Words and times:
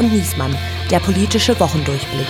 und 0.00 0.12
Niesmann, 0.12 0.56
der 0.90 0.98
politische 0.98 1.58
Wochendurchblick. 1.60 2.26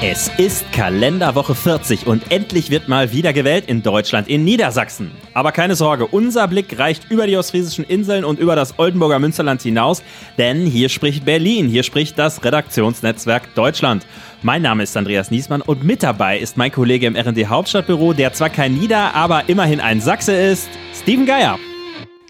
Es 0.00 0.30
ist 0.36 0.70
Kalenderwoche 0.70 1.54
40 1.54 2.06
und 2.06 2.30
endlich 2.30 2.70
wird 2.70 2.88
mal 2.88 3.10
wieder 3.10 3.32
gewählt 3.32 3.64
in 3.66 3.82
Deutschland, 3.82 4.28
in 4.28 4.44
Niedersachsen. 4.44 5.10
Aber 5.32 5.50
keine 5.50 5.74
Sorge, 5.74 6.06
unser 6.06 6.46
Blick 6.46 6.78
reicht 6.78 7.10
über 7.10 7.26
die 7.26 7.36
ostfriesischen 7.36 7.84
Inseln 7.84 8.24
und 8.24 8.38
über 8.38 8.54
das 8.54 8.78
Oldenburger 8.78 9.18
Münsterland 9.18 9.62
hinaus, 9.62 10.02
denn 10.38 10.66
hier 10.66 10.88
spricht 10.88 11.24
Berlin, 11.24 11.68
hier 11.68 11.82
spricht 11.82 12.16
das 12.18 12.44
Redaktionsnetzwerk 12.44 13.54
Deutschland. 13.54 14.06
Mein 14.42 14.62
Name 14.62 14.84
ist 14.84 14.96
Andreas 14.96 15.30
Niesmann 15.32 15.62
und 15.62 15.82
mit 15.82 16.02
dabei 16.02 16.38
ist 16.38 16.56
mein 16.56 16.70
Kollege 16.70 17.06
im 17.06 17.16
RD 17.16 17.48
Hauptstadtbüro, 17.48 18.12
der 18.12 18.34
zwar 18.34 18.50
kein 18.50 18.74
Nieder, 18.74 19.14
aber 19.14 19.48
immerhin 19.48 19.80
ein 19.80 20.00
Sachse 20.00 20.36
ist, 20.36 20.68
Steven 20.94 21.26
Geier. 21.26 21.58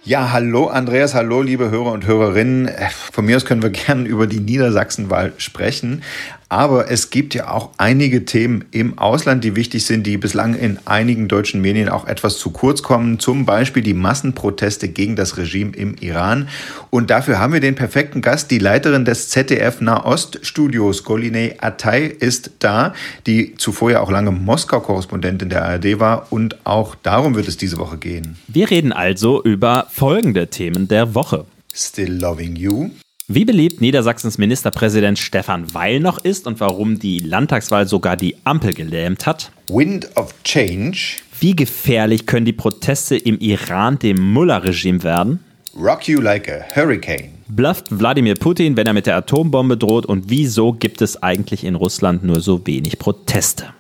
Ja, 0.07 0.33
hallo 0.33 0.67
Andreas, 0.67 1.15
hallo 1.15 1.41
liebe 1.41 1.71
Hörer 1.71 1.91
und 1.93 2.05
Hörerinnen. 2.05 2.69
Von 3.11 3.25
mir 3.25 3.37
aus 3.37 3.47
können 3.47 3.62
wir 3.62 3.71
gerne 3.87 4.07
über 4.07 4.27
die 4.27 4.41
Niedersachsenwahl 4.41 5.33
sprechen. 5.39 6.03
Aber 6.48 6.91
es 6.91 7.11
gibt 7.11 7.34
ja 7.34 7.48
auch 7.48 7.71
einige 7.79 8.25
Themen 8.25 8.65
im 8.71 8.98
Ausland, 8.98 9.45
die 9.45 9.57
wichtig 9.57 9.87
sind, 9.87 10.07
die 10.07 10.16
bislang 10.16 10.55
in 10.55 10.79
einigen 10.84 11.29
deutschen 11.29 11.61
Medien 11.61 11.89
auch 11.89 12.07
etwas 12.07 12.39
zu 12.39 12.51
kurz 12.51 12.83
kommen. 12.83 13.19
Zum 13.19 13.47
Beispiel 13.47 13.83
die 13.83 13.95
Massenproteste 13.95 14.89
gegen 14.89 15.17
das 15.17 15.37
Regime 15.37 15.75
im 15.75 15.97
Iran. 16.01 16.48
Und 16.91 17.11
dafür 17.11 17.39
haben 17.39 17.53
wir 17.53 17.61
den 17.61 17.75
perfekten 17.75 18.20
Gast. 18.20 18.51
Die 18.51 18.59
Leiterin 18.59 19.05
des 19.05 19.30
ZDF 19.30 19.80
Nahoststudios, 19.80 21.05
Golinei 21.05 21.57
Atay, 21.61 22.07
ist 22.07 22.51
da, 22.59 22.95
die 23.27 23.55
zuvor 23.56 23.91
ja 23.91 24.01
auch 24.01 24.11
lange 24.11 24.31
Moskau-Korrespondentin 24.31 25.48
der 25.48 25.65
ARD 25.65 25.98
war. 25.98 26.27
Und 26.31 26.65
auch 26.65 26.95
darum 26.95 27.34
wird 27.34 27.48
es 27.48 27.56
diese 27.56 27.79
Woche 27.79 27.98
gehen. 27.98 28.37
Wir 28.48 28.70
reden 28.70 28.92
also 28.92 29.42
über 29.42 29.87
folgende 29.91 30.48
Themen 30.48 30.89
der 30.89 31.15
Woche. 31.15 31.47
Still 31.72 32.12
Loving 32.20 32.56
You. 32.56 32.91
Wie 33.27 33.47
beliebt 33.47 33.80
Niedersachsens 33.80 34.36
Ministerpräsident 34.36 35.19
Stefan 35.19 35.72
Weil 35.72 35.98
noch 35.98 36.22
ist 36.22 36.47
und 36.47 36.61
warum 36.61 36.98
die 36.98 37.20
Landtagswahl 37.20 37.89
sogar 37.89 38.19
die 38.19 38.36
Ampel 38.44 38.75
gelähmt 38.75 39.25
hat. 39.25 39.50
Wind 39.70 40.11
of 40.16 40.34
Change. 40.44 40.98
Wie 41.41 41.56
gefährlich 41.56 42.27
können 42.27 42.44
die 42.44 42.53
Proteste 42.53 43.16
im 43.16 43.39
Iran 43.39 43.98
dem 43.98 44.20
Mullah-Regime 44.20 45.03
werden? 45.03 45.41
Rock 45.75 46.06
You 46.06 46.20
Like 46.20 46.50
a 46.50 46.77
Hurricane. 46.77 47.31
Blufft 47.48 47.86
Wladimir 47.89 48.34
Putin, 48.34 48.77
wenn 48.77 48.86
er 48.86 48.92
mit 48.92 49.06
der 49.06 49.16
Atombombe 49.16 49.78
droht? 49.78 50.05
Und 50.05 50.28
wieso 50.28 50.75
gibt 50.75 51.00
es 51.00 51.22
eigentlich 51.22 51.64
in 51.64 51.77
Russland 51.77 52.25
nur 52.25 52.42
so 52.42 52.66
wenig 52.66 52.98
Proteste? 52.98 53.72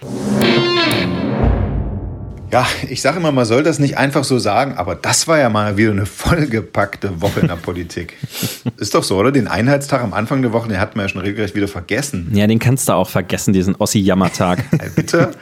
Ja, 2.54 2.66
ich 2.88 3.02
sage 3.02 3.16
immer, 3.16 3.32
man 3.32 3.46
soll 3.46 3.64
das 3.64 3.80
nicht 3.80 3.98
einfach 3.98 4.22
so 4.22 4.38
sagen, 4.38 4.74
aber 4.74 4.94
das 4.94 5.26
war 5.26 5.40
ja 5.40 5.48
mal 5.48 5.76
wieder 5.76 5.90
eine 5.90 6.06
vollgepackte 6.06 7.20
Woche 7.20 7.40
in 7.40 7.48
der 7.48 7.56
Politik. 7.56 8.16
Ist 8.76 8.94
doch 8.94 9.02
so, 9.02 9.16
oder? 9.16 9.32
Den 9.32 9.48
Einheitstag 9.48 10.02
am 10.02 10.14
Anfang 10.14 10.40
der 10.40 10.52
Woche, 10.52 10.68
den 10.68 10.78
hat 10.78 10.94
man 10.94 11.06
ja 11.06 11.08
schon 11.08 11.22
regelrecht 11.22 11.56
wieder 11.56 11.66
vergessen. 11.66 12.30
Ja, 12.32 12.46
den 12.46 12.60
kannst 12.60 12.88
du 12.88 12.92
auch 12.92 13.08
vergessen, 13.08 13.52
diesen 13.52 13.74
Ossi-Jammertag. 13.74 14.62
Bitte? 14.94 15.32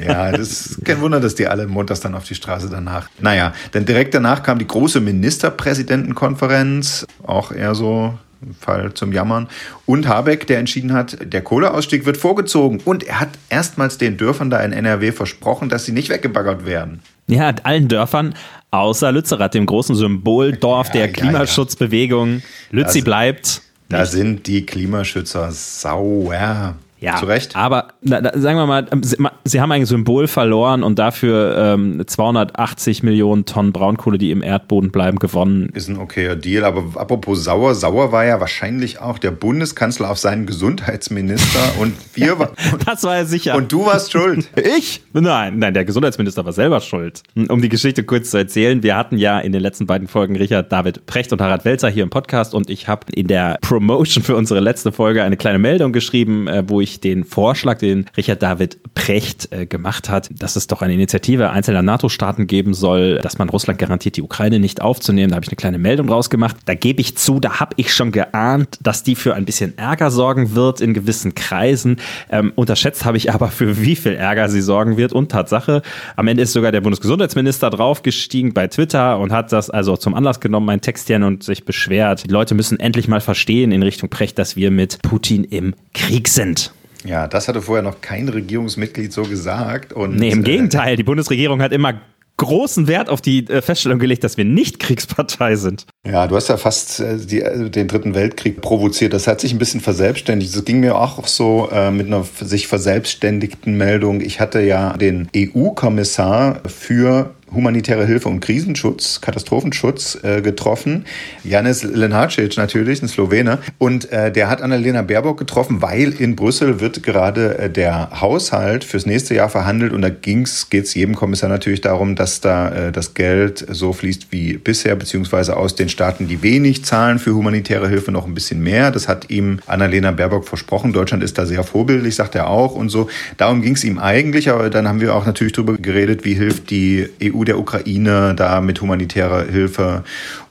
Ja, 0.00 0.30
das 0.30 0.48
ist 0.48 0.84
kein 0.84 1.00
Wunder, 1.00 1.18
dass 1.18 1.34
die 1.34 1.48
alle 1.48 1.66
montags 1.66 1.98
dann 1.98 2.14
auf 2.14 2.22
die 2.22 2.36
Straße 2.36 2.68
danach. 2.70 3.08
Naja, 3.18 3.52
denn 3.74 3.84
direkt 3.84 4.14
danach 4.14 4.44
kam 4.44 4.60
die 4.60 4.68
große 4.68 5.00
Ministerpräsidentenkonferenz, 5.00 7.04
auch 7.24 7.50
eher 7.50 7.74
so 7.74 8.16
Fall 8.58 8.92
zum 8.94 9.12
Jammern. 9.12 9.48
Und 9.86 10.08
Habeck, 10.08 10.46
der 10.46 10.58
entschieden 10.58 10.92
hat, 10.92 11.16
der 11.22 11.42
Kohleausstieg 11.42 12.04
wird 12.04 12.16
vorgezogen. 12.16 12.80
Und 12.84 13.04
er 13.04 13.20
hat 13.20 13.30
erstmals 13.48 13.98
den 13.98 14.16
Dörfern 14.16 14.50
da 14.50 14.60
in 14.60 14.72
NRW 14.72 15.12
versprochen, 15.12 15.68
dass 15.68 15.84
sie 15.84 15.92
nicht 15.92 16.10
weggebaggert 16.10 16.66
werden. 16.66 17.00
Ja, 17.26 17.54
allen 17.62 17.88
Dörfern, 17.88 18.34
außer 18.70 19.10
Lützerath, 19.10 19.54
dem 19.54 19.66
großen 19.66 19.94
Symboldorf 19.94 20.88
ja, 20.88 20.92
der 20.92 21.12
Klimaschutzbewegung. 21.12 22.36
Ja. 22.36 22.42
Lützi 22.70 23.00
da, 23.00 23.04
bleibt. 23.04 23.62
Da 23.88 24.04
sind 24.06 24.46
die 24.46 24.66
Klimaschützer 24.66 25.50
sauer. 25.52 26.74
Ja, 27.04 27.16
zu 27.16 27.26
Recht. 27.26 27.56
Aber 27.56 27.88
na, 28.02 28.20
na, 28.20 28.38
sagen 28.38 28.58
wir 28.58 28.66
mal, 28.66 28.86
sie, 29.02 29.16
sie, 29.44 29.60
haben 29.60 29.72
ein 29.72 29.86
Symbol 29.86 30.26
verloren 30.26 30.82
und 30.82 30.98
dafür 30.98 31.74
ähm, 31.74 32.02
280 32.06 33.02
Millionen 33.02 33.44
Tonnen 33.44 33.72
Braunkohle, 33.72 34.18
die 34.18 34.30
im 34.30 34.42
Erdboden 34.42 34.90
bleiben, 34.90 35.18
gewonnen. 35.18 35.70
Ist 35.74 35.88
ein 35.88 35.98
okayer 35.98 36.36
Deal. 36.36 36.64
Aber 36.64 37.00
apropos 37.00 37.44
sauer, 37.44 37.74
sauer 37.74 38.12
war 38.12 38.24
ja 38.24 38.40
wahrscheinlich 38.40 39.00
auch 39.00 39.18
der 39.18 39.30
Bundeskanzler 39.30 40.10
auf 40.10 40.18
seinen 40.18 40.46
Gesundheitsminister 40.46 41.80
und 41.80 41.94
wir 42.14 42.34
Das 42.86 43.02
war 43.04 43.16
er 43.16 43.26
sicher. 43.26 43.54
Und 43.56 43.70
du 43.72 43.86
warst 43.86 44.12
schuld. 44.12 44.48
ich? 44.56 45.02
Nein, 45.12 45.58
nein, 45.58 45.74
der 45.74 45.84
Gesundheitsminister 45.84 46.44
war 46.44 46.52
selber 46.52 46.80
schuld. 46.80 47.22
Um 47.48 47.60
die 47.60 47.68
Geschichte 47.68 48.04
kurz 48.04 48.30
zu 48.30 48.38
erzählen, 48.38 48.82
wir 48.82 48.96
hatten 48.96 49.18
ja 49.18 49.40
in 49.40 49.52
den 49.52 49.60
letzten 49.60 49.86
beiden 49.86 50.08
Folgen 50.08 50.36
Richard 50.36 50.72
David 50.72 51.06
Precht 51.06 51.32
und 51.32 51.40
Harald 51.40 51.64
Welzer 51.64 51.88
hier 51.88 52.02
im 52.02 52.10
Podcast 52.10 52.54
und 52.54 52.70
ich 52.70 52.88
habe 52.88 53.06
in 53.14 53.26
der 53.26 53.58
Promotion 53.60 54.22
für 54.22 54.36
unsere 54.36 54.60
letzte 54.60 54.92
Folge 54.92 55.22
eine 55.22 55.36
kleine 55.36 55.58
Meldung 55.58 55.92
geschrieben, 55.92 56.48
äh, 56.48 56.64
wo 56.66 56.80
ich 56.80 56.93
den 57.00 57.24
Vorschlag, 57.24 57.78
den 57.78 58.06
Richard 58.16 58.42
David 58.42 58.78
Precht 58.94 59.52
äh, 59.52 59.66
gemacht 59.66 60.08
hat, 60.08 60.30
dass 60.38 60.56
es 60.56 60.66
doch 60.66 60.80
eine 60.80 60.94
Initiative 60.94 61.50
einzelner 61.50 61.82
NATO-Staaten 61.82 62.46
geben 62.46 62.74
soll, 62.74 63.18
dass 63.18 63.38
man 63.38 63.48
Russland 63.48 63.78
garantiert, 63.78 64.16
die 64.16 64.22
Ukraine 64.22 64.60
nicht 64.60 64.80
aufzunehmen. 64.80 65.30
Da 65.30 65.36
habe 65.36 65.44
ich 65.44 65.50
eine 65.50 65.56
kleine 65.56 65.78
Meldung 65.78 66.08
rausgemacht. 66.08 66.56
Da 66.66 66.74
gebe 66.74 67.00
ich 67.00 67.16
zu, 67.16 67.40
da 67.40 67.60
habe 67.60 67.74
ich 67.76 67.92
schon 67.92 68.12
geahnt, 68.12 68.78
dass 68.82 69.02
die 69.02 69.16
für 69.16 69.34
ein 69.34 69.44
bisschen 69.44 69.76
Ärger 69.76 70.10
sorgen 70.10 70.54
wird 70.54 70.80
in 70.80 70.94
gewissen 70.94 71.34
Kreisen. 71.34 71.96
Ähm, 72.30 72.52
unterschätzt 72.54 73.04
habe 73.04 73.16
ich 73.16 73.32
aber, 73.32 73.48
für 73.48 73.80
wie 73.82 73.96
viel 73.96 74.12
Ärger 74.12 74.48
sie 74.48 74.62
sorgen 74.62 74.96
wird. 74.96 75.12
Und 75.12 75.32
Tatsache, 75.32 75.82
am 76.16 76.28
Ende 76.28 76.42
ist 76.44 76.52
sogar 76.52 76.72
der 76.72 76.80
Bundesgesundheitsminister 76.80 77.70
draufgestiegen 77.70 78.54
bei 78.54 78.68
Twitter 78.68 79.18
und 79.18 79.32
hat 79.32 79.52
das 79.52 79.70
also 79.70 79.96
zum 79.96 80.14
Anlass 80.14 80.40
genommen, 80.40 80.66
mein 80.66 80.80
Textchen 80.80 81.24
und 81.24 81.42
sich 81.42 81.64
beschwert. 81.64 82.24
Die 82.24 82.32
Leute 82.32 82.54
müssen 82.54 82.78
endlich 82.78 83.08
mal 83.08 83.20
verstehen 83.20 83.72
in 83.72 83.82
Richtung 83.82 84.08
Precht, 84.08 84.38
dass 84.38 84.56
wir 84.56 84.70
mit 84.70 85.02
Putin 85.02 85.44
im 85.44 85.74
Krieg 85.92 86.28
sind. 86.28 86.72
Ja, 87.04 87.28
das 87.28 87.48
hatte 87.48 87.62
vorher 87.62 87.82
noch 87.82 88.00
kein 88.00 88.28
Regierungsmitglied 88.28 89.12
so 89.12 89.22
gesagt. 89.22 89.92
Und, 89.92 90.16
nee, 90.16 90.30
im 90.30 90.40
äh, 90.40 90.42
Gegenteil. 90.42 90.96
Die 90.96 91.04
Bundesregierung 91.04 91.60
hat 91.62 91.72
immer 91.72 92.00
großen 92.36 92.88
Wert 92.88 93.08
auf 93.08 93.20
die 93.20 93.48
äh, 93.48 93.62
Feststellung 93.62 93.98
gelegt, 93.98 94.24
dass 94.24 94.36
wir 94.36 94.44
nicht 94.44 94.80
Kriegspartei 94.80 95.56
sind. 95.56 95.86
Ja, 96.06 96.26
du 96.26 96.36
hast 96.36 96.48
ja 96.48 96.56
fast 96.56 97.00
äh, 97.00 97.16
die, 97.18 97.70
den 97.70 97.88
Dritten 97.88 98.14
Weltkrieg 98.14 98.60
provoziert. 98.60 99.12
Das 99.12 99.26
hat 99.26 99.40
sich 99.40 99.52
ein 99.52 99.58
bisschen 99.58 99.80
verselbstständigt. 99.80 100.54
Das 100.54 100.64
ging 100.64 100.80
mir 100.80 100.96
auch 100.96 101.26
so 101.26 101.68
äh, 101.70 101.90
mit 101.90 102.06
einer 102.06 102.24
sich 102.40 102.66
verselbstständigten 102.66 103.76
Meldung. 103.76 104.20
Ich 104.20 104.40
hatte 104.40 104.60
ja 104.60 104.96
den 104.96 105.28
EU-Kommissar 105.36 106.60
für 106.66 107.34
humanitäre 107.54 108.06
Hilfe 108.06 108.28
und 108.28 108.40
Krisenschutz, 108.40 109.20
Katastrophenschutz 109.20 110.18
äh, 110.22 110.42
getroffen. 110.42 111.04
Janis 111.44 111.82
Lenarcic 111.82 112.56
natürlich, 112.56 113.02
ein 113.02 113.08
Slowene. 113.08 113.58
Und 113.78 114.10
äh, 114.12 114.32
der 114.32 114.48
hat 114.48 114.62
Annalena 114.62 115.02
Baerbock 115.02 115.38
getroffen, 115.38 115.82
weil 115.82 116.12
in 116.12 116.36
Brüssel 116.36 116.80
wird 116.80 117.02
gerade 117.02 117.58
äh, 117.58 117.70
der 117.70 118.20
Haushalt 118.20 118.84
fürs 118.84 119.06
nächste 119.06 119.34
Jahr 119.34 119.48
verhandelt. 119.48 119.92
Und 119.92 120.02
da 120.02 120.10
geht 120.10 120.46
es 120.46 120.94
jedem 120.94 121.14
Kommissar 121.14 121.48
natürlich 121.48 121.80
darum, 121.80 122.16
dass 122.16 122.40
da 122.40 122.68
äh, 122.88 122.92
das 122.92 123.14
Geld 123.14 123.64
so 123.70 123.92
fließt 123.92 124.28
wie 124.30 124.58
bisher, 124.58 124.96
beziehungsweise 124.96 125.56
aus 125.56 125.74
den 125.74 125.88
Staaten, 125.88 126.28
die 126.28 126.42
wenig 126.42 126.84
zahlen 126.84 127.18
für 127.18 127.34
humanitäre 127.34 127.88
Hilfe, 127.88 128.12
noch 128.12 128.26
ein 128.26 128.34
bisschen 128.34 128.62
mehr. 128.62 128.90
Das 128.90 129.08
hat 129.08 129.30
ihm 129.30 129.60
Annalena 129.66 130.10
Baerbock 130.10 130.46
versprochen. 130.48 130.92
Deutschland 130.92 131.22
ist 131.22 131.38
da 131.38 131.46
sehr 131.46 131.62
vorbildlich, 131.62 132.14
sagt 132.14 132.34
er 132.34 132.48
auch 132.48 132.74
und 132.74 132.88
so. 132.88 133.08
Darum 133.36 133.62
ging 133.62 133.74
es 133.74 133.84
ihm 133.84 133.98
eigentlich, 133.98 134.50
aber 134.50 134.70
dann 134.70 134.88
haben 134.88 135.00
wir 135.00 135.14
auch 135.14 135.26
natürlich 135.26 135.52
darüber 135.52 135.76
geredet, 135.76 136.24
wie 136.24 136.34
hilft 136.34 136.70
die 136.70 137.08
EU 137.22 137.43
der 137.44 137.58
Ukraine 137.58 138.34
da 138.36 138.60
mit 138.60 138.80
humanitärer 138.80 139.44
Hilfe 139.44 140.04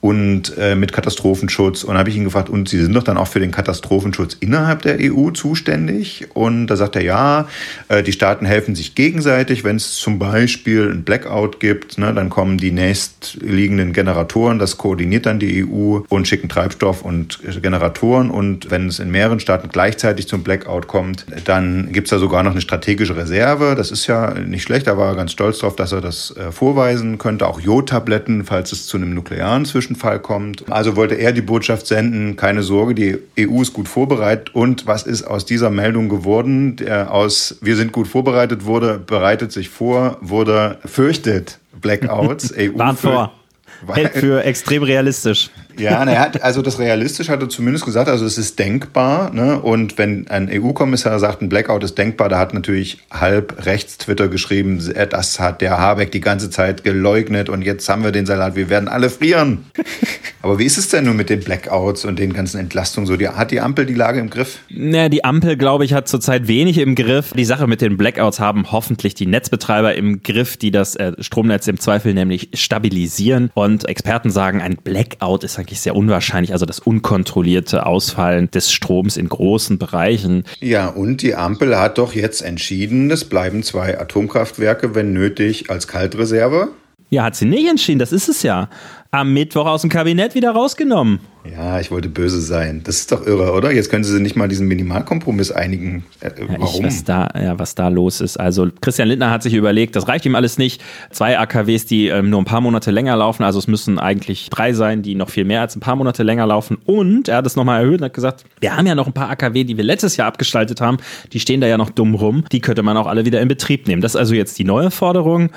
und 0.03 0.57
äh, 0.57 0.75
mit 0.75 0.91
Katastrophenschutz. 0.91 1.85
Und 1.85 1.97
habe 1.97 2.09
ich 2.09 2.17
ihn 2.17 2.25
gefragt, 2.25 2.49
und 2.49 2.67
Sie 2.67 2.81
sind 2.81 2.93
doch 2.93 3.03
dann 3.03 3.17
auch 3.17 3.27
für 3.29 3.39
den 3.39 3.51
Katastrophenschutz 3.51 4.35
innerhalb 4.41 4.81
der 4.81 4.97
EU 4.99 5.29
zuständig? 5.31 6.27
Und 6.33 6.67
da 6.67 6.75
sagt 6.75 6.97
er, 6.97 7.03
ja, 7.03 7.47
äh, 7.87 8.03
die 8.03 8.11
Staaten 8.11 8.45
helfen 8.45 8.75
sich 8.75 8.95
gegenseitig. 8.95 9.63
Wenn 9.63 9.77
es 9.77 9.93
zum 9.93 10.19
Beispiel 10.19 10.91
ein 10.91 11.03
Blackout 11.03 11.61
gibt, 11.61 11.97
ne, 11.97 12.13
dann 12.13 12.29
kommen 12.29 12.57
die 12.57 12.71
nächstliegenden 12.71 13.93
Generatoren, 13.93 14.59
das 14.59 14.77
koordiniert 14.77 15.25
dann 15.25 15.39
die 15.39 15.63
EU 15.63 15.99
und 16.09 16.27
schicken 16.27 16.49
Treibstoff 16.49 17.01
und 17.01 17.39
Generatoren. 17.61 18.29
Und 18.29 18.71
wenn 18.71 18.89
es 18.89 18.99
in 18.99 19.09
mehreren 19.09 19.39
Staaten 19.39 19.69
gleichzeitig 19.71 20.27
zum 20.27 20.43
Blackout 20.43 20.87
kommt, 20.87 21.25
dann 21.45 21.93
gibt 21.93 22.07
es 22.07 22.09
da 22.09 22.19
sogar 22.19 22.43
noch 22.43 22.51
eine 22.51 22.61
strategische 22.61 23.15
Reserve. 23.15 23.75
Das 23.77 23.89
ist 23.89 24.07
ja 24.07 24.33
nicht 24.33 24.63
schlecht, 24.63 24.87
da 24.87 24.97
war 24.97 25.11
er 25.11 25.15
ganz 25.15 25.31
stolz 25.31 25.59
drauf, 25.59 25.77
dass 25.77 25.93
er 25.93 26.01
das 26.01 26.35
äh, 26.35 26.51
vorweisen 26.73 27.17
könnte. 27.17 27.47
Auch 27.47 27.59
Jodtabletten, 27.59 28.45
falls 28.45 28.71
es 28.71 28.87
zu 28.87 28.97
einem 28.97 29.13
nuklearen 29.13 29.65
Zwischen 29.65 29.83
Zwischenfall 29.83 30.19
kommt. 30.19 30.71
Also 30.71 30.95
wollte 30.95 31.15
er 31.15 31.31
die 31.31 31.41
Botschaft 31.41 31.87
senden, 31.87 32.35
keine 32.35 32.63
Sorge, 32.63 32.95
die 32.95 33.17
EU 33.39 33.61
ist 33.61 33.73
gut 33.73 33.87
vorbereitet. 33.87 34.55
Und 34.55 34.87
was 34.87 35.03
ist 35.03 35.23
aus 35.23 35.45
dieser 35.45 35.69
Meldung 35.69 36.09
geworden? 36.09 36.75
Der 36.77 37.11
aus 37.13 37.57
wir 37.61 37.75
sind 37.75 37.91
gut 37.91 38.07
vorbereitet 38.07 38.65
wurde, 38.65 38.99
bereitet 38.99 39.51
sich 39.51 39.69
vor, 39.69 40.17
wurde 40.21 40.79
fürchtet 40.85 41.59
Blackouts. 41.79 42.53
EU 42.57 42.77
Warnt 42.77 42.99
vor. 42.99 43.33
Hält 43.93 44.13
für 44.13 44.43
extrem 44.43 44.83
realistisch. 44.83 45.49
Ja, 45.77 46.03
er 46.03 46.19
hat, 46.19 46.41
also 46.43 46.61
das 46.61 46.79
realistisch 46.79 47.29
hat 47.29 47.41
er 47.41 47.49
zumindest 47.49 47.85
gesagt, 47.85 48.09
also 48.09 48.25
es 48.25 48.37
ist 48.37 48.59
denkbar. 48.59 49.33
Ne? 49.33 49.59
Und 49.59 49.97
wenn 49.97 50.27
ein 50.27 50.49
EU-Kommissar 50.51 51.19
sagt, 51.19 51.41
ein 51.41 51.49
Blackout 51.49 51.83
ist 51.83 51.97
denkbar, 51.97 52.29
da 52.29 52.39
hat 52.39 52.53
natürlich 52.53 52.99
halb 53.11 53.65
rechts 53.65 53.97
Twitter 53.97 54.27
geschrieben, 54.27 54.79
äh, 54.93 55.07
das 55.07 55.39
hat 55.39 55.61
der 55.61 55.79
Habeck 55.79 56.11
die 56.11 56.21
ganze 56.21 56.49
Zeit 56.49 56.83
geleugnet 56.83 57.49
und 57.49 57.61
jetzt 57.61 57.87
haben 57.89 58.03
wir 58.03 58.11
den 58.11 58.25
Salat, 58.25 58.55
wir 58.55 58.69
werden 58.69 58.87
alle 58.87 59.09
frieren. 59.09 59.65
Aber 60.43 60.59
wie 60.59 60.65
ist 60.65 60.77
es 60.77 60.89
denn 60.89 61.05
nun 61.05 61.15
mit 61.15 61.29
den 61.29 61.39
Blackouts 61.39 62.03
und 62.03 62.19
den 62.19 62.33
ganzen 62.33 62.59
Entlastungen 62.59 63.07
so? 63.07 63.15
Die, 63.15 63.29
hat 63.29 63.51
die 63.51 63.61
Ampel 63.61 63.85
die 63.85 63.93
Lage 63.93 64.19
im 64.19 64.29
Griff? 64.29 64.59
Naja, 64.69 65.07
die 65.07 65.23
Ampel, 65.23 65.55
glaube 65.55 65.85
ich, 65.85 65.93
hat 65.93 66.09
zurzeit 66.09 66.49
wenig 66.49 66.79
im 66.79 66.95
Griff. 66.95 67.31
Die 67.31 67.45
Sache 67.45 67.65
mit 67.65 67.79
den 67.79 67.95
Blackouts 67.95 68.41
haben 68.41 68.69
hoffentlich 68.69 69.13
die 69.13 69.25
Netzbetreiber 69.25 69.95
im 69.95 70.21
Griff, 70.21 70.57
die 70.57 70.71
das 70.71 70.97
äh, 70.97 71.13
Stromnetz 71.19 71.67
im 71.67 71.79
Zweifel 71.79 72.13
nämlich 72.13 72.49
stabilisieren. 72.53 73.51
Und 73.53 73.87
Experten 73.87 74.31
sagen, 74.31 74.61
ein 74.61 74.75
Blackout 74.75 75.45
ist 75.45 75.57
eigentlich 75.63 75.79
sehr 75.79 75.95
unwahrscheinlich, 75.95 76.51
also 76.51 76.65
das 76.65 76.79
unkontrollierte 76.79 77.85
Ausfallen 77.85 78.51
des 78.51 78.71
Stroms 78.71 79.15
in 79.15 79.29
großen 79.29 79.77
Bereichen. 79.77 80.43
Ja, 80.59 80.87
und 80.87 81.21
die 81.21 81.35
Ampel 81.35 81.79
hat 81.79 81.97
doch 81.97 82.13
jetzt 82.13 82.41
entschieden, 82.41 83.09
es 83.11 83.23
bleiben 83.23 83.63
zwei 83.63 83.97
Atomkraftwerke, 83.97 84.93
wenn 84.93 85.13
nötig, 85.13 85.69
als 85.69 85.87
Kaltreserve. 85.87 86.69
Ja, 87.09 87.23
hat 87.23 87.35
sie 87.35 87.45
nicht 87.45 87.69
entschieden, 87.69 87.99
das 87.99 88.11
ist 88.11 88.27
es 88.27 88.43
ja 88.43 88.69
am 89.13 89.31
Mittwoch 89.31 89.67
aus 89.67 89.81
dem 89.81 89.91
Kabinett 89.91 90.33
wieder 90.33 90.51
rausgenommen. 90.51 91.19
Ja, 91.51 91.79
ich 91.79 91.91
wollte 91.91 92.09
böse 92.09 92.41
sein. 92.41 92.81
Das 92.83 92.95
ist 92.95 93.11
doch 93.11 93.27
irre, 93.27 93.51
oder? 93.51 93.71
Jetzt 93.71 93.91
können 93.91 94.03
Sie 94.03 94.11
sich 94.11 94.21
nicht 94.21 94.35
mal 94.35 94.47
diesen 94.47 94.67
Minimalkompromiss 94.67 95.51
einigen. 95.51 96.03
Äh, 96.19 96.31
warum? 96.47 96.61
Ja, 96.61 96.67
ich, 96.67 96.83
was, 96.83 97.03
da, 97.03 97.29
ja, 97.39 97.59
was 97.59 97.75
da 97.75 97.89
los 97.89 98.21
ist. 98.21 98.37
Also 98.37 98.69
Christian 98.81 99.09
Lindner 99.09 99.29
hat 99.29 99.43
sich 99.43 99.53
überlegt, 99.53 99.95
das 99.95 100.07
reicht 100.07 100.25
ihm 100.25 100.33
alles 100.33 100.57
nicht. 100.57 100.81
Zwei 101.11 101.37
AKWs, 101.37 101.85
die 101.85 102.07
ähm, 102.07 102.31
nur 102.31 102.41
ein 102.41 102.45
paar 102.45 102.61
Monate 102.61 102.89
länger 102.89 103.15
laufen. 103.15 103.43
Also 103.43 103.59
es 103.59 103.67
müssen 103.67 103.99
eigentlich 103.99 104.49
drei 104.49 104.73
sein, 104.73 105.03
die 105.03 105.13
noch 105.13 105.29
viel 105.29 105.45
mehr 105.45 105.61
als 105.61 105.75
ein 105.75 105.79
paar 105.79 105.95
Monate 105.95 106.23
länger 106.23 106.47
laufen. 106.47 106.77
Und 106.85 107.27
er 107.27 107.37
hat 107.37 107.45
es 107.45 107.55
nochmal 107.55 107.81
erhöht 107.81 108.01
und 108.01 108.05
hat 108.05 108.13
gesagt, 108.13 108.45
wir 108.61 108.75
haben 108.75 108.87
ja 108.87 108.95
noch 108.95 109.05
ein 109.05 109.13
paar 109.13 109.29
AKW, 109.29 109.63
die 109.63 109.77
wir 109.77 109.83
letztes 109.83 110.17
Jahr 110.17 110.29
abgestaltet 110.29 110.81
haben. 110.81 110.97
Die 111.33 111.39
stehen 111.39 111.61
da 111.61 111.67
ja 111.67 111.77
noch 111.77 111.91
dumm 111.91 112.15
rum. 112.15 112.45
Die 112.51 112.61
könnte 112.61 112.81
man 112.81 112.97
auch 112.97 113.05
alle 113.05 113.25
wieder 113.25 113.41
in 113.41 113.47
Betrieb 113.47 113.87
nehmen. 113.87 114.01
Das 114.01 114.13
ist 114.13 114.19
also 114.19 114.33
jetzt 114.33 114.57
die 114.57 114.63
neue 114.63 114.89
Forderung 114.89 115.51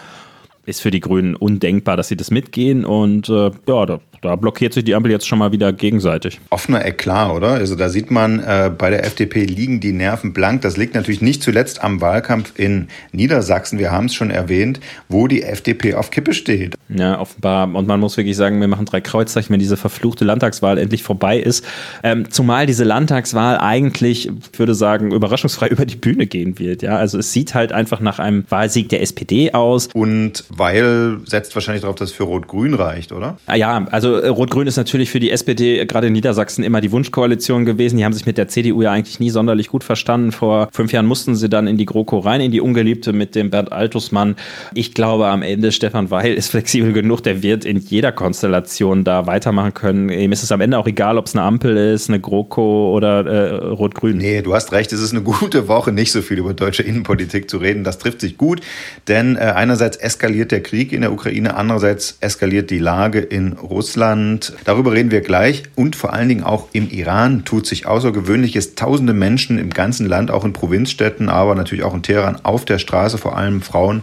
ist 0.67 0.81
für 0.81 0.91
die 0.91 1.01
Grünen 1.01 1.37
undenkbar, 1.37 1.97
dass 1.97 2.09
sie 2.09 2.17
das 2.17 2.31
mitgehen. 2.31 2.85
Und 2.85 3.29
äh, 3.29 3.51
ja, 3.67 3.87
da, 3.87 4.01
da, 4.21 4.37
blockiert 4.37 4.75
sich 4.75 4.85
die 4.85 4.95
Ampel 4.95 5.13
jetzt 5.13 5.27
schon 5.27 5.39
mal 5.39 5.53
wieder 5.53 5.73
gegenseitig. 5.73 6.41
Offener 6.51 6.85
Eklat, 6.85 7.33
oder? 7.33 7.51
Also 7.53 7.77
da 7.77 7.89
sieht 7.89 8.11
man, 8.11 8.41
äh, 8.41 8.71
bei 8.77 8.91
der 8.91 9.05
FDP 9.05 9.45
liegen 9.45 9.81
die 9.81 9.93
Nerven 9.93 10.33
blank. 10.33 10.63
Das 10.63 10.77
liegt 10.77 10.95
natürlich 10.95 11.23
nicht 11.23 11.43
zuletzt 11.43 11.83
am 11.83 12.01
Wahlkampf 12.01 12.59
in 12.59 12.89
Niedersachsen, 13.13 13.79
wir 13.79 13.93
haben 13.93 14.07
es 14.07 14.15
schon 14.15 14.31
erwähnt, 14.31 14.81
wo 15.09 15.29
die 15.29 15.43
FDP 15.43 15.95
auf 15.95 16.11
Kippe 16.11 16.35
steht. 16.35 16.75
Ja, 16.89 17.21
offenbar. 17.21 17.73
Und 17.75 17.87
man 17.87 18.01
muss 18.01 18.17
wirklich 18.17 18.37
sagen, 18.37 18.61
wir 18.61 18.69
machen 18.69 18.87
drei 18.87 19.01
Kreuzzeichen, 19.01 19.53
wenn 19.53 19.61
diese 19.61 19.77
verfluchte 19.77 20.25
Landtagswahl 20.25 20.79
endlich 20.79 21.03
vorbei 21.03 21.39
ist. 21.39 21.65
Ähm, 22.03 22.31
zumal 22.31 22.67
diese 22.67 22.85
Landtagswahl 22.85 23.59
eigentlich, 23.59 24.29
ich 24.29 24.59
würde 24.59 24.75
sagen, 24.75 25.13
überraschungsfrei 25.13 25.69
über 25.71 25.87
die 25.87 25.97
Bühne 25.97 26.27
gehen 26.27 26.59
wird. 26.59 26.83
Ja, 26.83 26.97
also 26.97 27.19
es 27.19 27.33
sieht 27.33 27.55
halt 27.55 27.73
einfach 27.73 28.01
nach 28.01 28.19
einem 28.19 28.45
Wahlsieg 28.49 28.89
der 28.89 29.03
SPD 29.03 29.53
aus. 29.53 29.89
Und 29.95 30.45
weil 30.56 31.19
setzt 31.25 31.55
wahrscheinlich 31.55 31.82
darauf, 31.82 31.97
dass 31.97 32.11
es 32.11 32.17
für 32.17 32.25
Rot-Grün 32.25 32.75
reicht, 32.75 33.12
oder? 33.12 33.37
Ah 33.47 33.56
ja, 33.56 33.87
also 33.91 34.14
äh, 34.14 34.29
Rot-Grün 34.29 34.67
ist 34.67 34.76
natürlich 34.76 35.11
für 35.11 35.20
die 35.20 35.31
SPD 35.31 35.85
gerade 35.87 36.08
in 36.08 36.12
Niedersachsen 36.12 36.64
immer 36.64 36.81
die 36.81 36.93
Wunschkoalition 36.93 37.64
gewesen. 37.64 37.97
Die 37.97 38.05
haben 38.05 38.12
sich 38.12 38.26
mit 38.26 38.38
der 38.38 38.49
CDU 38.49 38.82
ja 38.82 38.93
eigentlich 38.93 39.20
nie 39.20 39.31
sonderlich 39.31 39.69
gut 39.69 39.85
verstanden. 39.85 40.32
Vor 40.32 40.69
fünf 40.73 40.93
Jahren 40.93 41.06
mussten 41.06 41.37
sie 41.37 41.49
dann 41.49 41.67
in 41.67 41.76
die 41.76 41.87
GroKo 41.87 42.19
rein, 42.19 42.41
in 42.41 42.53
die 42.53 42.61
Ungeliebte 42.61 43.12
mit 43.12 43.35
dem 43.35 43.50
Bernd 43.50 43.73
Altusmann. 43.73 44.37
Ich 44.75 44.94
glaube 44.94 45.26
am 45.29 45.43
Ende, 45.43 45.73
Stefan 45.73 46.11
Weil 46.11 46.35
ist 46.35 46.50
flexibel 46.50 46.93
genug, 46.93 47.23
der 47.23 47.43
wird 47.43 47.64
in 47.64 47.79
jeder 47.79 48.12
Konstellation 48.12 49.05
da 49.05 49.26
weitermachen 49.26 49.75
können. 49.75 50.08
Ihm 50.08 50.32
ist 50.32 50.43
es 50.43 50.53
am 50.53 50.61
Ende 50.61 50.79
auch 50.79 50.87
egal, 50.87 51.19
ob 51.19 51.26
es 51.26 51.35
eine 51.35 51.44
Ampel 51.44 51.76
ist, 51.76 52.08
eine 52.08 52.20
GroKo 52.20 52.94
oder 52.94 53.26
äh, 53.26 53.55
Rot-Grün. 53.67 54.19
Nee, 54.19 54.43
du 54.43 54.55
hast 54.55 54.73
recht, 54.73 54.93
es 54.93 55.00
ist 55.00 55.12
eine 55.12 55.23
gute 55.23 55.69
Woche, 55.69 55.93
nicht 55.93 56.12
so 56.12 56.23
viel 56.23 56.38
über 56.38 56.55
deutsche 56.55 56.82
Innenpolitik 56.82 57.50
zu 57.50 57.58
reden. 57.58 57.85
Das 57.85 57.99
trifft 57.99 58.20
sich 58.20 58.38
gut, 58.38 58.61
denn 59.08 59.37
äh, 59.37 59.41
einerseits 59.41 59.97
eskaliert 59.97 60.45
eskaliert 60.46 60.52
der 60.52 60.62
Krieg 60.62 60.93
in 60.93 61.00
der 61.00 61.12
Ukraine, 61.12 61.56
andererseits 61.56 62.19
eskaliert 62.20 62.70
die 62.70 62.78
Lage 62.78 63.19
in 63.19 63.52
Russland. 63.52 64.52
Darüber 64.64 64.93
reden 64.93 65.10
wir 65.10 65.20
gleich. 65.20 65.64
Und 65.75 65.96
vor 65.96 66.12
allen 66.12 66.28
Dingen 66.28 66.44
auch 66.44 66.69
im 66.72 66.88
Iran 66.90 67.44
tut 67.44 67.66
sich 67.66 67.87
Außergewöhnliches. 67.87 68.75
Tausende 68.75 69.12
Menschen 69.12 69.58
im 69.58 69.70
ganzen 69.70 70.06
Land, 70.06 70.31
auch 70.31 70.44
in 70.44 70.52
Provinzstädten, 70.52 71.28
aber 71.28 71.54
natürlich 71.54 71.84
auch 71.84 71.94
in 71.94 72.02
Teheran 72.02 72.38
auf 72.44 72.64
der 72.64 72.78
Straße, 72.78 73.19
vor 73.19 73.37
allem 73.37 73.60
Frauen, 73.60 74.02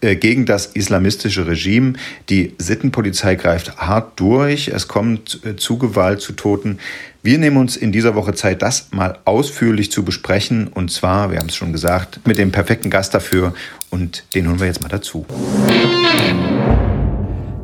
äh, 0.00 0.16
gegen 0.16 0.44
das 0.44 0.66
islamistische 0.66 1.46
Regime. 1.46 1.94
Die 2.28 2.54
Sittenpolizei 2.58 3.34
greift 3.34 3.78
hart 3.78 4.20
durch. 4.20 4.68
Es 4.68 4.88
kommt 4.88 5.40
äh, 5.44 5.56
zu 5.56 5.78
Gewalt, 5.78 6.20
zu 6.20 6.34
Toten. 6.34 6.78
Wir 7.28 7.36
nehmen 7.36 7.58
uns 7.58 7.76
in 7.76 7.92
dieser 7.92 8.14
Woche 8.14 8.32
Zeit, 8.32 8.62
das 8.62 8.88
mal 8.90 9.18
ausführlich 9.26 9.92
zu 9.92 10.02
besprechen. 10.02 10.66
Und 10.66 10.90
zwar, 10.90 11.30
wir 11.30 11.38
haben 11.38 11.50
es 11.50 11.56
schon 11.56 11.74
gesagt, 11.74 12.26
mit 12.26 12.38
dem 12.38 12.52
perfekten 12.52 12.88
Gast 12.88 13.12
dafür. 13.12 13.52
Und 13.90 14.24
den 14.34 14.48
holen 14.48 14.60
wir 14.60 14.66
jetzt 14.66 14.80
mal 14.80 14.88
dazu. 14.88 15.26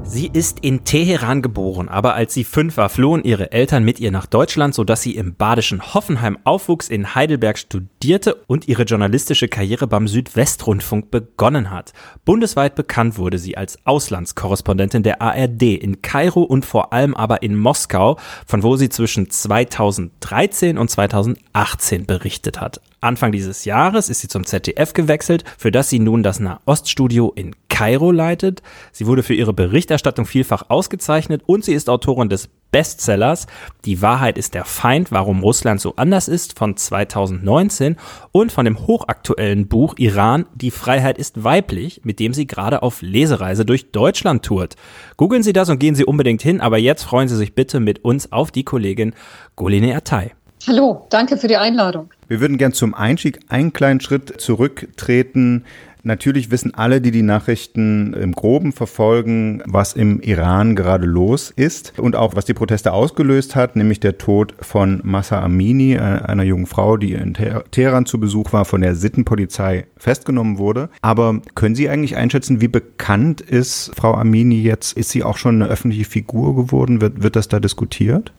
Sie 0.06 0.28
ist 0.32 0.60
in 0.60 0.84
Teheran 0.84 1.40
geboren, 1.40 1.88
aber 1.88 2.14
als 2.14 2.34
sie 2.34 2.44
fünf 2.44 2.76
war, 2.76 2.90
flohen 2.90 3.24
ihre 3.24 3.52
Eltern 3.52 3.84
mit 3.84 3.98
ihr 3.98 4.10
nach 4.10 4.26
Deutschland, 4.26 4.74
sodass 4.74 5.00
sie 5.02 5.16
im 5.16 5.34
badischen 5.34 5.94
Hoffenheim 5.94 6.38
aufwuchs, 6.44 6.88
in 6.88 7.14
Heidelberg 7.14 7.58
studierte 7.58 8.36
und 8.46 8.68
ihre 8.68 8.82
journalistische 8.82 9.48
Karriere 9.48 9.86
beim 9.86 10.06
Südwestrundfunk 10.06 11.10
begonnen 11.10 11.70
hat. 11.70 11.94
Bundesweit 12.24 12.74
bekannt 12.74 13.16
wurde 13.16 13.38
sie 13.38 13.56
als 13.56 13.78
Auslandskorrespondentin 13.86 15.02
der 15.02 15.22
ARD 15.22 15.62
in 15.62 16.02
Kairo 16.02 16.42
und 16.42 16.64
vor 16.64 16.92
allem 16.92 17.14
aber 17.14 17.42
in 17.42 17.56
Moskau, 17.56 18.18
von 18.46 18.62
wo 18.62 18.76
sie 18.76 18.90
zwischen 18.90 19.30
2013 19.30 20.76
und 20.76 20.90
2018 20.90 22.04
berichtet 22.04 22.60
hat. 22.60 22.80
Anfang 23.04 23.32
dieses 23.32 23.64
Jahres 23.64 24.08
ist 24.08 24.20
sie 24.20 24.28
zum 24.28 24.46
ZDF 24.46 24.94
gewechselt, 24.94 25.44
für 25.58 25.70
das 25.70 25.90
sie 25.90 25.98
nun 25.98 26.22
das 26.22 26.40
Nahoststudio 26.40 27.32
in 27.36 27.54
Kairo 27.68 28.10
leitet. 28.10 28.62
Sie 28.92 29.06
wurde 29.06 29.22
für 29.22 29.34
ihre 29.34 29.52
Berichterstattung 29.52 30.26
vielfach 30.26 30.64
ausgezeichnet 30.68 31.42
und 31.44 31.64
sie 31.64 31.74
ist 31.74 31.90
Autorin 31.90 32.28
des 32.28 32.48
Bestsellers 32.70 33.46
Die 33.84 34.02
Wahrheit 34.02 34.36
ist 34.36 34.54
der 34.54 34.64
Feind, 34.64 35.12
warum 35.12 35.42
Russland 35.42 35.80
so 35.80 35.94
anders 35.96 36.26
ist 36.26 36.58
von 36.58 36.76
2019 36.76 37.96
und 38.32 38.50
von 38.50 38.64
dem 38.64 38.86
hochaktuellen 38.86 39.68
Buch 39.68 39.94
Iran, 39.96 40.46
Die 40.54 40.72
Freiheit 40.72 41.18
ist 41.18 41.44
weiblich, 41.44 42.00
mit 42.04 42.18
dem 42.18 42.34
sie 42.34 42.46
gerade 42.46 42.82
auf 42.82 43.02
Lesereise 43.02 43.64
durch 43.64 43.92
Deutschland 43.92 44.44
tourt. 44.44 44.74
Googeln 45.16 45.42
Sie 45.42 45.52
das 45.52 45.68
und 45.68 45.78
gehen 45.78 45.94
Sie 45.94 46.04
unbedingt 46.04 46.42
hin, 46.42 46.60
aber 46.60 46.78
jetzt 46.78 47.04
freuen 47.04 47.28
Sie 47.28 47.36
sich 47.36 47.54
bitte 47.54 47.78
mit 47.78 48.04
uns 48.04 48.32
auf 48.32 48.50
die 48.50 48.64
Kollegin 48.64 49.14
Goline 49.54 49.94
Atay. 49.94 50.32
Hallo, 50.66 51.06
danke 51.10 51.36
für 51.36 51.46
die 51.46 51.58
Einladung. 51.58 52.08
Wir 52.28 52.40
würden 52.40 52.58
gern 52.58 52.72
zum 52.72 52.94
Einstieg 52.94 53.40
einen 53.48 53.72
kleinen 53.72 54.00
Schritt 54.00 54.40
zurücktreten. 54.40 55.64
Natürlich 56.06 56.50
wissen 56.50 56.74
alle, 56.74 57.00
die 57.00 57.10
die 57.10 57.22
Nachrichten 57.22 58.12
im 58.12 58.32
Groben 58.32 58.72
verfolgen, 58.72 59.62
was 59.64 59.94
im 59.94 60.20
Iran 60.20 60.76
gerade 60.76 61.06
los 61.06 61.50
ist 61.50 61.94
und 61.96 62.14
auch 62.14 62.36
was 62.36 62.44
die 62.44 62.52
Proteste 62.52 62.92
ausgelöst 62.92 63.56
hat, 63.56 63.74
nämlich 63.74 64.00
der 64.00 64.18
Tod 64.18 64.54
von 64.60 65.00
Massa 65.02 65.40
Amini, 65.40 65.94
äh, 65.94 66.00
einer 66.00 66.42
jungen 66.42 66.66
Frau, 66.66 66.98
die 66.98 67.14
in 67.14 67.32
Teheran 67.70 68.04
zu 68.04 68.20
Besuch 68.20 68.52
war, 68.52 68.66
von 68.66 68.82
der 68.82 68.94
Sittenpolizei 68.94 69.86
festgenommen 69.96 70.58
wurde. 70.58 70.90
Aber 71.00 71.40
können 71.54 71.74
Sie 71.74 71.88
eigentlich 71.88 72.16
einschätzen, 72.16 72.60
wie 72.60 72.68
bekannt 72.68 73.40
ist 73.40 73.90
Frau 73.96 74.12
Amini 74.12 74.60
jetzt? 74.60 74.98
Ist 74.98 75.08
sie 75.08 75.24
auch 75.24 75.38
schon 75.38 75.62
eine 75.62 75.70
öffentliche 75.70 76.04
Figur 76.04 76.54
geworden? 76.54 77.00
Wird, 77.00 77.22
wird 77.22 77.34
das 77.34 77.48
da 77.48 77.60
diskutiert? 77.60 78.32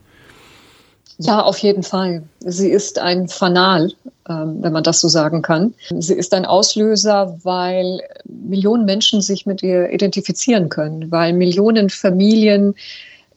Ja, 1.18 1.42
auf 1.42 1.60
jeden 1.60 1.84
Fall. 1.84 2.24
Sie 2.40 2.70
ist 2.70 3.00
ein 3.00 3.28
Fanal, 3.28 3.92
ähm, 4.28 4.58
wenn 4.62 4.74
man 4.74 4.84
das 4.84 5.00
so 5.00 5.08
sagen 5.08 5.42
kann. 5.42 5.74
Sie 5.98 6.14
ist 6.14 6.34
ein 6.34 6.46
Auslöser, 6.46 7.38
weil 7.44 8.02
Millionen 8.26 8.86
Menschen 8.86 9.22
sich 9.22 9.46
mit 9.46 9.64
ihr 9.64 9.90
identifizieren 9.92 10.70
können, 10.70 11.12
weil 11.12 11.34
Millionen 11.34 11.90
Familien 11.90 12.76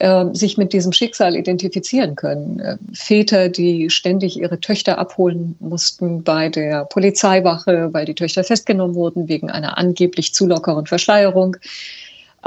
äh, 0.01 0.25
sich 0.33 0.57
mit 0.59 0.73
diesem 0.73 0.93
Schicksal 0.93 1.37
identifizieren 1.37 2.17
können. 2.17 2.59
Äh, 2.61 2.77
Väter, 2.93 3.49
die 3.49 3.91
ständig 3.91 4.39
ihre 4.39 4.61
Töchter 4.61 4.99
abholen 4.99 5.57
mussten 5.61 6.23
bei 6.23 6.49
der 6.49 6.85
Polizeiwache, 6.85 7.91
weil 7.93 8.07
die 8.07 8.15
Töchter 8.15 8.43
festgenommen 8.43 8.95
wurden 8.97 9.29
wegen 9.29 9.51
einer 9.51 9.79
angeblich 9.79 10.35
zu 10.35 10.47
lockeren 10.47 10.87
Verschleierung 10.87 11.57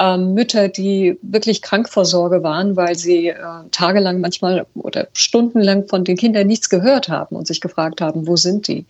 ähm, 0.01 0.33
Mütter, 0.33 0.67
die 0.67 1.17
wirklich 1.21 1.61
krank 1.61 1.87
vor 1.87 2.05
Sorge 2.05 2.41
waren, 2.41 2.75
weil 2.75 2.95
sie 2.95 3.27
äh, 3.27 3.35
tagelang 3.69 4.19
manchmal 4.19 4.65
oder 4.73 5.07
stundenlang 5.13 5.87
von 5.87 6.03
den 6.03 6.17
Kindern 6.17 6.47
nichts 6.47 6.69
gehört 6.69 7.07
haben 7.07 7.35
und 7.35 7.45
sich 7.45 7.61
gefragt 7.61 8.01
haben, 8.01 8.27
wo 8.27 8.35
sind 8.35 8.67
die? 8.67 8.85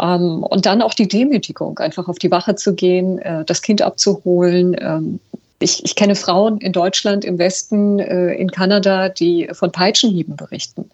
Ähm, 0.00 0.42
und 0.42 0.64
dann 0.64 0.80
auch 0.80 0.94
die 0.94 1.08
Demütigung, 1.08 1.78
einfach 1.78 2.08
auf 2.08 2.18
die 2.18 2.30
Wache 2.30 2.54
zu 2.54 2.74
gehen, 2.74 3.18
äh, 3.18 3.44
das 3.44 3.60
Kind 3.60 3.82
abzuholen. 3.82 4.74
Ähm, 4.80 5.20
ich, 5.58 5.84
ich, 5.84 5.94
kenne 5.94 6.14
Frauen 6.14 6.56
in 6.58 6.72
Deutschland, 6.72 7.22
im 7.22 7.38
Westen, 7.38 7.98
äh, 7.98 8.32
in 8.32 8.50
Kanada, 8.50 9.10
die 9.10 9.46
von 9.52 9.70
Peitschenhieben 9.70 10.36
berichten. 10.36 10.90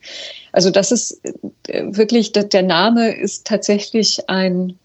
Also 0.51 0.71
das 0.71 0.91
ist 0.91 1.21
äh, 1.69 1.85
wirklich, 1.87 2.33
der 2.33 2.63
Name 2.65 3.17
ist 3.17 3.47
tatsächlich 3.47 4.29
ein 4.29 4.77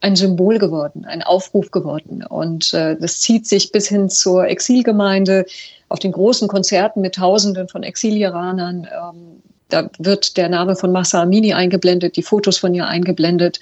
ein 0.00 0.16
Symbol 0.16 0.58
geworden, 0.58 1.04
ein 1.04 1.22
Aufruf 1.22 1.70
geworden. 1.70 2.24
Und 2.26 2.72
äh, 2.74 2.96
das 2.96 3.20
zieht 3.20 3.46
sich 3.46 3.72
bis 3.72 3.88
hin 3.88 4.08
zur 4.08 4.46
Exilgemeinde. 4.46 5.46
auf 5.88 5.98
den 5.98 6.12
großen 6.12 6.46
Konzerten 6.46 7.00
mit 7.00 7.16
Tausenden 7.16 7.68
von 7.68 7.82
Exil-Iranern. 7.82 8.86
Ähm, 8.86 9.42
da 9.68 9.90
wird 9.98 10.36
der 10.36 10.48
Name 10.48 10.76
von 10.76 10.92
Massa 10.92 11.22
Amini 11.22 11.52
eingeblendet, 11.52 12.16
die 12.16 12.22
Fotos 12.22 12.58
von 12.58 12.74
ihr 12.74 12.86
eingeblendet. 12.86 13.60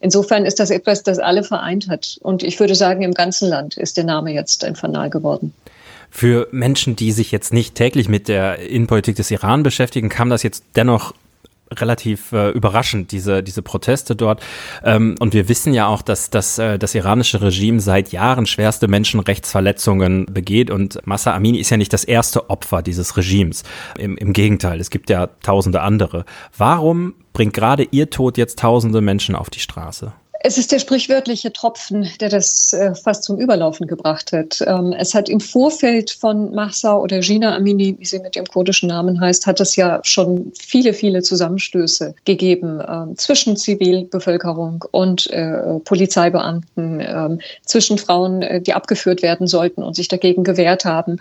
Insofern 0.00 0.44
ist 0.44 0.60
das 0.60 0.70
etwas, 0.70 1.02
das 1.02 1.18
alle 1.18 1.42
vereint 1.42 1.88
hat. 1.88 2.18
Und 2.22 2.42
ich 2.42 2.58
würde 2.60 2.74
sagen, 2.74 3.02
im 3.02 3.14
ganzen 3.14 3.48
Land 3.48 3.76
ist 3.76 3.96
der 3.96 4.04
Name 4.04 4.32
jetzt 4.32 4.64
ein 4.64 4.76
Fanal 4.76 5.10
geworden. 5.10 5.52
Für 6.10 6.48
Menschen, 6.50 6.96
die 6.96 7.12
sich 7.12 7.32
jetzt 7.32 7.52
nicht 7.52 7.74
täglich 7.74 8.08
mit 8.08 8.28
der 8.28 8.58
Innenpolitik 8.58 9.16
des 9.16 9.30
Iran 9.30 9.62
beschäftigen, 9.62 10.08
kam 10.08 10.30
das 10.30 10.42
jetzt 10.42 10.64
dennoch 10.76 11.12
relativ 11.72 12.32
äh, 12.32 12.50
überraschend, 12.50 13.12
diese, 13.12 13.42
diese 13.42 13.62
Proteste 13.62 14.16
dort. 14.16 14.42
Ähm, 14.84 15.16
und 15.18 15.34
wir 15.34 15.48
wissen 15.48 15.74
ja 15.74 15.86
auch, 15.86 16.02
dass, 16.02 16.30
dass 16.30 16.58
äh, 16.58 16.78
das 16.78 16.94
iranische 16.94 17.42
Regime 17.42 17.80
seit 17.80 18.12
Jahren 18.12 18.46
schwerste 18.46 18.88
Menschenrechtsverletzungen 18.88 20.26
begeht. 20.26 20.70
Und 20.70 20.98
Massa 21.06 21.34
Amini 21.34 21.58
ist 21.58 21.70
ja 21.70 21.76
nicht 21.76 21.92
das 21.92 22.04
erste 22.04 22.50
Opfer 22.50 22.82
dieses 22.82 23.16
Regimes. 23.16 23.64
Im, 23.98 24.16
Im 24.16 24.32
Gegenteil, 24.32 24.80
es 24.80 24.90
gibt 24.90 25.10
ja 25.10 25.26
tausende 25.42 25.80
andere. 25.82 26.24
Warum 26.56 27.14
bringt 27.32 27.54
gerade 27.54 27.86
ihr 27.90 28.10
Tod 28.10 28.38
jetzt 28.38 28.58
tausende 28.58 29.00
Menschen 29.00 29.34
auf 29.34 29.50
die 29.50 29.60
Straße? 29.60 30.12
Es 30.40 30.58
ist 30.58 30.70
der 30.70 30.78
sprichwörtliche 30.78 31.52
Tropfen, 31.52 32.08
der 32.20 32.28
das 32.28 32.72
äh, 32.72 32.94
fast 32.94 33.24
zum 33.24 33.38
Überlaufen 33.38 33.86
gebracht 33.86 34.32
hat. 34.32 34.62
Ähm, 34.66 34.94
es 34.98 35.14
hat 35.14 35.28
im 35.28 35.40
Vorfeld 35.40 36.10
von 36.10 36.54
Mahsa 36.54 36.96
oder 36.96 37.20
Gina 37.20 37.56
Amini, 37.56 37.96
wie 37.98 38.04
sie 38.04 38.18
mit 38.18 38.36
ihrem 38.36 38.46
kurdischen 38.46 38.88
Namen 38.88 39.20
heißt, 39.20 39.46
hat 39.46 39.60
es 39.60 39.76
ja 39.76 40.00
schon 40.02 40.52
viele, 40.58 40.92
viele 40.92 41.22
Zusammenstöße 41.22 42.14
gegeben 42.24 42.80
äh, 42.80 43.14
zwischen 43.16 43.56
Zivilbevölkerung 43.56 44.84
und 44.90 45.30
äh, 45.30 45.78
Polizeibeamten, 45.84 47.00
ähm, 47.00 47.40
zwischen 47.64 47.98
Frauen, 47.98 48.42
äh, 48.42 48.60
die 48.60 48.74
abgeführt 48.74 49.22
werden 49.22 49.46
sollten 49.46 49.82
und 49.82 49.94
sich 49.94 50.08
dagegen 50.08 50.44
gewehrt 50.44 50.84
haben. 50.84 51.18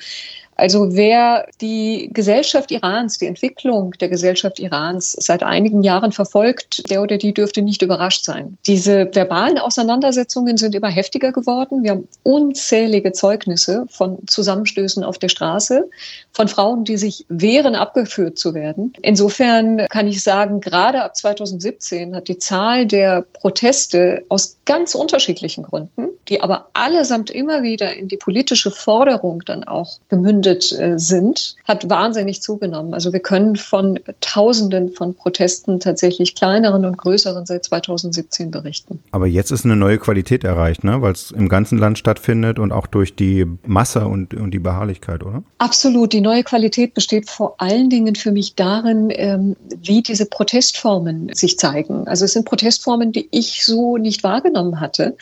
Also 0.55 0.95
wer 0.95 1.47
die 1.59 2.09
Gesellschaft 2.13 2.71
Irans, 2.71 3.17
die 3.17 3.25
Entwicklung 3.25 3.91
der 3.99 4.07
Gesellschaft 4.07 4.59
Irans 4.59 5.11
seit 5.19 5.43
einigen 5.43 5.83
Jahren 5.83 6.13
verfolgt, 6.13 6.89
der 6.89 7.01
oder 7.01 7.17
die 7.17 7.33
dürfte 7.33 7.61
nicht 7.61 7.81
überrascht 7.81 8.23
sein. 8.23 8.57
Diese 8.65 9.09
verbalen 9.13 9.57
Auseinandersetzungen 9.57 10.57
sind 10.57 10.73
immer 10.73 10.89
heftiger 10.89 11.33
geworden. 11.33 11.83
Wir 11.83 11.91
haben 11.91 12.07
unzählige 12.23 13.11
Zeugnisse 13.11 13.85
von 13.89 14.19
Zusammenstößen 14.27 15.03
auf 15.03 15.17
der 15.17 15.29
Straße, 15.29 15.89
von 16.31 16.47
Frauen, 16.47 16.85
die 16.85 16.97
sich 16.97 17.25
wehren, 17.27 17.75
abgeführt 17.75 18.37
zu 18.37 18.53
werden. 18.53 18.93
Insofern 19.01 19.85
kann 19.89 20.07
ich 20.07 20.23
sagen, 20.23 20.61
gerade 20.61 21.03
ab 21.03 21.17
2017 21.17 22.15
hat 22.15 22.29
die 22.29 22.37
Zahl 22.37 22.85
der 22.85 23.21
Proteste 23.21 24.23
aus 24.29 24.57
ganz 24.65 24.95
unterschiedlichen 24.95 25.63
Gründen, 25.63 26.07
die 26.29 26.41
aber 26.41 26.69
allesamt 26.73 27.29
immer 27.29 27.61
wieder 27.61 27.93
in 27.93 28.07
die 28.07 28.17
politische 28.17 28.71
Forderung 28.71 29.43
dann 29.45 29.63
auch 29.65 29.99
gemündet 30.09 30.44
äh, 30.45 30.97
sind, 30.97 31.55
hat 31.65 31.89
wahnsinnig 31.89 32.41
zugenommen. 32.41 32.93
Also 32.93 33.13
wir 33.13 33.19
können 33.19 33.55
von 33.55 33.99
Tausenden 34.21 34.91
von 34.91 35.15
Protesten 35.15 35.79
tatsächlich 35.79 36.35
kleineren 36.35 36.85
und 36.85 36.97
größeren 36.97 37.45
seit 37.45 37.65
2017 37.65 38.51
berichten. 38.51 38.99
Aber 39.11 39.27
jetzt 39.27 39.51
ist 39.51 39.65
eine 39.65 39.75
neue 39.75 39.97
Qualität 39.97 40.43
erreicht, 40.43 40.83
ne? 40.83 41.01
weil 41.01 41.13
es 41.13 41.31
im 41.31 41.49
ganzen 41.49 41.77
Land 41.77 41.97
stattfindet 41.97 42.59
und 42.59 42.71
auch 42.71 42.87
durch 42.87 43.15
die 43.15 43.45
Masse 43.65 44.05
und, 44.05 44.33
und 44.33 44.51
die 44.51 44.59
Beharrlichkeit, 44.59 45.23
oder? 45.23 45.43
Absolut. 45.57 46.13
Die 46.13 46.21
neue 46.21 46.43
Qualität 46.43 46.93
besteht 46.93 47.29
vor 47.29 47.55
allen 47.59 47.89
Dingen 47.89 48.15
für 48.15 48.31
mich 48.31 48.55
darin, 48.55 49.09
ähm, 49.11 49.55
wie 49.81 50.01
diese 50.01 50.25
Protestformen 50.25 51.31
sich 51.33 51.57
zeigen. 51.57 52.07
Also 52.07 52.25
es 52.25 52.33
sind 52.33 52.45
Protestformen, 52.45 53.11
die 53.11 53.27
ich 53.31 53.65
so 53.65 53.97
nicht 53.97 54.23
wahrgenommen 54.23 54.79
hatte, 54.79 55.15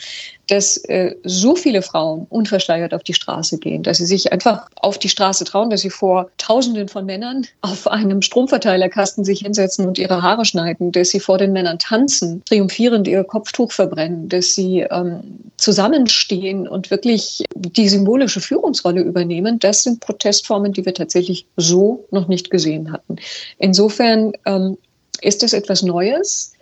dass 0.48 0.76
äh, 0.76 1.14
so 1.24 1.56
viele 1.56 1.82
Frauen 1.82 2.26
unverschleiert 2.28 2.94
auf 2.94 3.02
die 3.02 3.14
Straße 3.14 3.58
gehen, 3.58 3.82
dass 3.82 3.98
sie 3.98 4.06
sich 4.06 4.32
einfach 4.32 4.68
auf 4.76 4.98
die 4.98 5.08
Straße 5.08 5.44
trauen, 5.44 5.70
dass 5.70 5.80
sie 5.80 5.90
vor 5.90 6.30
Tausenden 6.38 6.88
von 6.88 7.06
Männern 7.06 7.46
auf 7.62 7.86
einem 7.86 8.22
Stromverteilerkasten 8.22 9.24
sich 9.24 9.40
hinsetzen 9.40 9.86
und 9.86 9.98
ihre 9.98 10.22
Haare 10.22 10.44
schneiden, 10.44 10.92
dass 10.92 11.10
sie 11.10 11.20
vor 11.20 11.38
den 11.38 11.52
Männern 11.52 11.78
tanzen, 11.78 12.42
triumphierend 12.44 13.08
ihr 13.08 13.24
Kopftuch 13.24 13.72
verbrennen, 13.72 14.28
dass 14.28 14.54
sie 14.54 14.80
ähm, 14.80 15.22
zusammenstehen 15.56 16.68
und 16.68 16.90
wirklich 16.90 17.44
die 17.54 17.88
symbolische 17.88 18.40
Führungsrolle 18.40 19.02
übernehmen. 19.02 19.58
Das 19.58 19.82
sind 19.82 20.00
Protestformen, 20.00 20.72
die 20.72 20.84
wir 20.84 20.94
tatsächlich 20.94 21.46
so 21.56 22.04
noch 22.10 22.28
nicht 22.28 22.50
gesehen 22.50 22.92
hatten. 22.92 23.16
Insofern 23.58 24.32
ähm, 24.44 24.76
ist 25.20 25.42
es 25.42 25.52
etwas 25.52 25.82
Neues 25.82 26.53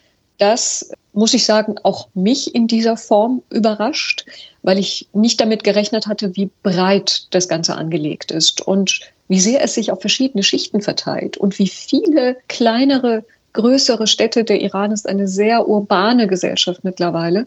das 0.42 0.90
muss 1.12 1.34
ich 1.34 1.44
sagen, 1.44 1.76
auch 1.84 2.08
mich 2.14 2.52
in 2.52 2.66
dieser 2.66 2.96
Form 2.96 3.42
überrascht, 3.50 4.26
weil 4.62 4.76
ich 4.76 5.06
nicht 5.12 5.40
damit 5.40 5.62
gerechnet 5.62 6.08
hatte, 6.08 6.34
wie 6.34 6.50
breit 6.64 7.28
das 7.30 7.46
Ganze 7.46 7.76
angelegt 7.76 8.32
ist 8.32 8.61
und 8.61 9.02
wie 9.28 9.38
sehr 9.38 9.62
es 9.62 9.75
sich 9.75 9.92
auf 9.92 10.00
verschiedene 10.00 10.42
Schichten 10.42 10.80
verteilt 10.80 11.37
und 11.37 11.61
wie 11.61 11.68
viele 11.68 12.38
kleinere, 12.49 13.25
größere 13.52 14.08
Städte, 14.08 14.42
der 14.42 14.61
Iran 14.61 14.90
ist 14.90 15.08
eine 15.08 15.28
sehr 15.28 15.68
urbane 15.68 16.26
Gesellschaft 16.26 16.82
mittlerweile, 16.82 17.46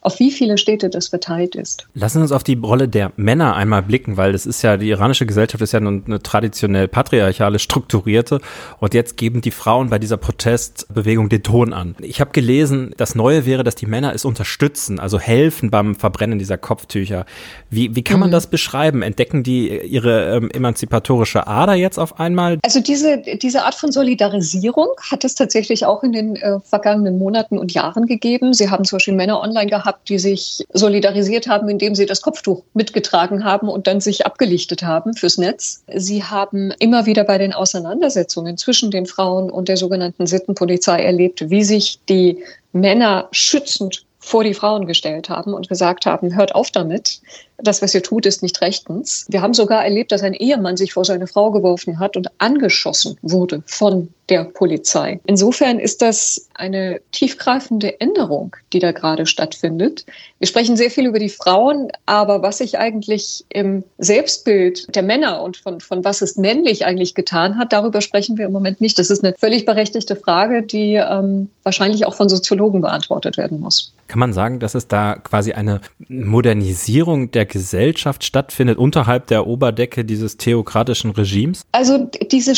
auf 0.00 0.18
wie 0.18 0.30
viele 0.30 0.58
Städte 0.58 0.88
das 0.88 1.08
verteilt 1.08 1.54
ist. 1.54 1.86
Lassen 1.94 2.18
Sie 2.18 2.22
uns 2.22 2.32
auf 2.32 2.44
die 2.44 2.54
Rolle 2.54 2.88
der 2.88 3.12
Männer 3.16 3.56
einmal 3.56 3.82
blicken, 3.82 4.16
weil 4.16 4.34
es 4.34 4.46
ist 4.46 4.62
ja, 4.62 4.76
die 4.76 4.88
iranische 4.88 5.26
Gesellschaft 5.26 5.62
ist 5.62 5.72
ja 5.72 5.78
eine 5.78 6.22
traditionell 6.22 6.88
patriarchale, 6.88 7.58
strukturierte 7.58 8.40
und 8.78 8.94
jetzt 8.94 9.16
geben 9.16 9.40
die 9.40 9.50
Frauen 9.50 9.90
bei 9.90 9.98
dieser 9.98 10.16
Protestbewegung 10.16 11.28
den 11.28 11.42
Ton 11.42 11.72
an. 11.72 11.96
Ich 12.00 12.20
habe 12.20 12.30
gelesen, 12.30 12.94
das 12.96 13.14
Neue 13.14 13.44
wäre, 13.44 13.64
dass 13.64 13.74
die 13.74 13.86
Männer 13.86 14.14
es 14.14 14.24
unterstützen, 14.24 14.98
also 14.98 15.18
helfen 15.18 15.70
beim 15.70 15.94
Verbrennen 15.94 16.38
dieser 16.38 16.56
Kopftücher. 16.56 17.26
Wie, 17.68 17.94
wie 17.94 18.02
kann 18.02 18.20
man 18.20 18.30
mhm. 18.30 18.32
das 18.32 18.46
beschreiben? 18.46 19.02
Entdecken 19.02 19.42
die 19.42 19.68
ihre 19.68 20.36
ähm, 20.36 20.50
emanzipatorische 20.50 21.46
Ader 21.46 21.74
jetzt 21.74 21.98
auf 21.98 22.18
einmal? 22.18 22.58
Also 22.64 22.80
diese, 22.80 23.22
diese 23.40 23.64
Art 23.64 23.74
von 23.74 23.92
Solidarisierung 23.92 24.88
hat 25.10 25.24
es 25.24 25.34
tatsächlich 25.34 25.84
auch 25.84 26.02
in 26.02 26.12
den 26.12 26.36
äh, 26.36 26.60
vergangenen 26.60 27.18
Monaten 27.18 27.58
und 27.58 27.72
Jahren 27.72 28.06
gegeben. 28.06 28.54
Sie 28.54 28.70
haben 28.70 28.84
zum 28.84 28.96
Beispiel 28.96 29.14
Männer 29.14 29.40
online 29.40 29.68
gehabt, 29.68 29.89
gehabt, 29.90 30.08
die 30.08 30.18
sich 30.18 30.64
solidarisiert 30.72 31.48
haben, 31.48 31.68
indem 31.68 31.94
sie 31.94 32.06
das 32.06 32.22
Kopftuch 32.22 32.62
mitgetragen 32.74 33.44
haben 33.44 33.68
und 33.68 33.86
dann 33.86 34.00
sich 34.00 34.24
abgelichtet 34.24 34.82
haben 34.82 35.14
fürs 35.14 35.38
Netz. 35.38 35.82
Sie 35.94 36.22
haben 36.22 36.72
immer 36.78 37.06
wieder 37.06 37.24
bei 37.24 37.38
den 37.38 37.52
Auseinandersetzungen 37.52 38.56
zwischen 38.56 38.90
den 38.90 39.06
Frauen 39.06 39.50
und 39.50 39.68
der 39.68 39.76
sogenannten 39.76 40.26
Sittenpolizei 40.26 41.02
erlebt, 41.02 41.50
wie 41.50 41.64
sich 41.64 41.98
die 42.08 42.38
Männer 42.72 43.28
schützend 43.32 44.04
vor 44.20 44.44
die 44.44 44.54
Frauen 44.54 44.86
gestellt 44.86 45.28
haben 45.28 45.54
und 45.54 45.68
gesagt 45.68 46.06
haben, 46.06 46.36
hört 46.36 46.54
auf 46.54 46.70
damit, 46.70 47.20
das, 47.62 47.82
was 47.82 47.94
ihr 47.94 48.02
tut, 48.02 48.26
ist 48.26 48.42
nicht 48.42 48.60
rechtens. 48.60 49.26
Wir 49.28 49.42
haben 49.42 49.54
sogar 49.54 49.84
erlebt, 49.84 50.12
dass 50.12 50.22
ein 50.22 50.34
Ehemann 50.34 50.76
sich 50.76 50.92
vor 50.92 51.04
seine 51.04 51.26
Frau 51.26 51.50
geworfen 51.50 51.98
hat 51.98 52.16
und 52.16 52.28
angeschossen 52.38 53.16
wurde 53.22 53.62
von 53.66 54.08
der 54.30 54.44
Polizei. 54.44 55.20
Insofern 55.26 55.78
ist 55.78 56.02
das 56.02 56.48
eine 56.54 57.00
tiefgreifende 57.10 58.00
Änderung, 58.00 58.56
die 58.72 58.78
da 58.78 58.92
gerade 58.92 59.26
stattfindet. 59.26 60.06
Wir 60.38 60.46
sprechen 60.46 60.76
sehr 60.76 60.90
viel 60.90 61.06
über 61.06 61.18
die 61.18 61.28
Frauen, 61.28 61.88
aber 62.06 62.40
was 62.40 62.58
sich 62.58 62.78
eigentlich 62.78 63.44
im 63.48 63.82
Selbstbild 63.98 64.94
der 64.94 65.02
Männer 65.02 65.42
und 65.42 65.56
von, 65.56 65.80
von 65.80 66.04
was 66.04 66.22
ist 66.22 66.38
männlich 66.38 66.86
eigentlich 66.86 67.14
getan 67.14 67.58
hat, 67.58 67.72
darüber 67.72 68.00
sprechen 68.00 68.38
wir 68.38 68.46
im 68.46 68.52
Moment 68.52 68.80
nicht. 68.80 68.98
Das 68.98 69.10
ist 69.10 69.24
eine 69.24 69.34
völlig 69.36 69.66
berechtigte 69.66 70.14
Frage, 70.14 70.62
die 70.62 70.94
ähm, 70.94 71.50
wahrscheinlich 71.64 72.06
auch 72.06 72.14
von 72.14 72.28
Soziologen 72.28 72.80
beantwortet 72.80 73.36
werden 73.36 73.58
muss. 73.58 73.92
Kann 74.06 74.20
man 74.20 74.32
sagen, 74.32 74.60
dass 74.60 74.74
es 74.74 74.86
da 74.86 75.16
quasi 75.16 75.52
eine 75.52 75.80
Modernisierung 76.08 77.30
der 77.32 77.46
Gesellschaft 77.50 78.24
stattfindet 78.24 78.78
unterhalb 78.78 79.26
der 79.26 79.46
Oberdecke 79.46 80.04
dieses 80.06 80.38
theokratischen 80.38 81.10
Regimes? 81.10 81.66
Also 81.72 82.08
diese, 82.32 82.54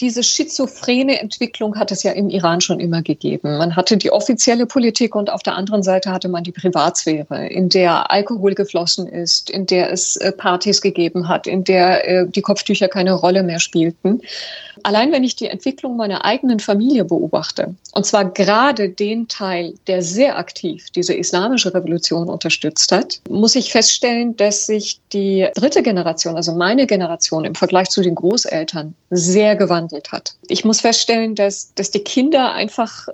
diese 0.00 0.22
schizophrene 0.22 1.20
Entwicklung 1.20 1.76
hat 1.78 1.92
es 1.92 2.02
ja 2.02 2.12
im 2.12 2.30
Iran 2.30 2.62
schon 2.62 2.80
immer 2.80 3.02
gegeben. 3.02 3.58
Man 3.58 3.76
hatte 3.76 3.98
die 3.98 4.10
offizielle 4.10 4.64
Politik 4.64 5.14
und 5.14 5.28
auf 5.30 5.42
der 5.42 5.56
anderen 5.56 5.82
Seite 5.82 6.10
hatte 6.10 6.28
man 6.28 6.44
die 6.44 6.52
Privatsphäre, 6.52 7.48
in 7.48 7.68
der 7.68 8.10
Alkohol 8.10 8.54
geflossen 8.54 9.06
ist, 9.06 9.50
in 9.50 9.66
der 9.66 9.92
es 9.92 10.16
äh, 10.16 10.32
Partys 10.32 10.80
gegeben 10.80 11.28
hat, 11.28 11.46
in 11.46 11.64
der 11.64 12.08
äh, 12.08 12.26
die 12.26 12.42
Kopftücher 12.42 12.88
keine 12.88 13.12
Rolle 13.12 13.42
mehr 13.42 13.60
spielten. 13.60 14.22
Allein 14.82 15.10
wenn 15.10 15.24
ich 15.24 15.34
die 15.34 15.48
Entwicklung 15.48 15.96
meiner 15.96 16.24
eigenen 16.24 16.60
Familie 16.60 17.04
beobachte, 17.04 17.74
und 17.92 18.06
zwar 18.06 18.30
gerade 18.30 18.88
den 18.88 19.26
Teil, 19.26 19.74
der 19.88 20.02
sehr 20.02 20.38
aktiv 20.38 20.90
diese 20.94 21.14
islamische 21.14 21.74
Revolution 21.74 22.28
unterstützt 22.28 22.92
hat, 22.92 23.20
muss 23.28 23.56
ich 23.56 23.72
feststellen, 23.72 24.35
dass 24.36 24.66
sich 24.66 25.00
die 25.12 25.48
dritte 25.54 25.82
Generation, 25.82 26.36
also 26.36 26.52
meine 26.52 26.86
Generation 26.86 27.44
im 27.44 27.54
Vergleich 27.54 27.88
zu 27.90 28.02
den 28.02 28.14
Großeltern, 28.14 28.94
sehr 29.10 29.56
gewandelt 29.56 30.12
hat. 30.12 30.34
Ich 30.48 30.64
muss 30.64 30.80
feststellen, 30.80 31.34
dass, 31.34 31.72
dass 31.74 31.90
die 31.90 32.04
Kinder 32.04 32.52
einfach 32.52 33.08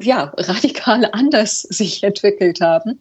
ja, 0.00 0.32
radikal 0.36 1.08
anders 1.12 1.62
sich 1.62 2.02
entwickelt 2.02 2.60
haben 2.60 2.98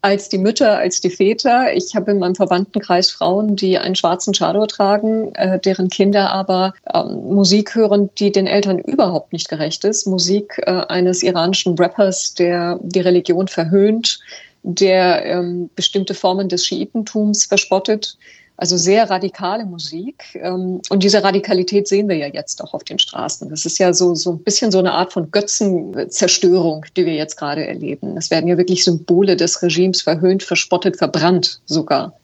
als 0.00 0.28
die 0.28 0.38
Mütter, 0.38 0.78
als 0.78 1.00
die 1.00 1.10
Väter. 1.10 1.74
Ich 1.74 1.94
habe 1.94 2.12
in 2.12 2.18
meinem 2.18 2.34
Verwandtenkreis 2.34 3.10
Frauen, 3.10 3.56
die 3.56 3.78
einen 3.78 3.96
schwarzen 3.96 4.32
Chador 4.32 4.68
tragen, 4.68 5.34
äh, 5.34 5.58
deren 5.58 5.88
Kinder 5.88 6.30
aber 6.30 6.74
ähm, 6.94 7.34
Musik 7.34 7.74
hören, 7.74 8.10
die 8.18 8.30
den 8.30 8.46
Eltern 8.46 8.78
überhaupt 8.78 9.32
nicht 9.32 9.48
gerecht 9.48 9.84
ist. 9.84 10.06
Musik 10.06 10.60
äh, 10.66 10.70
eines 10.70 11.22
iranischen 11.22 11.76
Rappers, 11.76 12.34
der 12.34 12.78
die 12.82 13.00
Religion 13.00 13.48
verhöhnt, 13.48 14.20
der 14.62 15.24
ähm, 15.24 15.70
bestimmte 15.74 16.14
Formen 16.14 16.48
des 16.48 16.66
Schiitentums 16.66 17.44
verspottet 17.46 18.18
Also 18.56 18.76
sehr 18.76 19.08
radikale 19.08 19.64
Musik. 19.64 20.24
Ähm, 20.34 20.80
und 20.90 21.02
diese 21.04 21.22
Radikalität 21.22 21.86
sehen 21.86 22.08
wir 22.08 22.16
ja 22.16 22.26
jetzt 22.26 22.62
auch 22.62 22.74
auf 22.74 22.82
den 22.82 22.98
Straßen. 22.98 23.48
Das 23.48 23.64
ist 23.64 23.78
ja 23.78 23.92
so, 23.92 24.16
so 24.16 24.32
ein 24.32 24.38
bisschen 24.40 24.72
so 24.72 24.80
eine 24.80 24.92
Art 24.92 25.12
von 25.12 25.30
Götzenzerstörung, 25.30 26.84
die 26.96 27.06
wir 27.06 27.14
jetzt 27.14 27.36
gerade 27.36 27.66
erleben. 27.66 28.16
Es 28.16 28.30
werden 28.30 28.48
ja 28.48 28.58
wirklich 28.58 28.82
Symbole 28.82 29.36
des 29.36 29.62
Regimes 29.62 30.02
verhöhnt, 30.02 30.42
verspottet, 30.42 30.96
verbrannt 30.96 31.60
sogar. 31.66 32.14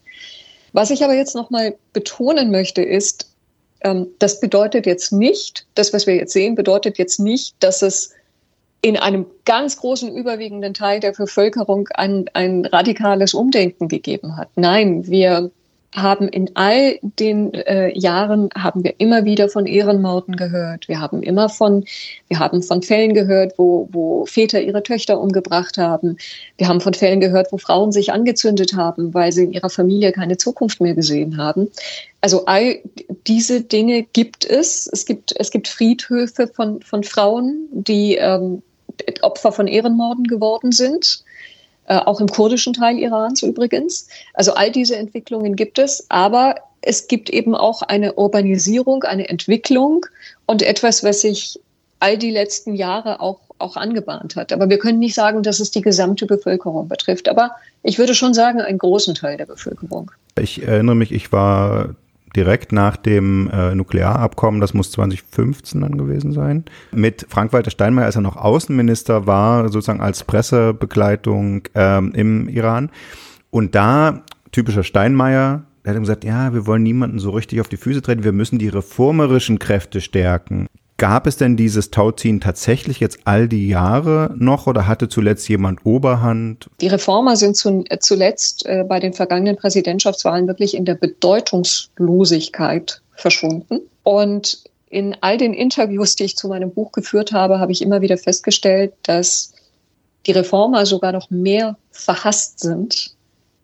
Was 0.73 0.91
ich 0.91 1.05
aber 1.05 1.15
jetzt 1.15 1.37
nochmal 1.37 1.77
betonen 1.93 2.51
möchte, 2.51 2.83
ist, 2.83 3.31
ähm, 3.83 4.09
das 4.19 4.41
bedeutet 4.41 4.87
jetzt 4.87 5.13
nicht, 5.13 5.67
das, 5.77 5.93
was 5.93 6.09
wir 6.09 6.17
jetzt 6.17 6.33
sehen, 6.33 6.57
bedeutet 6.57 6.99
jetzt 6.99 7.21
nicht, 7.21 7.55
dass 7.61 7.81
es 7.81 8.11
in 8.85 8.99
einem 8.99 9.25
ganz 9.47 9.79
großen 9.79 10.15
überwiegenden 10.15 10.75
Teil 10.75 11.01
der 11.01 11.13
Bevölkerung 11.13 11.89
ein, 11.95 12.27
ein 12.35 12.67
radikales 12.67 13.33
Umdenken 13.33 13.89
gegeben 13.89 14.37
hat. 14.37 14.51
Nein, 14.57 15.07
wir 15.07 15.51
haben 15.95 16.29
in 16.29 16.51
all 16.55 16.99
den 17.03 17.55
äh, 17.55 17.99
Jahren 17.99 18.51
haben 18.55 18.85
wir 18.85 18.95
immer 18.99 19.25
wieder 19.25 19.49
von 19.49 19.65
Ehrenmorden 19.65 20.37
gehört. 20.37 20.87
Wir 20.87 21.01
haben 21.01 21.23
immer 21.23 21.49
von, 21.49 21.85
wir 22.29 22.41
haben 22.41 22.63
von 22.63 22.83
Fällen 22.83 23.15
gehört, 23.15 23.55
wo, 23.57 23.89
wo 23.91 24.27
Väter 24.27 24.61
ihre 24.61 24.83
Töchter 24.83 25.19
umgebracht 25.19 25.79
haben. 25.79 26.19
Wir 26.59 26.69
haben 26.69 26.83
von 26.83 26.93
Fällen 26.93 27.21
gehört, 27.21 27.53
wo 27.53 27.57
Frauen 27.57 27.91
sich 27.91 28.13
angezündet 28.13 28.75
haben, 28.75 29.15
weil 29.15 29.33
sie 29.33 29.45
in 29.45 29.53
ihrer 29.53 29.71
Familie 29.71 30.13
keine 30.13 30.37
Zukunft 30.37 30.83
mehr 30.83 30.95
gesehen 30.95 31.39
haben. 31.39 31.71
Also 32.21 32.45
all 32.45 32.81
diese 33.27 33.63
Dinge 33.63 34.03
gibt 34.03 34.45
es. 34.45 34.87
Es 34.93 35.07
gibt, 35.07 35.33
es 35.39 35.51
gibt 35.51 35.69
Friedhöfe 35.69 36.49
von, 36.49 36.83
von 36.83 37.03
Frauen, 37.03 37.69
die 37.73 38.17
ähm, 38.17 38.63
Opfer 39.23 39.53
von 39.53 39.67
Ehrenmorden 39.67 40.25
geworden 40.25 40.73
sind 40.73 41.25
äh, 41.87 41.97
auch 41.97 42.21
im 42.21 42.29
kurdischen 42.29 42.73
Teil 42.73 42.99
Irans 42.99 43.43
übrigens. 43.43 44.09
Also 44.33 44.55
all 44.55 44.71
diese 44.71 44.97
Entwicklungen 44.97 45.57
gibt 45.57 45.79
es, 45.79 46.07
aber 46.09 46.57
es 46.81 47.09
gibt 47.09 47.31
eben 47.31 47.55
auch 47.55 47.83
eine 47.83 48.15
Urbanisierung, 48.15 49.05
eine 49.05 49.29
Entwicklung 49.29 50.07
und 50.47 50.63
etwas, 50.63 51.05
was 51.05 51.23
sich 51.23 51.61
all 52.01 52.19
die 52.19 52.31
letzten 52.31 52.75
Jahre 52.75 53.21
auch, 53.21 53.41
auch 53.59 53.77
angebahnt 53.77 54.37
hat. 54.37 54.53
Aber 54.53 54.69
wir 54.69 54.79
können 54.79 54.99
nicht 54.99 55.15
sagen, 55.15 55.43
dass 55.43 55.61
es 55.61 55.71
die 55.71 55.81
gesamte 55.81 56.27
Bevölkerung 56.27 56.89
betrifft. 56.89 57.29
Aber 57.29 57.53
ich 57.83 57.99
würde 57.99 58.15
schon 58.15 58.35
sagen, 58.35 58.61
einen 58.61 58.79
großen 58.79 59.15
Teil 59.15 59.39
der 59.39 59.47
Bevölkerung. 59.47 60.11
Ich 60.39 60.63
erinnere 60.63 60.97
mich, 60.97 61.13
ich 61.13 61.33
war 61.33 61.95
direkt 62.37 62.73
nach 62.73 62.97
dem 62.97 63.49
äh, 63.51 63.75
Nuklearabkommen, 63.75 64.61
das 64.61 64.75
muss 64.75 64.91
2015 64.93 65.81
dann 65.81 65.97
gewesen 65.99 66.33
sein, 66.33 66.65
mit 66.93 67.27
Frank-Walter 67.29 67.71
Steinmeier, 67.71 68.07
als 68.07 68.17
er 68.17 68.23
noch 68.23 68.37
Außenminister 68.37 69.27
war, 69.27 69.69
sozusagen 69.69 70.01
als 70.01 70.25
Pressebegleitung 70.25 71.63
ähm, 71.75 72.13
im 72.15 72.49
Iran. 72.49 72.91
Und 73.51 73.75
da, 73.75 74.23
typischer 74.53 74.83
Steinmeier, 74.83 75.65
er 75.85 75.93
hat 75.93 76.01
gesagt, 76.01 76.25
ja, 76.25 76.53
wir 76.55 76.67
wollen 76.67 76.83
niemanden 76.83 77.19
so 77.19 77.31
richtig 77.31 77.61
auf 77.61 77.69
die 77.69 77.77
Füße 77.77 78.03
treten, 78.03 78.25
wir 78.25 78.33
müssen 78.33 78.59
die 78.59 78.69
reformerischen 78.69 79.59
Kräfte 79.59 80.01
stärken. 80.01 80.67
Gab 80.97 81.27
es 81.27 81.37
denn 81.37 81.57
dieses 81.57 81.91
Tauziehen 81.91 82.41
tatsächlich 82.41 83.01
jetzt 83.01 83.19
all 83.25 83.49
die 83.49 83.69
Jahre 83.69 84.33
noch 84.37 84.69
oder 84.69 84.87
hatte 84.87 85.09
zuletzt 85.09 85.49
jemand 85.49 85.85
Oberhand? 85.85 86.71
Die 86.81 86.87
Reformer 86.87 87.35
sind 87.37 87.57
zu, 87.57 87.85
äh, 87.89 87.99
zuletzt 87.99 88.65
äh, 88.67 88.85
bei 88.89 89.01
den 89.01 89.13
vergangenen 89.13 89.57
Präsidentschaftswahlen 89.57 90.47
wirklich 90.47 90.77
in 90.77 90.85
der 90.85 90.95
Bedeutungslosigkeit 90.95 93.03
verschwunden. 93.17 93.81
Und 94.05 94.63
in 94.89 95.17
all 95.21 95.37
den 95.37 95.53
Interviews, 95.53 96.15
die 96.15 96.25
ich 96.25 96.37
zu 96.37 96.47
meinem 96.47 96.71
Buch 96.71 96.93
geführt 96.93 97.33
habe, 97.33 97.59
habe 97.59 97.73
ich 97.73 97.83
immer 97.83 98.01
wieder 98.01 98.17
festgestellt, 98.17 98.93
dass 99.03 99.53
die 100.27 100.33
Reformer 100.33 100.87
sogar 100.87 101.11
noch 101.11 101.29
mehr 101.31 101.77
verhasst 101.91 102.61
sind 102.61 103.17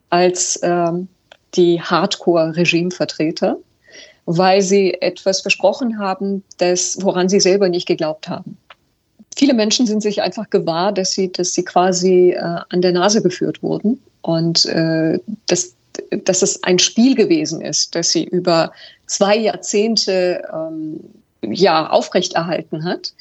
als 0.09 0.59
ähm, 0.65 1.07
die 1.55 1.81
Hardcore-Regimevertreter 1.81 3.57
weil 4.27 4.63
sie 4.63 4.95
etwas 5.01 5.41
versprochen 5.41 5.99
haben, 5.99 6.43
das, 6.59 6.99
woran 7.01 7.29
sie 7.29 7.41
selber 7.41 7.69
nicht 7.69 7.87
geglaubt 7.87 8.29
haben. 8.29 8.57
Viele 9.37 9.55
Menschen 9.55 9.87
sind 9.87 10.03
sich 10.03 10.23
einfach 10.23 10.51
gewahr, 10.51 10.93
dass 10.93 11.13
sie, 11.13 11.31
dass 11.33 11.55
sie 11.55 11.65
quasi 11.65 12.31
äh, 12.31 12.61
an 12.69 12.83
der 12.83 12.93
Nase 12.93 13.23
geführt 13.23 13.63
wurden 13.63 14.01
und 14.23 14.67
äh, 14.67 15.19
dass, 15.47 15.75
dass 16.25 16.43
es 16.43 16.63
ein 16.65 16.79
Spiel 16.79 17.15
gewesen 17.15 17.61
ist, 17.61 17.95
das 17.95 18.11
sie 18.11 18.25
über 18.25 18.73
zwei 19.07 19.37
Jahrzehnte 19.37 20.43
ähm, 20.53 21.01
ja, 21.43 21.89
aufrechterhalten 21.89 22.85
hat. 22.85 23.13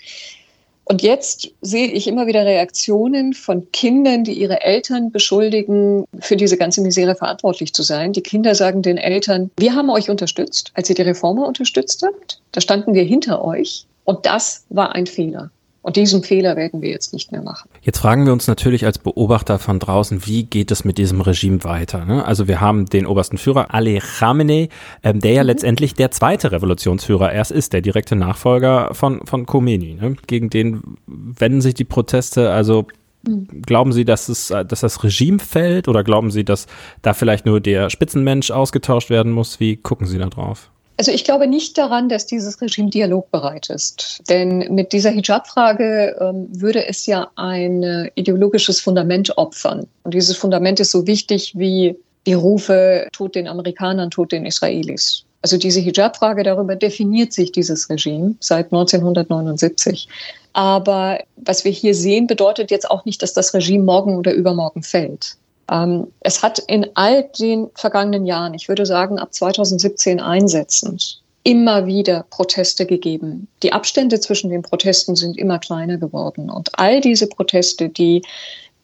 Und 0.91 1.03
jetzt 1.03 1.51
sehe 1.61 1.87
ich 1.87 2.07
immer 2.07 2.25
wieder 2.25 2.45
Reaktionen 2.45 3.33
von 3.33 3.71
Kindern, 3.71 4.23
die 4.23 4.33
ihre 4.33 4.61
Eltern 4.61 5.11
beschuldigen, 5.11 6.05
für 6.19 6.35
diese 6.35 6.57
ganze 6.57 6.81
Misere 6.81 7.13
verantwortlich 7.13 7.75
zu 7.75 7.83
sein. 7.83 8.11
Die 8.11 8.23
Kinder 8.23 8.55
sagen 8.55 8.81
den 8.81 8.97
Eltern, 8.97 9.51
wir 9.57 9.75
haben 9.75 9.91
euch 9.91 10.09
unterstützt, 10.09 10.71
als 10.73 10.89
ihr 10.89 10.95
die 10.95 11.03
Reformer 11.03 11.47
unterstützt 11.47 12.01
habt. 12.03 12.41
Da 12.53 12.59
standen 12.59 12.95
wir 12.95 13.03
hinter 13.03 13.45
euch. 13.45 13.85
Und 14.03 14.25
das 14.25 14.65
war 14.69 14.95
ein 14.95 15.05
Fehler. 15.05 15.51
Und 15.81 15.95
diesen 15.95 16.23
Fehler 16.23 16.57
werden 16.57 16.81
wir 16.81 16.89
jetzt 16.89 17.13
nicht 17.13 17.31
mehr 17.31 17.41
machen. 17.41 17.69
Jetzt 17.81 17.99
fragen 17.99 18.25
wir 18.25 18.33
uns 18.33 18.47
natürlich 18.47 18.85
als 18.85 18.97
Beobachter 18.97 19.59
von 19.59 19.79
draußen, 19.79 20.25
wie 20.25 20.43
geht 20.43 20.71
es 20.71 20.83
mit 20.83 20.97
diesem 20.97 21.21
Regime 21.21 21.63
weiter? 21.63 22.03
Ne? 22.03 22.25
Also 22.25 22.49
wir 22.49 22.59
haben 22.59 22.85
den 22.85 23.05
obersten 23.05 23.37
Führer 23.37 23.73
Ali 23.73 23.99
Khamenei, 23.99 24.67
ähm, 25.03 25.21
der 25.21 25.31
ja 25.31 25.43
mhm. 25.43 25.47
letztendlich 25.47 25.93
der 25.93 26.11
zweite 26.11 26.51
Revolutionsführer 26.51 27.31
erst 27.31 27.51
ist, 27.51 27.71
der 27.71 27.81
direkte 27.81 28.17
Nachfolger 28.17 28.93
von, 28.93 29.25
von 29.25 29.45
Khomeini. 29.45 29.93
Ne? 29.93 30.15
Gegen 30.27 30.49
den 30.49 30.97
wenden 31.07 31.61
sich 31.61 31.75
die 31.75 31.85
Proteste 31.85 32.49
also 32.51 32.85
mhm. 33.25 33.47
Glauben 33.65 33.93
Sie, 33.93 34.03
dass, 34.03 34.27
es, 34.27 34.47
dass 34.47 34.81
das 34.81 35.03
Regime 35.03 35.39
fällt 35.39 35.87
oder 35.87 36.03
glauben 36.03 36.29
Sie, 36.29 36.43
dass 36.43 36.67
da 37.01 37.13
vielleicht 37.13 37.45
nur 37.45 37.61
der 37.61 37.89
Spitzenmensch 37.89 38.51
ausgetauscht 38.51 39.09
werden 39.09 39.31
muss? 39.31 39.61
Wie 39.61 39.77
gucken 39.77 40.07
Sie 40.07 40.17
da 40.17 40.27
drauf? 40.27 40.71
Also 40.99 41.13
ich 41.13 41.23
glaube 41.23 41.47
nicht 41.47 41.77
daran, 41.77 42.09
dass 42.09 42.25
dieses 42.25 42.59
Regime 42.59 42.89
dialogbereit 42.89 43.69
ist. 43.69 44.21
Denn 44.27 44.57
mit 44.75 44.91
dieser 44.91 45.11
Hijab-Frage 45.11 46.17
ähm, 46.19 46.49
würde 46.51 46.85
es 46.89 47.05
ja 47.05 47.31
ein 47.37 48.11
ideologisches 48.15 48.81
Fundament 48.81 49.37
opfern. 49.37 49.87
Und 50.03 50.13
dieses 50.13 50.35
Fundament 50.35 50.81
ist 50.81 50.91
so 50.91 51.07
wichtig 51.07 51.53
wie 51.55 51.95
die 52.27 52.33
Rufe, 52.33 53.07
tut 53.13 53.35
den 53.35 53.47
Amerikanern, 53.47 54.11
tut 54.11 54.33
den 54.33 54.45
Israelis. 54.45 55.23
Also 55.41 55.55
diese 55.55 55.79
Hijab-Frage, 55.79 56.43
darüber 56.43 56.75
definiert 56.75 57.31
sich 57.31 57.53
dieses 57.53 57.89
Regime 57.89 58.35
seit 58.41 58.65
1979. 58.65 60.09
Aber 60.51 61.19
was 61.37 61.63
wir 61.63 61.71
hier 61.71 61.95
sehen, 61.95 62.27
bedeutet 62.27 62.71
jetzt 62.71 62.91
auch 62.91 63.05
nicht, 63.05 63.21
dass 63.21 63.31
das 63.31 63.53
Regime 63.53 63.85
morgen 63.85 64.17
oder 64.17 64.33
übermorgen 64.33 64.83
fällt. 64.83 65.37
Ähm, 65.69 66.07
es 66.21 66.41
hat 66.41 66.59
in 66.59 66.87
all 66.95 67.29
den 67.39 67.67
vergangenen 67.75 68.25
Jahren, 68.25 68.53
ich 68.53 68.67
würde 68.69 68.85
sagen 68.85 69.19
ab 69.19 69.33
2017 69.33 70.19
einsetzend, 70.19 71.21
immer 71.43 71.85
wieder 71.85 72.25
Proteste 72.29 72.85
gegeben. 72.85 73.47
Die 73.63 73.71
Abstände 73.71 74.19
zwischen 74.19 74.49
den 74.49 74.61
Protesten 74.61 75.15
sind 75.15 75.37
immer 75.37 75.59
kleiner 75.59 75.97
geworden. 75.97 76.49
Und 76.49 76.77
all 76.77 77.01
diese 77.01 77.27
Proteste, 77.27 77.89
die 77.89 78.23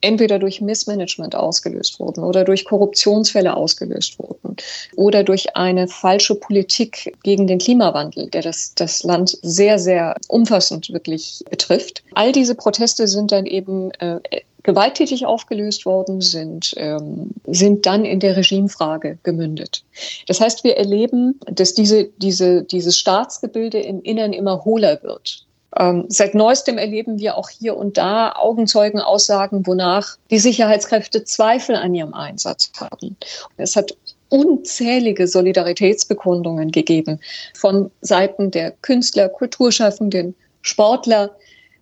entweder 0.06 0.40
durch 0.40 0.62
Missmanagement 0.62 1.36
ausgelöst 1.36 2.00
wurden 2.00 2.24
oder 2.24 2.44
durch 2.44 2.66
Korruptionsfälle 2.66 3.56
ausgelöst 3.58 4.20
wurden 4.20 4.56
oder 4.96 5.24
durch 5.24 5.56
eine 5.56 5.88
falsche 5.88 6.36
Politik 6.36 7.14
gegen 7.24 7.48
den 7.48 7.60
Klimawandel, 7.60 8.30
der 8.30 8.44
das, 8.44 8.74
das 8.76 9.04
Land 9.04 9.38
sehr, 9.42 9.80
sehr 9.80 10.16
umfassend 10.28 10.92
wirklich 10.94 11.44
betrifft. 11.50 12.04
All 12.14 12.32
diese 12.32 12.56
Proteste 12.56 13.08
sind 13.08 13.32
dann 13.32 13.46
eben 13.46 13.92
äh, 14.00 14.20
gewalttätig 14.66 15.26
aufgelöst 15.26 15.86
worden 15.86 16.22
sind, 16.22 16.74
ähm, 16.78 17.32
sind 17.48 17.86
dann 17.86 18.04
in 18.04 18.20
der 18.20 18.36
Regimefrage 18.36 19.20
gemündet. 19.24 19.84
Das 20.28 20.42
heißt, 20.42 20.64
wir 20.64 20.76
erleben, 20.76 21.40
dass 21.46 21.76
diese, 21.76 22.10
diese, 22.18 22.64
dieses 22.64 22.98
Staatsgebilde 22.98 23.80
im 23.80 24.02
Innern 24.02 24.34
immer 24.34 24.66
hohler 24.66 25.02
wird. 25.04 25.45
Ähm, 25.78 26.06
seit 26.08 26.36
neuestem 26.36 26.78
erleben 26.78 27.20
wir 27.20 27.38
auch 27.38 27.50
hier 27.50 27.76
und 27.76 27.98
da 27.98 28.32
Augenzeugenaussagen, 28.32 29.68
wonach 29.68 30.18
die 30.32 30.40
Sicherheitskräfte 30.40 31.24
Zweifel 31.24 31.76
an 31.76 31.94
ihrem 31.94 32.14
Einsatz 32.14 32.72
haben. 32.80 33.18
Es 33.58 33.76
hat 33.76 33.96
unzählige 34.30 35.28
Solidaritätsbekundungen 35.28 36.72
gegeben 36.72 37.20
von 37.54 37.92
Seiten 38.02 38.52
der 38.52 38.72
Künstler, 38.72 39.30
Kulturschaffenden, 39.30 40.36
Sportler. 40.62 41.36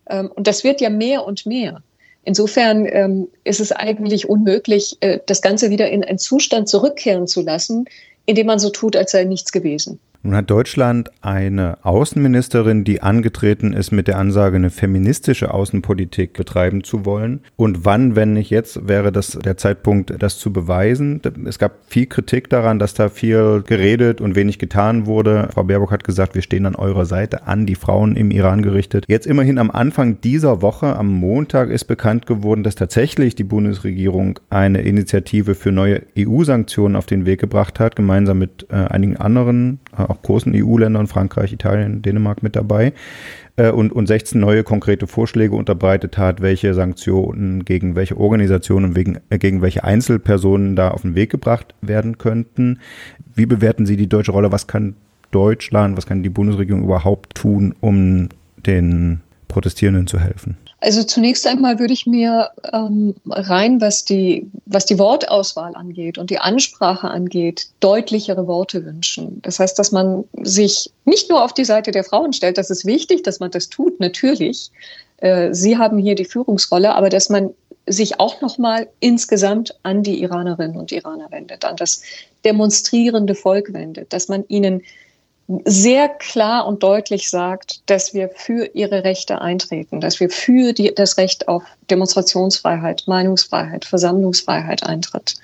Ähm, 0.10 0.32
und 0.36 0.47
das 0.47 0.63
wird 0.63 0.82
ja 0.82 0.89
mehr 0.89 1.25
und 1.25 1.45
mehr. 1.45 1.82
Insofern 2.25 2.86
ähm, 2.86 3.27
ist 3.43 3.60
es 3.60 3.71
eigentlich 3.71 4.29
unmöglich, 4.29 4.97
äh, 5.01 5.19
das 5.25 5.41
Ganze 5.41 5.69
wieder 5.69 5.89
in 5.89 6.03
einen 6.03 6.19
Zustand 6.19 6.69
zurückkehren 6.69 7.27
zu 7.27 7.41
lassen, 7.41 7.86
in 8.25 8.36
dem 8.36 8.47
man 8.47 8.60
so 8.60 8.69
tut, 8.69 8.95
als 8.95 9.12
sei 9.12 9.25
nichts 9.25 9.51
gewesen. 9.51 9.99
Nun 10.25 10.38
hat 10.38 10.49
Deutschland 10.49 11.12
eine 11.21 11.79
Außenministerin, 11.83 12.86
die 12.86 13.01
angetreten 13.01 13.73
ist 13.73 13.91
mit 13.91 14.07
der 14.07 14.17
Ansage, 14.17 14.55
eine 14.55 14.69
feministische 14.69 15.53
Außenpolitik 15.53 16.31
betreiben 16.31 16.86
zu 16.86 17.05
wollen. 17.05 17.41
Und 17.57 17.83
wann, 17.83 18.15
wenn 18.15 18.31
nicht 18.31 18.49
jetzt, 18.49 18.88
wäre 18.88 19.12
das 19.12 19.31
der 19.31 19.57
Zeitpunkt, 19.57 20.13
das 20.23 20.39
zu 20.39 20.53
beweisen? 20.53 21.19
Es 21.45 21.59
gab 21.59 21.73
viel 21.88 22.05
Kritik 22.05 22.49
daran, 22.49 22.79
dass 22.79 22.93
da 22.93 23.09
viel 23.09 23.63
geredet 23.67 24.21
und 24.21 24.36
wenig 24.36 24.59
getan 24.59 25.07
wurde. 25.07 25.49
Frau 25.53 25.65
Baerbock 25.65 25.91
hat 25.91 26.05
gesagt, 26.05 26.36
wir 26.36 26.41
stehen 26.41 26.65
an 26.65 26.75
eurer 26.75 27.05
Seite, 27.05 27.45
an 27.47 27.65
die 27.65 27.75
Frauen 27.75 28.15
im 28.15 28.31
Iran 28.31 28.62
gerichtet. 28.62 29.03
Jetzt 29.09 29.27
immerhin 29.27 29.57
am 29.57 29.71
Anfang 29.71 30.21
dieser 30.21 30.62
Woche, 30.62 30.95
am 30.95 31.12
Montag, 31.12 31.69
ist 31.69 31.83
bekannt 31.83 32.27
geworden, 32.27 32.63
dass 32.63 32.75
tatsächlich 32.75 33.36
die 33.36 33.43
Bundesregierung 33.43 34.39
eine 34.49 34.83
Initiative 34.83 35.53
für 35.53 35.73
neue 35.73 36.03
EU-Sanktionen 36.17 36.95
auf 36.95 37.07
den 37.07 37.25
Weg 37.25 37.41
gebracht 37.41 37.81
hat, 37.81 37.97
gemeinsam 37.97 38.39
mit 38.39 38.67
äh, 38.69 38.75
einigen 38.75 39.17
anderen, 39.17 39.79
äh, 39.97 40.12
auch 40.13 40.21
großen 40.21 40.54
EU-Ländern, 40.56 41.08
Frankreich, 41.08 41.52
Italien, 41.54 42.02
Dänemark 42.02 42.43
mit 42.43 42.56
dabei 42.56 42.93
äh, 43.56 43.71
und, 43.71 43.91
und 43.91 44.08
16 44.08 44.39
neue 44.39 44.63
konkrete 44.63 45.08
Vorschläge 45.08 45.56
unterbreitet 45.56 46.17
hat, 46.17 46.41
welche 46.41 46.73
Sanktionen 46.73 47.65
gegen 47.65 47.95
welche 47.95 48.17
Organisationen, 48.17 48.95
wegen, 48.95 49.19
äh, 49.30 49.38
gegen 49.38 49.62
welche 49.62 49.84
Einzelpersonen 49.84 50.76
da 50.76 50.89
auf 50.89 51.02
den 51.02 51.15
Weg 51.15 51.30
gebracht 51.30 51.76
werden 51.82 52.17
könnten. 52.17 52.80
Wie 53.36 53.45
bewerten 53.45 53.86
Sie 53.86 53.97
die 53.97 54.10
deutsche 54.10 54.32
Rolle? 54.32 54.52
Was 54.52 54.67
kann 54.67 54.95
Deutschland, 55.32 55.97
was 55.97 56.06
kann 56.06 56.23
die 56.23 56.30
Bundesregierung 56.30 56.84
überhaupt 56.84 57.36
tun, 57.36 57.73
um 57.80 58.30
den 58.65 59.21
Protestierenden 59.47 60.08
zu 60.08 60.19
helfen? 60.19 60.58
Also 60.84 61.02
zunächst 61.02 61.48
einmal 61.48 61.80
würde 61.80 61.93
ich 61.93 62.06
mir 62.06 62.50
ähm, 62.74 63.15
rein, 63.26 63.80
was 63.80 64.04
die, 64.04 64.52
was 64.65 64.86
die 64.86 65.00
Wortauswahl 65.00 65.74
angeht 65.76 66.17
und 66.17 66.30
die 66.30 66.39
Ansprache 66.39 67.10
angeht, 67.10 67.69
deutlichere 67.80 68.48
Worte 68.48 68.84
wünschen. 68.84 69.41
Das 69.43 69.60
heißt, 69.60 69.80
dass 69.80 69.93
man 69.93 70.26
sich 70.41 70.91
nicht 71.06 71.30
nur 71.30 71.41
auf 71.41 71.54
die 71.54 71.63
Seite 71.63 71.91
der 71.91 72.04
Frauen 72.04 72.34
stellt, 72.34 72.58
das 72.58 72.69
ist 72.69 72.84
wichtig, 72.84 73.24
dass 73.24 73.39
man 73.39 73.50
das 73.50 73.69
tut, 73.69 74.02
natürlich. 74.02 74.72
Äh, 75.17 75.54
Sie 75.54 75.78
haben 75.78 76.00
hier 76.00 76.15
die 76.15 76.26
Führungsrolle, 76.26 76.93
aber 76.93 77.08
dass 77.08 77.30
man 77.30 77.52
sich 77.88 78.19
auch 78.19 78.41
nochmal 78.41 78.89
insgesamt 79.00 79.80
an 79.84 80.04
die 80.04 80.22
Iranerinnen 80.22 80.76
und 80.76 80.91
Iraner 80.91 81.32
wendet, 81.32 81.63
an 81.63 81.78
das 81.78 82.02
demonstrierende 82.43 83.36
Volk 83.36 83.72
wendet, 83.72 84.12
dass 84.12 84.28
man 84.28 84.43
ihnen 84.50 84.82
sehr 85.65 86.10
klar 86.10 86.65
und 86.65 86.84
deutlich 86.84 87.29
sagt, 87.29 87.82
dass 87.89 88.13
wir 88.13 88.29
für 88.29 88.69
ihre 88.73 89.03
Rechte 89.03 89.41
eintreten, 89.41 89.99
dass 89.99 90.19
wir 90.19 90.29
für 90.29 90.73
die, 90.73 90.93
das 90.95 91.17
Recht 91.17 91.47
auf 91.47 91.63
Demonstrationsfreiheit, 91.89 93.03
Meinungsfreiheit, 93.08 93.86
Versammlungsfreiheit 93.86 94.84
eintritt 94.84 95.36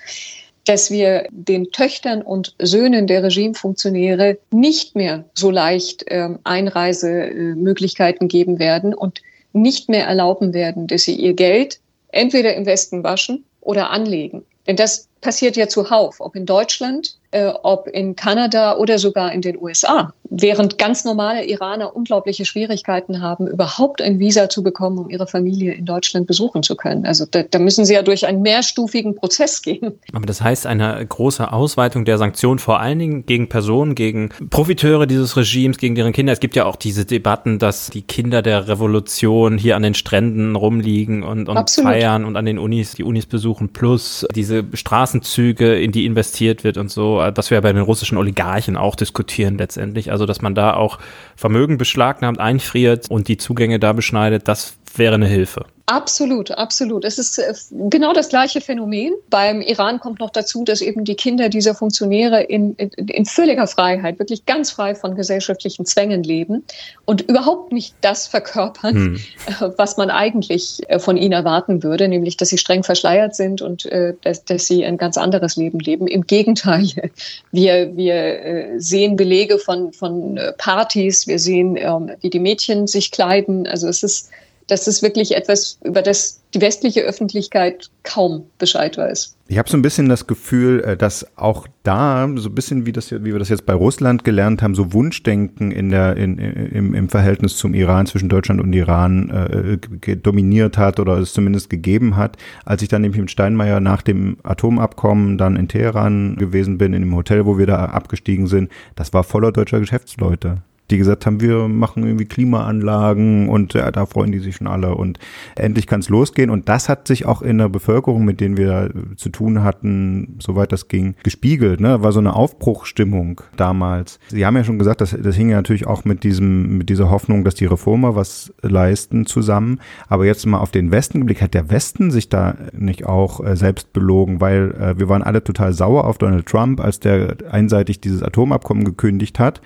dass 0.66 0.90
wir 0.90 1.26
den 1.30 1.72
Töchtern 1.72 2.22
und 2.22 2.54
Söhnen 2.60 3.06
der 3.06 3.22
Regimefunktionäre 3.22 4.38
nicht 4.52 4.94
mehr 4.94 5.24
so 5.34 5.50
leicht 5.50 6.06
äh, 6.08 6.28
Einreisemöglichkeiten 6.44 8.28
geben 8.28 8.58
werden 8.58 8.94
und 8.94 9.22
nicht 9.52 9.88
mehr 9.88 10.06
erlauben 10.06 10.54
werden, 10.54 10.86
dass 10.86 11.02
sie 11.02 11.16
ihr 11.16 11.34
Geld 11.34 11.80
entweder 12.08 12.54
im 12.54 12.66
Westen 12.66 13.02
waschen 13.02 13.44
oder 13.60 13.90
anlegen. 13.90 14.44
Denn 14.66 14.76
das 14.76 15.08
passiert 15.20 15.56
ja 15.56 15.68
zuhauf, 15.68 16.20
ob 16.20 16.36
in 16.36 16.46
Deutschland, 16.46 17.18
äh, 17.32 17.52
ob 17.62 17.86
in 17.86 18.16
Kanada 18.16 18.76
oder 18.76 18.98
sogar 18.98 19.32
in 19.32 19.40
den 19.42 19.56
USA. 19.60 20.12
Während 20.32 20.78
ganz 20.78 21.04
normale 21.04 21.44
Iraner 21.44 21.94
unglaubliche 21.94 22.44
Schwierigkeiten 22.44 23.20
haben, 23.20 23.48
überhaupt 23.48 24.00
ein 24.00 24.20
Visa 24.20 24.48
zu 24.48 24.62
bekommen, 24.62 24.98
um 24.98 25.10
ihre 25.10 25.26
Familie 25.26 25.72
in 25.72 25.86
Deutschland 25.86 26.28
besuchen 26.28 26.62
zu 26.62 26.76
können. 26.76 27.04
Also 27.04 27.26
da, 27.28 27.42
da 27.42 27.58
müssen 27.58 27.84
sie 27.84 27.94
ja 27.94 28.02
durch 28.02 28.26
einen 28.26 28.42
mehrstufigen 28.42 29.16
Prozess 29.16 29.62
gehen. 29.62 29.98
Aber 30.12 30.26
das 30.26 30.40
heißt 30.40 30.66
eine 30.66 31.04
große 31.04 31.52
Ausweitung 31.52 32.04
der 32.04 32.18
Sanktionen, 32.18 32.60
vor 32.60 32.80
allen 32.80 33.00
Dingen 33.00 33.26
gegen 33.26 33.48
Personen, 33.48 33.96
gegen 33.96 34.30
Profiteure 34.50 35.06
dieses 35.06 35.36
Regimes, 35.36 35.78
gegen 35.78 35.96
deren 35.96 36.12
Kinder. 36.12 36.32
Es 36.32 36.40
gibt 36.40 36.54
ja 36.54 36.64
auch 36.64 36.76
diese 36.76 37.04
Debatten, 37.04 37.58
dass 37.58 37.90
die 37.90 38.02
Kinder 38.02 38.42
der 38.42 38.68
Revolution 38.68 39.58
hier 39.58 39.76
an 39.76 39.82
den 39.82 39.94
Stränden 39.94 40.54
rumliegen 40.54 41.24
und, 41.24 41.48
und 41.48 41.70
feiern 41.70 42.24
und 42.24 42.36
an 42.36 42.44
den 42.44 42.58
Unis, 42.58 42.94
die 42.94 43.04
Unis 43.04 43.26
besuchen, 43.26 43.72
plus 43.72 44.26
diese 44.34 44.64
Straßenzüge, 44.72 45.74
in 45.74 45.90
die 45.90 46.06
investiert 46.06 46.62
wird 46.62 46.76
und 46.76 46.90
so, 46.90 47.19
dass 47.34 47.50
wir 47.50 47.60
bei 47.60 47.72
den 47.72 47.82
russischen 47.82 48.18
Oligarchen 48.18 48.76
auch 48.76 48.96
diskutieren 48.96 49.58
letztendlich. 49.58 50.10
Also, 50.10 50.26
dass 50.26 50.42
man 50.42 50.54
da 50.54 50.74
auch 50.74 50.98
Vermögen 51.36 51.78
beschlagnahmt, 51.78 52.40
einfriert 52.40 53.10
und 53.10 53.28
die 53.28 53.36
Zugänge 53.36 53.78
da 53.78 53.92
beschneidet, 53.92 54.48
das 54.48 54.78
wäre 54.96 55.14
eine 55.14 55.26
Hilfe. 55.26 55.64
Absolut, 55.90 56.52
absolut. 56.52 57.04
Es 57.04 57.18
ist 57.18 57.38
äh, 57.38 57.52
genau 57.88 58.12
das 58.12 58.28
gleiche 58.28 58.60
Phänomen. 58.60 59.12
Beim 59.28 59.60
Iran 59.60 59.98
kommt 59.98 60.20
noch 60.20 60.30
dazu, 60.30 60.62
dass 60.62 60.82
eben 60.82 61.04
die 61.04 61.16
Kinder 61.16 61.48
dieser 61.48 61.74
Funktionäre 61.74 62.42
in, 62.42 62.76
in, 62.76 62.90
in, 63.08 63.26
völliger 63.26 63.66
Freiheit, 63.66 64.20
wirklich 64.20 64.46
ganz 64.46 64.70
frei 64.70 64.94
von 64.94 65.16
gesellschaftlichen 65.16 65.86
Zwängen 65.86 66.22
leben 66.22 66.62
und 67.06 67.22
überhaupt 67.22 67.72
nicht 67.72 67.96
das 68.02 68.28
verkörpern, 68.28 68.94
hm. 68.94 69.20
Äh, 69.46 69.70
was 69.78 69.96
man 69.96 70.10
eigentlich 70.10 70.78
äh, 70.86 71.00
von 71.00 71.16
ihnen 71.16 71.32
erwarten 71.32 71.82
würde, 71.82 72.06
nämlich 72.06 72.36
dass 72.36 72.50
sie 72.50 72.58
streng 72.58 72.84
verschleiert 72.84 73.34
sind 73.34 73.60
und 73.60 73.88
dass, 74.22 74.44
dass 74.44 74.66
sie 74.66 74.84
ein 74.84 74.96
ganz 74.96 75.16
anderes 75.16 75.56
Leben 75.56 75.80
leben. 75.80 76.06
Im 76.06 76.26
Gegenteil, 76.26 76.86
wir, 77.50 77.96
wir 77.96 78.74
sehen 78.76 79.16
Belege 79.16 79.58
von, 79.58 79.92
von 79.92 80.38
Partys, 80.58 81.26
wir 81.26 81.40
sehen, 81.40 81.76
ähm, 81.76 82.12
wie 82.20 82.30
die 82.30 82.38
Mädchen 82.38 82.86
sich 82.86 83.10
kleiden. 83.10 83.66
Also 83.66 83.88
es 83.88 84.04
ist 84.04 84.30
das 84.70 84.86
ist 84.86 85.02
wirklich 85.02 85.34
etwas, 85.36 85.78
über 85.84 86.02
das 86.02 86.40
die 86.54 86.60
westliche 86.60 87.02
Öffentlichkeit 87.02 87.90
kaum 88.02 88.44
Bescheid 88.58 88.96
weiß. 88.96 89.36
Ich 89.48 89.58
habe 89.58 89.68
so 89.68 89.76
ein 89.76 89.82
bisschen 89.82 90.08
das 90.08 90.26
Gefühl, 90.26 90.82
äh, 90.84 90.96
dass 90.96 91.26
auch 91.36 91.66
da, 91.82 92.28
so 92.36 92.48
ein 92.48 92.54
bisschen 92.54 92.86
wie, 92.86 92.92
das, 92.92 93.10
wie 93.10 93.24
wir 93.24 93.38
das 93.38 93.48
jetzt 93.48 93.66
bei 93.66 93.72
Russland 93.72 94.24
gelernt 94.24 94.62
haben, 94.62 94.74
so 94.74 94.92
Wunschdenken 94.92 95.70
in 95.70 95.90
der, 95.90 96.16
in, 96.16 96.38
im, 96.38 96.94
im 96.94 97.08
Verhältnis 97.08 97.56
zum 97.56 97.74
Iran, 97.74 98.06
zwischen 98.06 98.28
Deutschland 98.28 98.60
und 98.60 98.72
Iran 98.72 99.30
äh, 99.30 100.16
dominiert 100.16 100.78
hat 100.78 101.00
oder 101.00 101.18
es 101.18 101.32
zumindest 101.32 101.70
gegeben 101.70 102.16
hat. 102.16 102.36
Als 102.64 102.82
ich 102.82 102.88
dann 102.88 103.02
nämlich 103.02 103.20
mit 103.20 103.30
Steinmeier 103.30 103.80
nach 103.80 104.02
dem 104.02 104.38
Atomabkommen 104.42 105.38
dann 105.38 105.56
in 105.56 105.68
Teheran 105.68 106.36
gewesen 106.36 106.78
bin, 106.78 106.92
in 106.92 107.02
dem 107.02 107.14
Hotel, 107.14 107.46
wo 107.46 107.58
wir 107.58 107.66
da 107.66 107.84
abgestiegen 107.86 108.46
sind, 108.46 108.70
das 108.96 109.12
war 109.12 109.24
voller 109.24 109.52
deutscher 109.52 109.80
Geschäftsleute 109.80 110.62
die 110.90 110.98
gesagt 110.98 111.26
haben, 111.26 111.40
wir 111.40 111.68
machen 111.68 112.04
irgendwie 112.04 112.24
Klimaanlagen 112.24 113.48
und 113.48 113.74
ja, 113.74 113.90
da 113.90 114.06
freuen 114.06 114.32
die 114.32 114.38
sich 114.38 114.56
schon 114.56 114.66
alle 114.66 114.94
und 114.94 115.18
endlich 115.56 115.86
kann 115.86 116.00
es 116.00 116.08
losgehen. 116.08 116.50
Und 116.50 116.68
das 116.68 116.88
hat 116.88 117.06
sich 117.08 117.26
auch 117.26 117.42
in 117.42 117.58
der 117.58 117.68
Bevölkerung, 117.68 118.24
mit 118.24 118.40
denen 118.40 118.56
wir 118.56 118.90
zu 119.16 119.28
tun 119.28 119.62
hatten, 119.62 120.36
soweit 120.40 120.72
das 120.72 120.88
ging, 120.88 121.14
gespiegelt. 121.22 121.80
Ne? 121.80 122.02
War 122.02 122.12
so 122.12 122.20
eine 122.20 122.34
Aufbruchstimmung 122.34 123.40
damals. 123.56 124.18
Sie 124.28 124.44
haben 124.44 124.56
ja 124.56 124.64
schon 124.64 124.78
gesagt, 124.78 125.00
das, 125.00 125.16
das 125.20 125.36
hing 125.36 125.50
ja 125.50 125.56
natürlich 125.56 125.86
auch 125.86 126.04
mit 126.04 126.24
diesem, 126.24 126.78
mit 126.78 126.88
dieser 126.88 127.10
Hoffnung, 127.10 127.44
dass 127.44 127.54
die 127.54 127.66
Reformer 127.66 128.16
was 128.16 128.52
leisten 128.62 129.26
zusammen. 129.26 129.80
Aber 130.08 130.26
jetzt 130.26 130.46
mal 130.46 130.58
auf 130.58 130.70
den 130.70 130.90
Westen 130.90 131.20
geblickt, 131.20 131.42
hat 131.42 131.54
der 131.54 131.70
Westen 131.70 132.10
sich 132.10 132.28
da 132.28 132.56
nicht 132.72 133.06
auch 133.06 133.44
äh, 133.44 133.56
selbst 133.56 133.92
belogen, 133.92 134.40
weil 134.40 134.72
äh, 134.72 134.98
wir 134.98 135.08
waren 135.08 135.22
alle 135.22 135.44
total 135.44 135.72
sauer 135.72 136.04
auf 136.04 136.18
Donald 136.18 136.46
Trump, 136.46 136.80
als 136.80 137.00
der 137.00 137.36
einseitig 137.50 138.00
dieses 138.00 138.22
Atomabkommen 138.22 138.84
gekündigt 138.84 139.38
hat. 139.38 139.60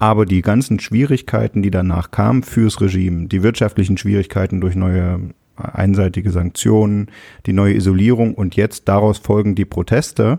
Aber 0.00 0.24
die 0.24 0.40
ganzen 0.40 0.80
Schwierigkeiten, 0.80 1.62
die 1.62 1.70
danach 1.70 2.10
kamen 2.10 2.42
fürs 2.42 2.80
Regime, 2.80 3.28
die 3.28 3.42
wirtschaftlichen 3.42 3.98
Schwierigkeiten 3.98 4.60
durch 4.60 4.74
neue 4.74 5.20
einseitige 5.56 6.30
Sanktionen, 6.30 7.10
die 7.44 7.52
neue 7.52 7.74
Isolierung 7.74 8.34
und 8.34 8.56
jetzt 8.56 8.88
daraus 8.88 9.18
folgen 9.18 9.54
die 9.54 9.66
Proteste, 9.66 10.38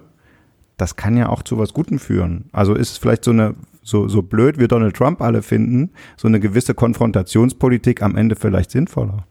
das 0.77 0.95
kann 0.95 1.15
ja 1.15 1.29
auch 1.29 1.43
zu 1.43 1.59
was 1.59 1.73
Gutem 1.73 1.99
führen. 1.99 2.45
Also 2.51 2.73
ist 2.73 2.91
es 2.91 2.97
vielleicht 2.97 3.23
so 3.23 3.29
eine, 3.29 3.53
so, 3.83 4.07
so 4.07 4.23
blöd 4.23 4.57
wie 4.57 4.67
Donald 4.67 4.95
Trump 4.95 5.21
alle 5.21 5.43
finden, 5.43 5.91
so 6.17 6.27
eine 6.27 6.39
gewisse 6.39 6.73
Konfrontationspolitik 6.73 8.01
am 8.01 8.15
Ende 8.15 8.35
vielleicht 8.35 8.71
sinnvoller. 8.71 9.27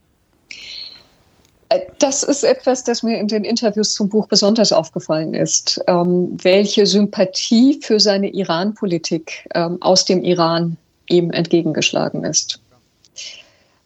Das 1.99 2.25
ist 2.25 2.43
etwas, 2.43 2.83
das 2.83 3.05
mir 3.05 3.19
in 3.19 3.29
den 3.29 3.45
Interviews 3.45 3.95
zum 3.95 4.09
Buch 4.09 4.27
besonders 4.27 4.73
aufgefallen 4.73 5.35
ist, 5.35 5.81
ähm, 5.87 6.37
welche 6.43 6.85
Sympathie 6.85 7.79
für 7.81 8.01
seine 8.01 8.29
Iran-Politik 8.29 9.49
ähm, 9.55 9.81
aus 9.81 10.05
dem 10.05 10.25
Iran 10.25 10.77
ihm 11.09 11.31
entgegengeschlagen 11.31 12.25
ist. 12.25 12.61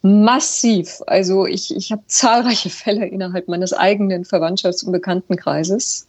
Massiv. 0.01 1.03
Also 1.07 1.45
ich, 1.45 1.77
ich 1.77 1.93
habe 1.93 2.03
zahlreiche 2.07 2.71
Fälle 2.71 3.07
innerhalb 3.07 3.49
meines 3.49 3.75
eigenen 3.75 4.25
Verwandtschafts- 4.25 4.87
und 4.87 4.93
Bekanntenkreises, 4.93 6.09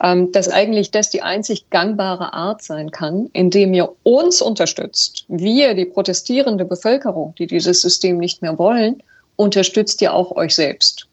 ähm, 0.00 0.30
dass 0.30 0.48
eigentlich 0.48 0.92
das 0.92 1.10
die 1.10 1.22
einzig 1.22 1.68
gangbare 1.70 2.32
Art 2.32 2.62
sein 2.62 2.92
kann, 2.92 3.28
indem 3.32 3.74
ihr 3.74 3.92
uns 4.04 4.40
unterstützt, 4.40 5.24
wir, 5.26 5.74
die 5.74 5.84
protestierende 5.84 6.64
Bevölkerung, 6.64 7.34
die 7.38 7.48
dieses 7.48 7.80
System 7.80 8.18
nicht 8.18 8.40
mehr 8.40 8.56
wollen, 8.56 9.02
unterstützt 9.34 10.00
ihr 10.00 10.14
auch 10.14 10.36
euch 10.36 10.54
selbst 10.54 11.07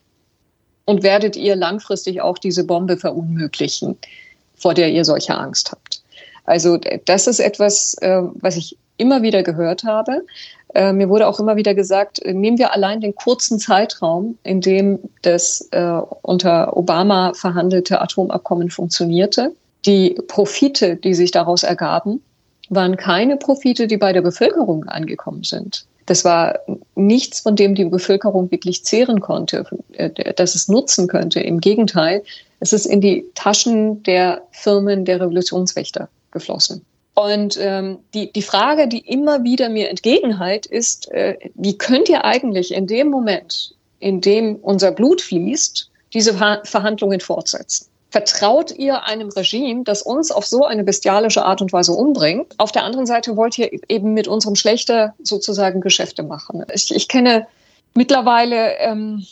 und 0.86 1.04
werdet 1.04 1.36
ihr 1.36 1.56
langfristig 1.56 2.22
auch 2.22 2.38
diese 2.38 2.64
Bombe 2.64 2.98
verunmöglichen, 2.98 3.98
vor 4.56 4.74
der 4.74 4.92
ihr 4.92 5.04
solche 5.04 5.36
Angst 5.36 5.72
habt. 5.72 6.02
Also 6.46 6.78
das 7.06 7.28
ist 7.28 7.40
etwas, 7.40 7.96
äh, 7.96 8.22
was 8.36 8.56
ich 8.56 8.78
immer 8.98 9.24
wieder 9.24 9.44
gehört 9.44 9.84
habe. 9.84 10.26
Äh, 10.74 10.94
mir 10.94 11.10
wurde 11.10 11.28
auch 11.28 11.40
immer 11.40 11.56
wieder 11.56 11.74
gesagt, 11.74 12.22
äh, 12.22 12.34
nehmen 12.34 12.58
wir 12.58 12.74
allein 12.74 13.02
den 13.02 13.16
kurzen 13.16 13.60
Zeitraum, 13.60 14.38
in 14.44 14.62
dem 14.62 15.00
das 15.24 15.70
unter 16.22 16.78
Obama 16.78 17.34
verhandelte 17.34 18.00
Atomabkommen 18.02 18.70
funktionierte. 18.70 19.54
Die 19.86 20.16
Profite, 20.28 20.96
die 20.96 21.14
sich 21.14 21.32
daraus 21.32 21.64
ergaben, 21.64 22.22
waren 22.70 22.98
keine 22.98 23.38
Profite, 23.38 23.88
die 23.88 23.98
bei 23.98 24.14
der 24.14 24.22
Bevölkerung 24.22 24.86
angekommen 24.86 25.44
sind. 25.44 25.86
Das 26.06 26.24
war 26.24 26.60
nichts, 26.96 27.40
von 27.40 27.56
dem 27.56 27.74
die 27.76 27.86
Bevölkerung 27.86 28.52
wirklich 28.52 28.86
zehren 28.86 29.22
konnte, 29.22 29.66
äh, 29.94 30.34
dass 30.34 30.56
es 30.56 30.68
nutzen 30.68 31.08
könnte. 31.08 31.40
Im 31.40 31.60
Gegenteil, 31.60 32.24
es 32.60 32.74
ist 32.74 32.86
in 32.86 33.02
die 33.02 33.26
Taschen 33.36 34.04
der 34.04 34.44
Firmen 34.52 35.06
der 35.06 35.22
Revolutionswächter 35.22 36.10
geflossen. 36.32 36.86
Und 37.16 37.58
ähm, 37.62 38.00
die, 38.14 38.32
die 38.32 38.42
Frage, 38.42 38.88
die 38.88 39.00
immer 39.00 39.44
wieder 39.44 39.70
mir 39.70 39.90
entgegenhält, 39.90 40.66
ist, 40.66 41.10
äh, 41.12 41.38
wie 41.56 41.78
könnt 41.78 42.10
ihr 42.10 42.26
eigentlich 42.26 42.74
in 42.74 42.88
dem 42.88 43.08
Moment, 43.08 43.74
in 44.00 44.20
dem 44.20 44.58
unser 44.58 44.92
Blut 44.92 45.22
fließt, 45.22 45.90
diese 46.14 46.34
Verhandlungen 46.34 47.22
fortsetzen? 47.22 47.88
Vertraut 48.16 48.72
ihr 48.72 49.04
einem 49.04 49.28
Regime, 49.28 49.84
das 49.84 50.02
uns 50.02 50.32
auf 50.32 50.46
so 50.46 50.64
eine 50.64 50.86
bestialische 50.86 51.44
Art 51.44 51.62
und 51.62 51.74
Weise 51.74 51.92
umbringt? 51.92 52.54
Auf 52.60 52.72
der 52.72 52.86
anderen 52.86 53.06
Seite 53.06 53.36
wollt 53.36 53.58
ihr 53.58 53.70
eben 53.90 54.14
mit 54.14 54.30
unserem 54.30 54.56
Schlechter 54.56 55.14
sozusagen 55.22 55.82
Geschäfte 55.82 56.24
machen. 56.24 56.64
Ich, 56.74 56.96
ich 56.96 57.10
kenne 57.10 57.46
mittlerweile 57.94 58.78
ähm, 58.78 59.26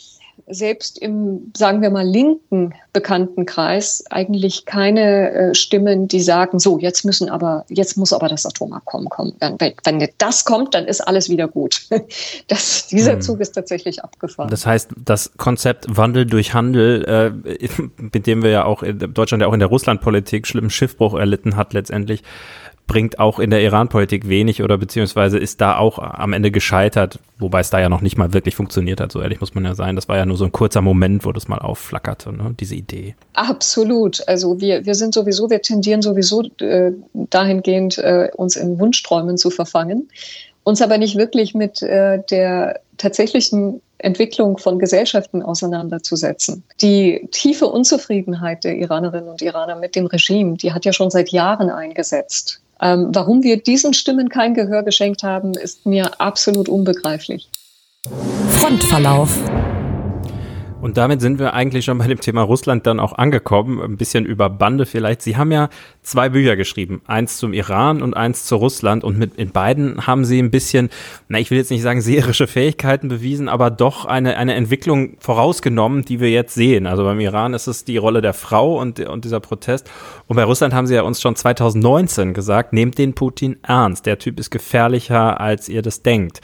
selbst 0.46 0.98
im, 0.98 1.52
sagen 1.56 1.80
wir 1.80 1.90
mal, 1.90 2.06
linken 2.06 2.74
Bekanntenkreis 2.92 4.04
eigentlich 4.10 4.66
keine 4.66 5.30
äh, 5.30 5.54
Stimmen, 5.54 6.06
die 6.06 6.20
sagen, 6.20 6.58
so, 6.58 6.78
jetzt 6.78 7.04
müssen 7.04 7.28
aber, 7.30 7.64
jetzt 7.68 7.96
muss 7.96 8.12
aber 8.12 8.28
das 8.28 8.44
Atomabkommen 8.44 9.08
kommen. 9.08 9.34
Wenn, 9.40 9.74
wenn 9.84 10.08
das 10.18 10.44
kommt, 10.44 10.74
dann 10.74 10.84
ist 10.84 11.00
alles 11.00 11.28
wieder 11.28 11.48
gut. 11.48 11.82
Das, 12.48 12.88
dieser 12.88 13.14
hm. 13.14 13.20
Zug 13.22 13.40
ist 13.40 13.52
tatsächlich 13.52 14.04
abgefahren. 14.04 14.50
Das 14.50 14.66
heißt, 14.66 14.90
das 15.02 15.32
Konzept 15.36 15.86
Wandel 15.88 16.26
durch 16.26 16.52
Handel, 16.52 17.04
äh, 17.48 17.68
mit 17.96 18.26
dem 18.26 18.42
wir 18.42 18.50
ja 18.50 18.64
auch 18.64 18.82
in 18.82 18.98
Deutschland 18.98 19.40
ja 19.40 19.48
auch 19.48 19.52
in 19.52 19.60
der 19.60 19.68
Russlandpolitik 19.68 20.46
schlimmen 20.46 20.70
Schiffbruch 20.70 21.14
erlitten 21.14 21.56
hat 21.56 21.72
letztendlich, 21.72 22.22
bringt 22.86 23.18
auch 23.18 23.38
in 23.38 23.50
der 23.50 23.62
Iran-Politik 23.62 24.28
wenig 24.28 24.62
oder 24.62 24.76
beziehungsweise 24.76 25.38
ist 25.38 25.60
da 25.60 25.78
auch 25.78 25.98
am 25.98 26.32
Ende 26.32 26.50
gescheitert, 26.50 27.18
wobei 27.38 27.60
es 27.60 27.70
da 27.70 27.80
ja 27.80 27.88
noch 27.88 28.02
nicht 28.02 28.18
mal 28.18 28.32
wirklich 28.34 28.54
funktioniert 28.54 29.00
hat, 29.00 29.10
so 29.10 29.22
ehrlich 29.22 29.40
muss 29.40 29.54
man 29.54 29.64
ja 29.64 29.74
sein. 29.74 29.96
Das 29.96 30.08
war 30.08 30.16
ja 30.16 30.26
nur 30.26 30.36
so 30.36 30.44
ein 30.44 30.52
kurzer 30.52 30.82
Moment, 30.82 31.24
wo 31.24 31.32
das 31.32 31.48
mal 31.48 31.58
aufflackerte, 31.58 32.32
ne? 32.32 32.54
diese 32.58 32.74
Idee. 32.74 33.14
Absolut. 33.32 34.26
Also 34.28 34.60
wir, 34.60 34.84
wir 34.84 34.94
sind 34.94 35.14
sowieso, 35.14 35.48
wir 35.48 35.62
tendieren 35.62 36.02
sowieso 36.02 36.42
äh, 36.60 36.92
dahingehend, 37.14 37.98
äh, 37.98 38.28
uns 38.36 38.56
in 38.56 38.78
Wunschträumen 38.78 39.38
zu 39.38 39.50
verfangen, 39.50 40.08
uns 40.62 40.82
aber 40.82 40.98
nicht 40.98 41.16
wirklich 41.16 41.54
mit 41.54 41.82
äh, 41.82 42.22
der 42.30 42.80
tatsächlichen 42.98 43.80
Entwicklung 43.98 44.58
von 44.58 44.78
Gesellschaften 44.78 45.42
auseinanderzusetzen. 45.42 46.62
Die 46.82 47.26
tiefe 47.30 47.66
Unzufriedenheit 47.66 48.64
der 48.64 48.76
Iranerinnen 48.76 49.28
und 49.28 49.40
Iraner 49.40 49.76
mit 49.76 49.96
dem 49.96 50.06
Regime, 50.06 50.56
die 50.56 50.72
hat 50.72 50.84
ja 50.84 50.92
schon 50.92 51.10
seit 51.10 51.30
Jahren 51.30 51.70
eingesetzt. 51.70 52.60
Ähm, 52.80 53.08
warum 53.12 53.42
wir 53.42 53.62
diesen 53.62 53.94
Stimmen 53.94 54.28
kein 54.28 54.54
Gehör 54.54 54.82
geschenkt 54.82 55.22
haben, 55.22 55.54
ist 55.54 55.86
mir 55.86 56.20
absolut 56.20 56.68
unbegreiflich. 56.68 57.48
Frontverlauf. 58.58 59.38
Und 60.84 60.98
damit 60.98 61.22
sind 61.22 61.38
wir 61.38 61.54
eigentlich 61.54 61.86
schon 61.86 61.96
bei 61.96 62.06
dem 62.06 62.20
Thema 62.20 62.42
Russland 62.42 62.86
dann 62.86 63.00
auch 63.00 63.14
angekommen. 63.14 63.80
Ein 63.80 63.96
bisschen 63.96 64.26
über 64.26 64.50
Bande 64.50 64.84
vielleicht. 64.84 65.22
Sie 65.22 65.38
haben 65.38 65.50
ja 65.50 65.70
zwei 66.02 66.28
Bücher 66.28 66.56
geschrieben. 66.56 67.00
Eins 67.06 67.38
zum 67.38 67.54
Iran 67.54 68.02
und 68.02 68.12
eins 68.12 68.44
zu 68.44 68.56
Russland. 68.56 69.02
Und 69.02 69.16
mit, 69.16 69.36
in 69.36 69.50
beiden 69.50 70.06
haben 70.06 70.26
Sie 70.26 70.38
ein 70.38 70.50
bisschen, 70.50 70.90
na, 71.28 71.38
ich 71.38 71.50
will 71.50 71.56
jetzt 71.56 71.70
nicht 71.70 71.80
sagen 71.80 72.02
seherische 72.02 72.46
Fähigkeiten 72.46 73.08
bewiesen, 73.08 73.48
aber 73.48 73.70
doch 73.70 74.04
eine, 74.04 74.36
eine 74.36 74.52
Entwicklung 74.52 75.16
vorausgenommen, 75.20 76.04
die 76.04 76.20
wir 76.20 76.30
jetzt 76.30 76.52
sehen. 76.54 76.86
Also 76.86 77.02
beim 77.02 77.18
Iran 77.18 77.54
ist 77.54 77.66
es 77.66 77.86
die 77.86 77.96
Rolle 77.96 78.20
der 78.20 78.34
Frau 78.34 78.78
und, 78.78 79.00
und 79.00 79.24
dieser 79.24 79.40
Protest. 79.40 79.90
Und 80.26 80.36
bei 80.36 80.44
Russland 80.44 80.74
haben 80.74 80.86
Sie 80.86 80.96
ja 80.96 81.00
uns 81.00 81.22
schon 81.22 81.34
2019 81.34 82.34
gesagt, 82.34 82.74
nehmt 82.74 82.98
den 82.98 83.14
Putin 83.14 83.56
ernst. 83.62 84.04
Der 84.04 84.18
Typ 84.18 84.38
ist 84.38 84.50
gefährlicher, 84.50 85.40
als 85.40 85.70
ihr 85.70 85.80
das 85.80 86.02
denkt. 86.02 86.42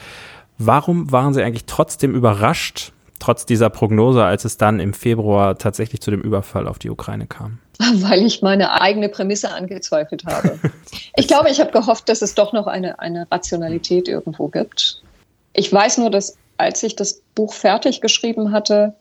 Warum 0.57 1.11
waren 1.11 1.35
Sie 1.35 1.43
eigentlich 1.43 1.65
trotzdem 1.65 2.15
überrascht, 2.15 2.91
trotz 3.21 3.45
dieser 3.45 3.69
Prognose, 3.69 4.23
als 4.23 4.45
es 4.45 4.57
dann 4.57 4.79
im 4.79 4.93
Februar 4.93 5.57
tatsächlich 5.57 6.01
zu 6.01 6.11
dem 6.11 6.21
Überfall 6.21 6.67
auf 6.67 6.79
die 6.79 6.89
Ukraine 6.89 7.27
kam? 7.27 7.59
Weil 7.95 8.25
ich 8.25 8.41
meine 8.41 8.81
eigene 8.81 9.09
Prämisse 9.09 9.51
angezweifelt 9.53 10.25
habe. 10.25 10.59
ich 11.15 11.27
glaube, 11.27 11.49
ich 11.49 11.59
habe 11.59 11.71
gehofft, 11.71 12.09
dass 12.09 12.21
es 12.21 12.35
doch 12.35 12.51
noch 12.51 12.67
eine, 12.67 12.99
eine 12.99 13.27
Rationalität 13.31 14.07
irgendwo 14.07 14.47
gibt. 14.47 15.01
Ich 15.53 15.71
weiß 15.71 15.99
nur, 15.99 16.09
dass 16.09 16.37
als 16.57 16.83
ich 16.83 16.95
das 16.95 17.21
Buch 17.35 17.53
fertig 17.53 18.01
geschrieben 18.01 18.51
hatte, 18.51 18.95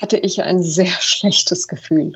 hatte 0.00 0.16
ich 0.16 0.42
ein 0.42 0.62
sehr 0.62 0.86
schlechtes 1.00 1.68
Gefühl, 1.68 2.12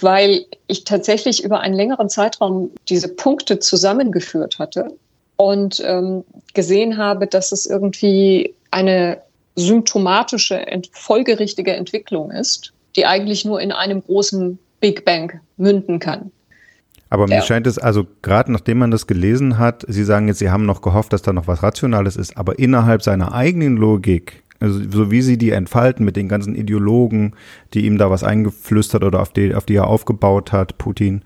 weil 0.00 0.46
ich 0.66 0.84
tatsächlich 0.84 1.42
über 1.44 1.60
einen 1.60 1.74
längeren 1.74 2.08
Zeitraum 2.08 2.70
diese 2.88 3.08
Punkte 3.08 3.58
zusammengeführt 3.58 4.58
hatte 4.58 4.92
und 5.36 5.82
ähm, 5.84 6.24
gesehen 6.54 6.98
habe, 6.98 7.26
dass 7.26 7.52
es 7.52 7.66
irgendwie 7.66 8.54
eine 8.70 9.22
symptomatische, 9.56 10.64
folgerichtige 10.92 11.74
Entwicklung 11.74 12.30
ist, 12.30 12.72
die 12.96 13.06
eigentlich 13.06 13.44
nur 13.44 13.60
in 13.60 13.72
einem 13.72 14.02
großen 14.02 14.58
Big 14.80 15.04
Bang 15.04 15.40
münden 15.56 15.98
kann. 15.98 16.30
Aber 17.10 17.26
mir 17.26 17.36
ja. 17.36 17.42
scheint 17.42 17.66
es, 17.66 17.78
also 17.78 18.06
gerade 18.22 18.52
nachdem 18.52 18.78
man 18.78 18.92
das 18.92 19.08
gelesen 19.08 19.58
hat, 19.58 19.84
Sie 19.88 20.04
sagen 20.04 20.28
jetzt, 20.28 20.38
Sie 20.38 20.50
haben 20.50 20.64
noch 20.64 20.80
gehofft, 20.80 21.12
dass 21.12 21.22
da 21.22 21.32
noch 21.32 21.48
was 21.48 21.62
Rationales 21.62 22.16
ist, 22.16 22.36
aber 22.36 22.58
innerhalb 22.58 23.02
seiner 23.02 23.34
eigenen 23.34 23.76
Logik, 23.76 24.44
also 24.60 24.80
so 24.88 25.10
wie 25.10 25.20
Sie 25.20 25.36
die 25.36 25.50
entfalten 25.50 26.04
mit 26.04 26.14
den 26.14 26.28
ganzen 26.28 26.54
Ideologen, 26.54 27.34
die 27.74 27.84
ihm 27.84 27.98
da 27.98 28.10
was 28.10 28.22
eingeflüstert 28.22 29.02
oder 29.02 29.20
auf 29.20 29.32
die, 29.32 29.54
auf 29.54 29.66
die 29.66 29.74
er 29.74 29.88
aufgebaut 29.88 30.52
hat, 30.52 30.78
Putin, 30.78 31.22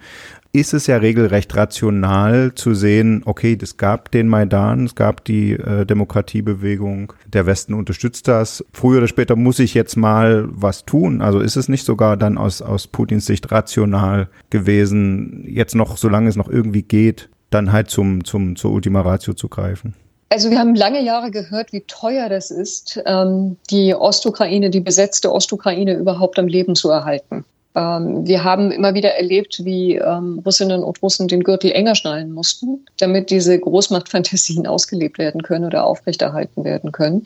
ist 0.54 0.72
es 0.72 0.86
ja 0.86 0.98
regelrecht 0.98 1.54
rational 1.56 2.54
zu 2.54 2.74
sehen, 2.74 3.22
okay, 3.26 3.58
es 3.60 3.76
gab 3.76 4.12
den 4.12 4.28
Maidan, 4.28 4.84
es 4.84 4.94
gab 4.94 5.24
die 5.24 5.54
äh, 5.54 5.84
Demokratiebewegung, 5.84 7.12
der 7.26 7.44
Westen 7.46 7.74
unterstützt 7.74 8.28
das. 8.28 8.64
Früher 8.72 8.98
oder 8.98 9.08
später 9.08 9.34
muss 9.34 9.58
ich 9.58 9.74
jetzt 9.74 9.96
mal 9.96 10.46
was 10.48 10.84
tun. 10.84 11.22
Also 11.22 11.40
ist 11.40 11.56
es 11.56 11.68
nicht 11.68 11.84
sogar 11.84 12.16
dann 12.16 12.38
aus, 12.38 12.62
aus 12.62 12.86
Putins 12.86 13.26
Sicht 13.26 13.50
rational 13.50 14.28
gewesen, 14.50 15.44
jetzt 15.48 15.74
noch, 15.74 15.96
solange 15.96 16.28
es 16.28 16.36
noch 16.36 16.48
irgendwie 16.48 16.82
geht, 16.82 17.30
dann 17.50 17.72
halt 17.72 17.90
zum, 17.90 18.24
zum, 18.24 18.54
zur 18.54 18.70
Ultima 18.70 19.00
Ratio 19.00 19.34
zu 19.34 19.48
greifen? 19.48 19.94
Also 20.28 20.50
wir 20.50 20.60
haben 20.60 20.76
lange 20.76 21.02
Jahre 21.02 21.32
gehört, 21.32 21.72
wie 21.72 21.80
teuer 21.80 22.28
das 22.28 22.52
ist, 22.52 23.02
ähm, 23.06 23.56
die 23.70 23.92
Ostukraine, 23.92 24.70
die 24.70 24.80
besetzte 24.80 25.32
Ostukraine 25.32 25.94
überhaupt 25.94 26.38
am 26.38 26.46
Leben 26.46 26.76
zu 26.76 26.90
erhalten. 26.90 27.44
Ähm, 27.74 28.26
wir 28.26 28.44
haben 28.44 28.70
immer 28.70 28.94
wieder 28.94 29.14
erlebt, 29.14 29.64
wie 29.64 29.96
ähm, 29.96 30.40
Russinnen 30.44 30.82
und 30.82 31.02
Russen 31.02 31.28
den 31.28 31.42
Gürtel 31.42 31.72
enger 31.72 31.94
schnallen 31.94 32.32
mussten, 32.32 32.86
damit 32.98 33.30
diese 33.30 33.58
Großmachtfantasien 33.58 34.66
ausgelebt 34.68 35.18
werden 35.18 35.42
können 35.42 35.64
oder 35.64 35.84
aufrechterhalten 35.84 36.64
werden 36.64 36.92
können. 36.92 37.24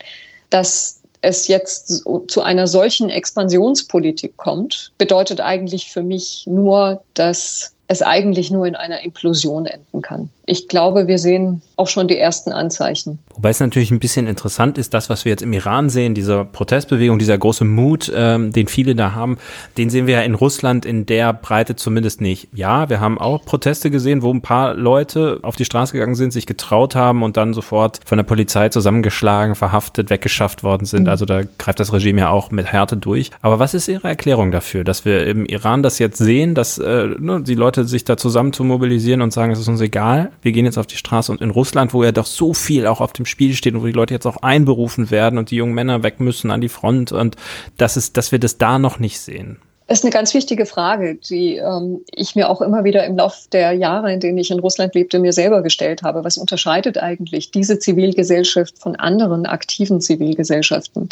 Dass 0.49 1.01
es 1.21 1.47
jetzt 1.47 2.03
zu 2.27 2.41
einer 2.41 2.67
solchen 2.67 3.09
Expansionspolitik 3.09 4.37
kommt, 4.37 4.93
bedeutet 4.97 5.41
eigentlich 5.41 5.91
für 5.91 6.01
mich 6.01 6.45
nur, 6.47 7.03
dass 7.13 7.73
es 7.91 8.03
eigentlich 8.03 8.51
nur 8.51 8.67
in 8.67 8.75
einer 8.75 9.03
Implosion 9.03 9.65
enden 9.65 10.03
kann. 10.03 10.29
Ich 10.45 10.67
glaube, 10.67 11.07
wir 11.07 11.17
sehen 11.17 11.63
auch 11.75 11.87
schon 11.87 12.07
die 12.07 12.17
ersten 12.17 12.51
Anzeichen. 12.51 13.17
Wobei 13.33 13.49
es 13.49 13.59
natürlich 13.59 13.89
ein 13.89 13.99
bisschen 13.99 14.27
interessant 14.27 14.77
ist, 14.77 14.93
das, 14.93 15.09
was 15.09 15.25
wir 15.25 15.31
jetzt 15.31 15.41
im 15.41 15.53
Iran 15.53 15.89
sehen, 15.89 16.13
diese 16.13 16.45
Protestbewegung, 16.45 17.17
dieser 17.17 17.37
große 17.37 17.65
Mut, 17.65 18.11
ähm, 18.15 18.51
den 18.51 18.67
viele 18.67 18.93
da 18.93 19.13
haben, 19.13 19.39
den 19.77 19.89
sehen 19.89 20.05
wir 20.05 20.15
ja 20.15 20.21
in 20.21 20.35
Russland 20.35 20.85
in 20.85 21.07
der 21.07 21.33
Breite 21.33 21.75
zumindest 21.75 22.21
nicht. 22.21 22.49
Ja, 22.53 22.89
wir 22.89 22.99
haben 22.99 23.17
auch 23.17 23.43
Proteste 23.43 23.89
gesehen, 23.89 24.21
wo 24.21 24.31
ein 24.31 24.41
paar 24.41 24.75
Leute 24.75 25.39
auf 25.41 25.55
die 25.55 25.65
Straße 25.65 25.93
gegangen 25.93 26.15
sind, 26.15 26.31
sich 26.31 26.45
getraut 26.45 26.93
haben 26.93 27.23
und 27.23 27.37
dann 27.37 27.55
sofort 27.55 28.01
von 28.05 28.17
der 28.17 28.25
Polizei 28.25 28.69
zusammengeschlagen, 28.69 29.55
verhaftet, 29.55 30.11
weggeschafft 30.11 30.63
worden 30.63 30.85
sind. 30.85 31.03
Mhm. 31.03 31.09
Also 31.09 31.25
da 31.25 31.41
greift 31.57 31.79
das 31.79 31.91
Regime 31.91 32.21
ja 32.21 32.29
auch 32.29 32.51
mit 32.51 32.67
Härte 32.67 32.97
durch. 32.97 33.31
Aber 33.41 33.57
was 33.57 33.73
ist 33.73 33.87
Ihre 33.87 34.07
Erklärung 34.07 34.51
dafür, 34.51 34.83
dass 34.83 35.05
wir 35.05 35.25
im 35.25 35.45
Iran 35.45 35.81
das 35.81 35.97
jetzt 35.97 36.19
sehen, 36.19 36.53
dass 36.53 36.77
äh, 36.77 37.07
ne, 37.17 37.41
die 37.41 37.55
Leute 37.55 37.78
sich 37.85 38.03
da 38.03 38.17
zusammen 38.17 38.53
zu 38.53 38.63
mobilisieren 38.63 39.21
und 39.21 39.31
sagen, 39.31 39.51
es 39.51 39.59
ist 39.59 39.67
uns 39.67 39.81
egal, 39.81 40.31
wir 40.41 40.51
gehen 40.51 40.65
jetzt 40.65 40.77
auf 40.77 40.87
die 40.87 40.97
Straße. 40.97 41.31
Und 41.31 41.41
in 41.41 41.49
Russland, 41.49 41.93
wo 41.93 42.03
ja 42.03 42.11
doch 42.11 42.25
so 42.25 42.53
viel 42.53 42.87
auch 42.87 43.01
auf 43.01 43.13
dem 43.13 43.25
Spiel 43.25 43.53
steht 43.53 43.73
und 43.75 43.81
wo 43.81 43.85
die 43.85 43.91
Leute 43.91 44.13
jetzt 44.13 44.25
auch 44.25 44.37
einberufen 44.37 45.11
werden 45.11 45.39
und 45.39 45.51
die 45.51 45.55
jungen 45.55 45.73
Männer 45.73 46.03
weg 46.03 46.19
müssen 46.19 46.51
an 46.51 46.61
die 46.61 46.69
Front 46.69 47.11
und 47.11 47.35
das 47.77 47.97
ist, 47.97 48.17
dass 48.17 48.31
wir 48.31 48.39
das 48.39 48.57
da 48.57 48.79
noch 48.79 48.99
nicht 48.99 49.19
sehen. 49.19 49.57
Das 49.89 49.99
ist 49.99 50.05
eine 50.05 50.13
ganz 50.13 50.35
wichtige 50.35 50.67
Frage, 50.67 51.15
die 51.15 51.55
ähm, 51.55 52.01
ich 52.13 52.35
mir 52.35 52.47
auch 52.51 52.61
immer 52.61 52.83
wieder 52.83 53.05
im 53.05 53.17
Laufe 53.17 53.49
der 53.51 53.71
Jahre, 53.71 54.13
in 54.13 54.19
denen 54.19 54.37
ich 54.37 54.51
in 54.51 54.59
Russland 54.59 54.93
lebte, 54.93 55.17
mir 55.17 55.33
selber 55.33 55.63
gestellt 55.63 56.03
habe. 56.03 56.23
Was 56.23 56.37
unterscheidet 56.37 56.99
eigentlich 56.99 57.49
diese 57.49 57.79
Zivilgesellschaft 57.79 58.77
von 58.77 58.95
anderen 58.95 59.47
aktiven 59.47 59.99
Zivilgesellschaften? 59.99 61.09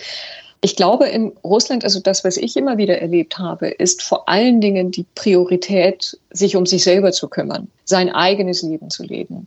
Ich 0.62 0.76
glaube, 0.76 1.08
in 1.08 1.34
Russland, 1.44 1.84
also 1.84 2.00
das, 2.00 2.24
was 2.24 2.38
ich 2.38 2.58
immer 2.58 2.78
wieder 2.78 3.00
erlebt 3.00 3.38
habe, 3.38 3.68
ist 3.68 4.02
vor 4.02 4.28
allen 4.28 4.60
Dingen 4.60 4.92
die 4.92 5.06
Priorität, 5.16 6.18
sich 6.32 6.56
um 6.56 6.66
sich 6.66 6.84
selber 6.84 7.12
zu 7.12 7.28
kümmern, 7.28 7.68
sein 7.86 8.10
eigenes 8.10 8.64
Leben 8.64 8.90
zu 8.90 9.04
leben. 9.04 9.46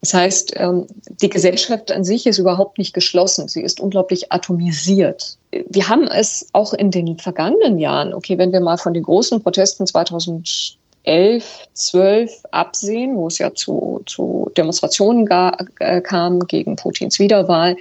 Das 0.00 0.14
heißt, 0.14 0.54
ähm, 0.56 0.86
die 1.20 1.28
Gesellschaft 1.28 1.90
an 1.90 2.04
sich 2.04 2.26
ist 2.26 2.38
überhaupt 2.38 2.78
nicht 2.78 2.94
geschlossen. 2.94 3.48
Sie 3.48 3.62
ist 3.62 3.80
unglaublich 3.80 4.32
atomisiert. 4.32 5.36
Wir 5.68 5.88
haben 5.88 6.06
es 6.06 6.48
auch 6.52 6.74
in 6.74 6.90
den 6.90 7.18
vergangenen 7.18 7.78
Jahren, 7.78 8.14
okay, 8.14 8.38
wenn 8.38 8.52
wir 8.52 8.60
mal 8.60 8.78
von 8.78 8.94
den 8.94 9.02
großen 9.02 9.42
Protesten 9.42 9.86
2011 9.86 10.76
2011, 11.06 11.68
12 11.72 12.42
absehen, 12.50 13.16
wo 13.16 13.28
es 13.28 13.38
ja 13.38 13.54
zu, 13.54 14.02
zu 14.06 14.50
Demonstrationen 14.56 15.24
gar, 15.24 15.56
äh, 15.78 16.00
kam 16.00 16.40
gegen 16.40 16.76
Putins 16.76 17.18
Wiederwahl, 17.18 17.76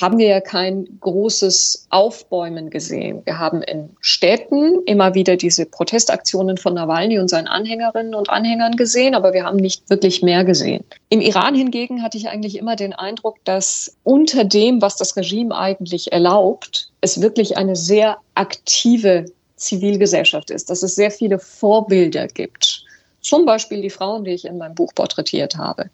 haben 0.00 0.18
wir 0.18 0.28
ja 0.28 0.40
kein 0.40 0.86
großes 1.00 1.86
Aufbäumen 1.90 2.70
gesehen. 2.70 3.22
Wir 3.24 3.38
haben 3.38 3.62
in 3.62 3.90
Städten 4.00 4.82
immer 4.86 5.14
wieder 5.14 5.36
diese 5.36 5.66
Protestaktionen 5.66 6.56
von 6.56 6.74
Nawalny 6.74 7.18
und 7.18 7.28
seinen 7.28 7.48
Anhängerinnen 7.48 8.14
und 8.14 8.30
Anhängern 8.30 8.76
gesehen, 8.76 9.14
aber 9.14 9.32
wir 9.32 9.44
haben 9.44 9.56
nicht 9.56 9.88
wirklich 9.90 10.22
mehr 10.22 10.44
gesehen. 10.44 10.84
Im 11.08 11.20
Iran 11.20 11.54
hingegen 11.54 12.02
hatte 12.02 12.18
ich 12.18 12.28
eigentlich 12.28 12.58
immer 12.58 12.76
den 12.76 12.92
Eindruck, 12.92 13.36
dass 13.44 13.96
unter 14.04 14.44
dem, 14.44 14.80
was 14.82 14.96
das 14.96 15.16
Regime 15.16 15.56
eigentlich 15.56 16.12
erlaubt, 16.12 16.90
es 17.00 17.20
wirklich 17.20 17.56
eine 17.56 17.76
sehr 17.76 18.18
aktive 18.34 19.26
Zivilgesellschaft 19.56 20.50
ist, 20.50 20.70
dass 20.70 20.82
es 20.82 20.94
sehr 20.94 21.10
viele 21.10 21.38
Vorbilder 21.38 22.28
gibt. 22.28 22.84
Zum 23.20 23.44
Beispiel 23.44 23.82
die 23.82 23.90
Frauen, 23.90 24.24
die 24.24 24.30
ich 24.30 24.44
in 24.44 24.58
meinem 24.58 24.74
Buch 24.74 24.94
porträtiert 24.94 25.56
habe 25.56 25.90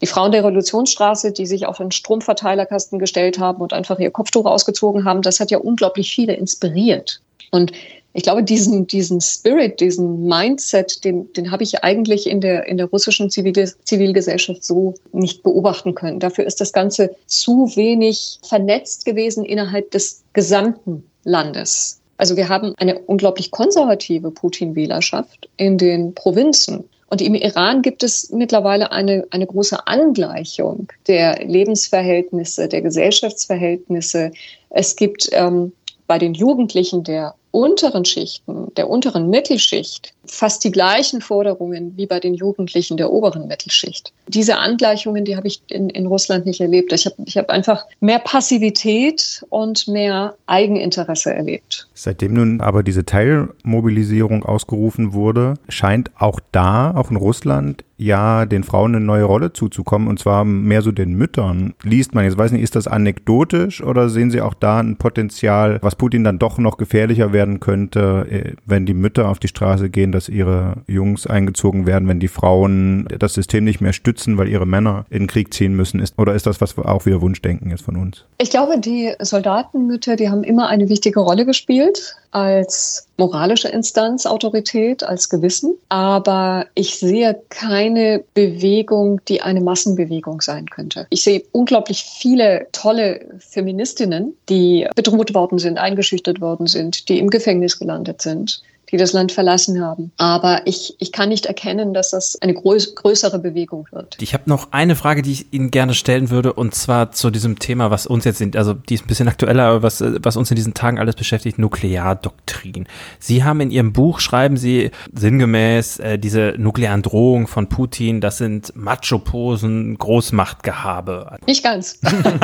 die 0.00 0.06
Frauen 0.06 0.32
der 0.32 0.42
Revolutionsstraße, 0.44 1.32
die 1.32 1.46
sich 1.46 1.66
auf 1.66 1.78
den 1.78 1.90
Stromverteilerkasten 1.90 2.98
gestellt 2.98 3.38
haben 3.38 3.60
und 3.60 3.72
einfach 3.72 3.98
ihr 3.98 4.10
Kopftuch 4.10 4.44
ausgezogen 4.44 5.04
haben, 5.04 5.22
das 5.22 5.40
hat 5.40 5.50
ja 5.50 5.58
unglaublich 5.58 6.10
viele 6.10 6.34
inspiriert. 6.34 7.20
Und 7.50 7.72
ich 8.12 8.22
glaube, 8.22 8.42
diesen, 8.42 8.86
diesen 8.86 9.20
Spirit, 9.20 9.78
diesen 9.80 10.26
Mindset, 10.26 11.04
den, 11.04 11.30
den 11.34 11.50
habe 11.50 11.62
ich 11.62 11.84
eigentlich 11.84 12.26
in 12.26 12.40
der, 12.40 12.66
in 12.66 12.78
der 12.78 12.86
russischen 12.86 13.28
Zivil 13.28 13.52
Zivilgesellschaft 13.84 14.64
so 14.64 14.94
nicht 15.12 15.42
beobachten 15.42 15.94
können. 15.94 16.18
Dafür 16.18 16.46
ist 16.46 16.60
das 16.60 16.72
Ganze 16.72 17.14
zu 17.26 17.70
wenig 17.76 18.38
vernetzt 18.42 19.04
gewesen 19.04 19.44
innerhalb 19.44 19.90
des 19.90 20.22
gesamten 20.32 21.04
Landes. 21.24 22.00
Also 22.16 22.36
wir 22.36 22.48
haben 22.48 22.72
eine 22.78 22.98
unglaublich 23.00 23.50
konservative 23.50 24.30
Putin-Wählerschaft 24.30 25.50
in 25.58 25.76
den 25.76 26.14
Provinzen. 26.14 26.84
Und 27.08 27.20
im 27.20 27.34
Iran 27.34 27.82
gibt 27.82 28.02
es 28.02 28.30
mittlerweile 28.30 28.90
eine, 28.90 29.26
eine 29.30 29.46
große 29.46 29.86
Angleichung 29.86 30.88
der 31.06 31.44
Lebensverhältnisse, 31.44 32.68
der 32.68 32.82
Gesellschaftsverhältnisse. 32.82 34.32
Es 34.70 34.96
gibt 34.96 35.28
ähm, 35.32 35.72
bei 36.06 36.18
den 36.18 36.34
Jugendlichen 36.34 37.04
der 37.04 37.34
unteren 37.52 38.04
Schichten, 38.04 38.74
der 38.74 38.90
unteren 38.90 39.30
Mittelschicht, 39.30 40.14
fast 40.26 40.64
die 40.64 40.70
gleichen 40.70 41.20
Forderungen 41.20 41.96
wie 41.96 42.06
bei 42.06 42.20
den 42.20 42.34
Jugendlichen 42.34 42.96
der 42.96 43.10
oberen 43.10 43.46
Mittelschicht. 43.48 44.12
Diese 44.28 44.58
Angleichungen, 44.58 45.24
die 45.24 45.36
habe 45.36 45.46
ich 45.46 45.62
in, 45.68 45.88
in 45.90 46.06
Russland 46.06 46.46
nicht 46.46 46.60
erlebt. 46.60 46.92
Ich 46.92 47.06
habe 47.06 47.16
ich 47.24 47.36
hab 47.36 47.50
einfach 47.50 47.84
mehr 48.00 48.18
Passivität 48.18 49.44
und 49.50 49.88
mehr 49.88 50.34
Eigeninteresse 50.46 51.32
erlebt. 51.32 51.88
Seitdem 51.94 52.34
nun 52.34 52.60
aber 52.60 52.82
diese 52.82 53.04
Teilmobilisierung 53.04 54.44
ausgerufen 54.44 55.12
wurde, 55.12 55.54
scheint 55.68 56.10
auch 56.18 56.40
da, 56.52 56.94
auch 56.94 57.10
in 57.10 57.16
Russland, 57.16 57.84
ja 57.98 58.44
den 58.46 58.64
Frauen 58.64 58.94
eine 58.94 59.04
neue 59.04 59.24
Rolle 59.24 59.52
zuzukommen 59.52 60.08
und 60.08 60.18
zwar 60.18 60.44
mehr 60.44 60.82
so 60.82 60.92
den 60.92 61.14
Müttern. 61.14 61.74
Liest 61.82 62.14
man 62.14 62.24
jetzt, 62.24 62.38
weiß 62.38 62.52
nicht, 62.52 62.62
ist 62.62 62.76
das 62.76 62.86
anekdotisch 62.86 63.82
oder 63.82 64.08
sehen 64.08 64.30
Sie 64.30 64.40
auch 64.40 64.54
da 64.54 64.80
ein 64.80 64.96
Potenzial, 64.96 65.78
was 65.82 65.96
Putin 65.96 66.24
dann 66.24 66.38
doch 66.38 66.58
noch 66.58 66.76
gefährlicher 66.76 67.32
werden 67.32 67.60
könnte, 67.60 68.26
äh, 68.30 68.52
wenn 68.66 68.86
die 68.86 68.94
Mütter 68.94 69.28
auf 69.28 69.38
die 69.38 69.48
Straße 69.48 69.90
gehen, 69.90 70.12
dass 70.16 70.28
ihre 70.28 70.82
Jungs 70.86 71.26
eingezogen 71.26 71.86
werden, 71.86 72.08
wenn 72.08 72.20
die 72.20 72.28
Frauen 72.28 73.06
das 73.18 73.34
System 73.34 73.64
nicht 73.64 73.80
mehr 73.80 73.92
stützen, 73.92 74.38
weil 74.38 74.48
ihre 74.48 74.66
Männer 74.66 75.04
in 75.10 75.24
den 75.24 75.26
Krieg 75.28 75.52
ziehen 75.52 75.74
müssen? 75.74 76.00
Ist, 76.00 76.18
oder 76.18 76.34
ist 76.34 76.46
das, 76.46 76.60
was 76.60 76.76
auch 76.78 77.06
wieder 77.06 77.20
Wunschdenken 77.20 77.70
ist 77.70 77.84
von 77.84 77.96
uns? 77.96 78.24
Ich 78.38 78.50
glaube, 78.50 78.80
die 78.80 79.12
Soldatenmütter, 79.20 80.16
die 80.16 80.30
haben 80.30 80.42
immer 80.42 80.68
eine 80.68 80.88
wichtige 80.88 81.20
Rolle 81.20 81.44
gespielt 81.44 82.16
als 82.30 83.08
moralische 83.16 83.68
Instanz, 83.68 84.26
Autorität, 84.26 85.02
als 85.02 85.30
Gewissen. 85.30 85.74
Aber 85.88 86.66
ich 86.74 86.98
sehe 86.98 87.40
keine 87.48 88.24
Bewegung, 88.34 89.20
die 89.28 89.40
eine 89.40 89.62
Massenbewegung 89.62 90.42
sein 90.42 90.66
könnte. 90.68 91.06
Ich 91.10 91.22
sehe 91.22 91.42
unglaublich 91.52 92.04
viele 92.04 92.66
tolle 92.72 93.26
Feministinnen, 93.38 94.34
die 94.48 94.86
bedroht 94.94 95.34
worden 95.34 95.58
sind, 95.58 95.78
eingeschüchtert 95.78 96.40
worden 96.40 96.66
sind, 96.66 97.08
die 97.08 97.18
im 97.18 97.30
Gefängnis 97.30 97.78
gelandet 97.78 98.20
sind 98.20 98.62
die 98.90 98.96
das 98.96 99.12
Land 99.12 99.32
verlassen 99.32 99.82
haben. 99.82 100.12
Aber 100.16 100.62
ich, 100.64 100.94
ich 100.98 101.12
kann 101.12 101.28
nicht 101.28 101.46
erkennen, 101.46 101.94
dass 101.94 102.10
das 102.10 102.40
eine 102.40 102.54
größ 102.54 102.94
größere 102.94 103.38
Bewegung 103.38 103.86
wird. 103.90 104.16
Ich 104.20 104.34
habe 104.34 104.44
noch 104.46 104.72
eine 104.72 104.96
Frage, 104.96 105.22
die 105.22 105.32
ich 105.32 105.52
Ihnen 105.52 105.70
gerne 105.70 105.94
stellen 105.94 106.30
würde, 106.30 106.52
und 106.52 106.74
zwar 106.74 107.12
zu 107.12 107.30
diesem 107.30 107.58
Thema, 107.58 107.90
was 107.90 108.06
uns 108.06 108.24
jetzt, 108.24 108.40
in, 108.40 108.56
also 108.56 108.74
die 108.74 108.94
ist 108.94 109.04
ein 109.04 109.08
bisschen 109.08 109.28
aktueller, 109.28 109.64
aber 109.64 109.82
was, 109.82 110.02
was 110.22 110.36
uns 110.36 110.50
in 110.50 110.56
diesen 110.56 110.74
Tagen 110.74 110.98
alles 110.98 111.16
beschäftigt, 111.16 111.58
Nukleardoktrin. 111.58 112.86
Sie 113.18 113.44
haben 113.44 113.60
in 113.60 113.70
Ihrem 113.70 113.92
Buch, 113.92 114.20
schreiben 114.20 114.56
Sie 114.56 114.90
sinngemäß, 115.12 115.98
äh, 115.98 116.18
diese 116.18 116.54
nuklearen 116.56 117.02
Drohungen 117.02 117.46
von 117.46 117.68
Putin, 117.68 118.20
das 118.20 118.38
sind 118.38 118.74
Macho-Posen, 118.76 119.98
Großmachtgehabe. 119.98 121.38
Nicht 121.46 121.64
ganz. 121.64 121.98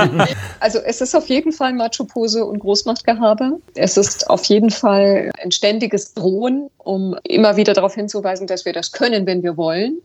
also 0.61 0.79
es 0.79 1.01
ist 1.01 1.15
auf 1.15 1.29
jeden 1.29 1.53
Fall 1.53 1.73
Macho-Pose 1.73 2.45
und 2.45 2.59
Großmachtgehabe. 2.59 3.59
Es 3.75 3.97
ist 3.97 4.29
auf 4.29 4.45
jeden 4.47 4.71
Fall 4.71 5.31
ein 5.43 5.53
ständiges 5.53 6.15
Drohen 6.15 6.32
drohen, 6.33 6.71
um 6.79 7.17
immer 7.25 7.57
wieder 7.57 7.75
darauf 7.75 7.95
hinzuweisen, 7.95 8.47
dass 8.47 8.65
wir 8.65 8.73
das 8.73 8.93
können, 8.93 9.27
wenn 9.27 9.43
wir 9.43 9.57
wollen. 9.57 9.99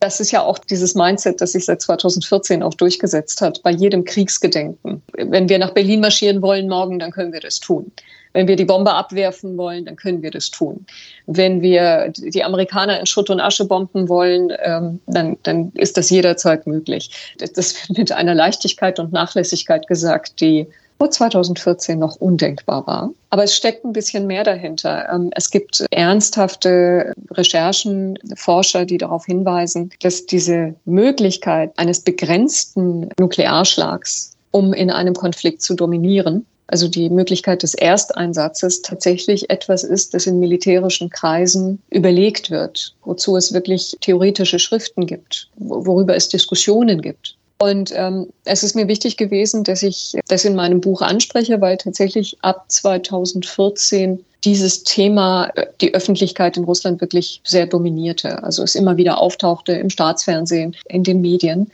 Das 0.00 0.20
ist 0.20 0.30
ja 0.30 0.42
auch 0.42 0.58
dieses 0.58 0.94
Mindset, 0.94 1.40
das 1.40 1.52
sich 1.52 1.64
seit 1.64 1.80
2014 1.80 2.62
auch 2.62 2.74
durchgesetzt 2.74 3.40
hat, 3.40 3.62
bei 3.62 3.70
jedem 3.70 4.04
Kriegsgedenken. 4.04 5.02
Wenn 5.14 5.48
wir 5.48 5.58
nach 5.58 5.70
Berlin 5.70 6.00
marschieren 6.00 6.42
wollen 6.42 6.68
morgen, 6.68 6.98
dann 6.98 7.12
können 7.12 7.32
wir 7.32 7.40
das 7.40 7.60
tun. 7.60 7.90
Wenn 8.34 8.46
wir 8.46 8.56
die 8.56 8.66
Bombe 8.66 8.92
abwerfen 8.92 9.56
wollen, 9.56 9.86
dann 9.86 9.96
können 9.96 10.20
wir 10.22 10.30
das 10.30 10.50
tun. 10.50 10.84
Wenn 11.26 11.62
wir 11.62 12.12
die 12.14 12.44
Amerikaner 12.44 13.00
in 13.00 13.06
Schutt 13.06 13.30
und 13.30 13.40
Asche 13.40 13.64
bomben 13.64 14.10
wollen, 14.10 14.52
ähm, 14.62 15.00
dann, 15.06 15.38
dann 15.44 15.72
ist 15.72 15.96
das 15.96 16.10
jederzeit 16.10 16.66
möglich. 16.66 17.10
Das 17.38 17.74
wird 17.88 17.96
mit 17.96 18.12
einer 18.12 18.34
Leichtigkeit 18.34 18.98
und 18.98 19.12
Nachlässigkeit 19.12 19.86
gesagt, 19.86 20.42
die 20.42 20.66
vor 20.98 21.10
2014 21.10 21.98
noch 21.98 22.16
undenkbar 22.16 22.86
war. 22.86 23.10
Aber 23.30 23.44
es 23.44 23.54
steckt 23.54 23.84
ein 23.84 23.92
bisschen 23.92 24.26
mehr 24.26 24.44
dahinter. 24.44 25.08
Ähm, 25.12 25.30
es 25.34 25.50
gibt 25.50 25.84
ernsthafte 25.90 27.12
Recherchen, 27.30 28.18
Forscher, 28.34 28.84
die 28.84 28.98
darauf 28.98 29.26
hinweisen, 29.26 29.90
dass 30.00 30.26
diese 30.26 30.74
Möglichkeit 30.84 31.72
eines 31.76 32.00
begrenzten 32.00 33.10
Nuklearschlags, 33.18 34.36
um 34.50 34.72
in 34.72 34.90
einem 34.90 35.14
Konflikt 35.14 35.62
zu 35.62 35.74
dominieren, 35.74 36.46
also 36.68 36.88
die 36.88 37.10
Möglichkeit 37.10 37.62
des 37.62 37.74
Ersteinsatzes 37.74 38.82
tatsächlich 38.82 39.50
etwas 39.50 39.84
ist, 39.84 40.14
das 40.14 40.26
in 40.26 40.40
militärischen 40.40 41.10
Kreisen 41.10 41.80
überlegt 41.90 42.50
wird, 42.50 42.94
wozu 43.04 43.36
es 43.36 43.52
wirklich 43.52 43.96
theoretische 44.00 44.58
Schriften 44.58 45.06
gibt, 45.06 45.48
worüber 45.56 46.16
es 46.16 46.28
Diskussionen 46.28 47.02
gibt. 47.02 47.36
Und 47.58 47.90
ähm, 47.94 48.28
es 48.44 48.62
ist 48.62 48.76
mir 48.76 48.86
wichtig 48.86 49.16
gewesen, 49.16 49.64
dass 49.64 49.82
ich 49.82 50.14
das 50.28 50.44
in 50.44 50.54
meinem 50.54 50.80
Buch 50.80 51.00
anspreche, 51.00 51.60
weil 51.60 51.78
tatsächlich 51.78 52.36
ab 52.42 52.66
2014 52.68 54.24
dieses 54.44 54.84
Thema 54.84 55.50
äh, 55.54 55.66
die 55.80 55.94
Öffentlichkeit 55.94 56.56
in 56.56 56.64
Russland 56.64 57.00
wirklich 57.00 57.40
sehr 57.44 57.66
dominierte. 57.66 58.42
Also 58.42 58.62
es 58.62 58.74
immer 58.74 58.96
wieder 58.96 59.18
auftauchte 59.18 59.72
im 59.72 59.90
Staatsfernsehen, 59.90 60.76
in 60.88 61.02
den 61.02 61.20
Medien 61.22 61.70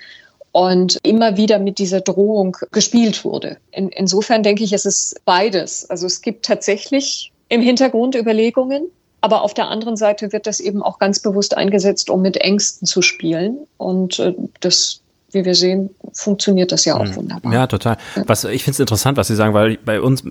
und 0.53 0.99
immer 1.03 1.37
wieder 1.37 1.59
mit 1.59 1.79
dieser 1.79 2.01
Drohung 2.01 2.57
gespielt 2.71 3.25
wurde. 3.25 3.57
In, 3.73 3.89
insofern 3.89 4.43
denke 4.43 4.63
ich, 4.63 4.73
es 4.73 4.87
ist 4.87 5.21
beides. 5.25 5.89
Also 5.91 6.07
es 6.07 6.23
gibt 6.23 6.45
tatsächlich 6.45 7.33
im 7.49 7.61
Hintergrund 7.61 8.15
Überlegungen, 8.15 8.85
aber 9.21 9.43
auf 9.43 9.55
der 9.55 9.69
anderen 9.69 9.97
Seite 9.97 10.33
wird 10.33 10.47
das 10.47 10.61
eben 10.61 10.83
auch 10.83 10.99
ganz 10.99 11.21
bewusst 11.21 11.57
eingesetzt, 11.57 12.09
um 12.09 12.23
mit 12.23 12.37
Ängsten 12.39 12.87
zu 12.87 13.03
spielen. 13.03 13.59
Und 13.79 14.19
äh, 14.19 14.35
das 14.61 15.02
wie 15.33 15.45
wir 15.45 15.55
sehen, 15.55 15.91
funktioniert 16.13 16.73
das 16.73 16.85
ja 16.85 16.97
auch 16.97 17.05
mhm. 17.05 17.17
wunderbar. 17.17 17.53
Ja, 17.53 17.67
total. 17.67 17.97
Was 18.27 18.45
ich 18.45 18.65
finde 18.65 18.75
es 18.75 18.81
interessant, 18.81 19.17
was 19.17 19.29
Sie 19.29 19.35
sagen, 19.35 19.55
weil 19.55 19.79
bei 19.85 20.01
uns 20.01 20.25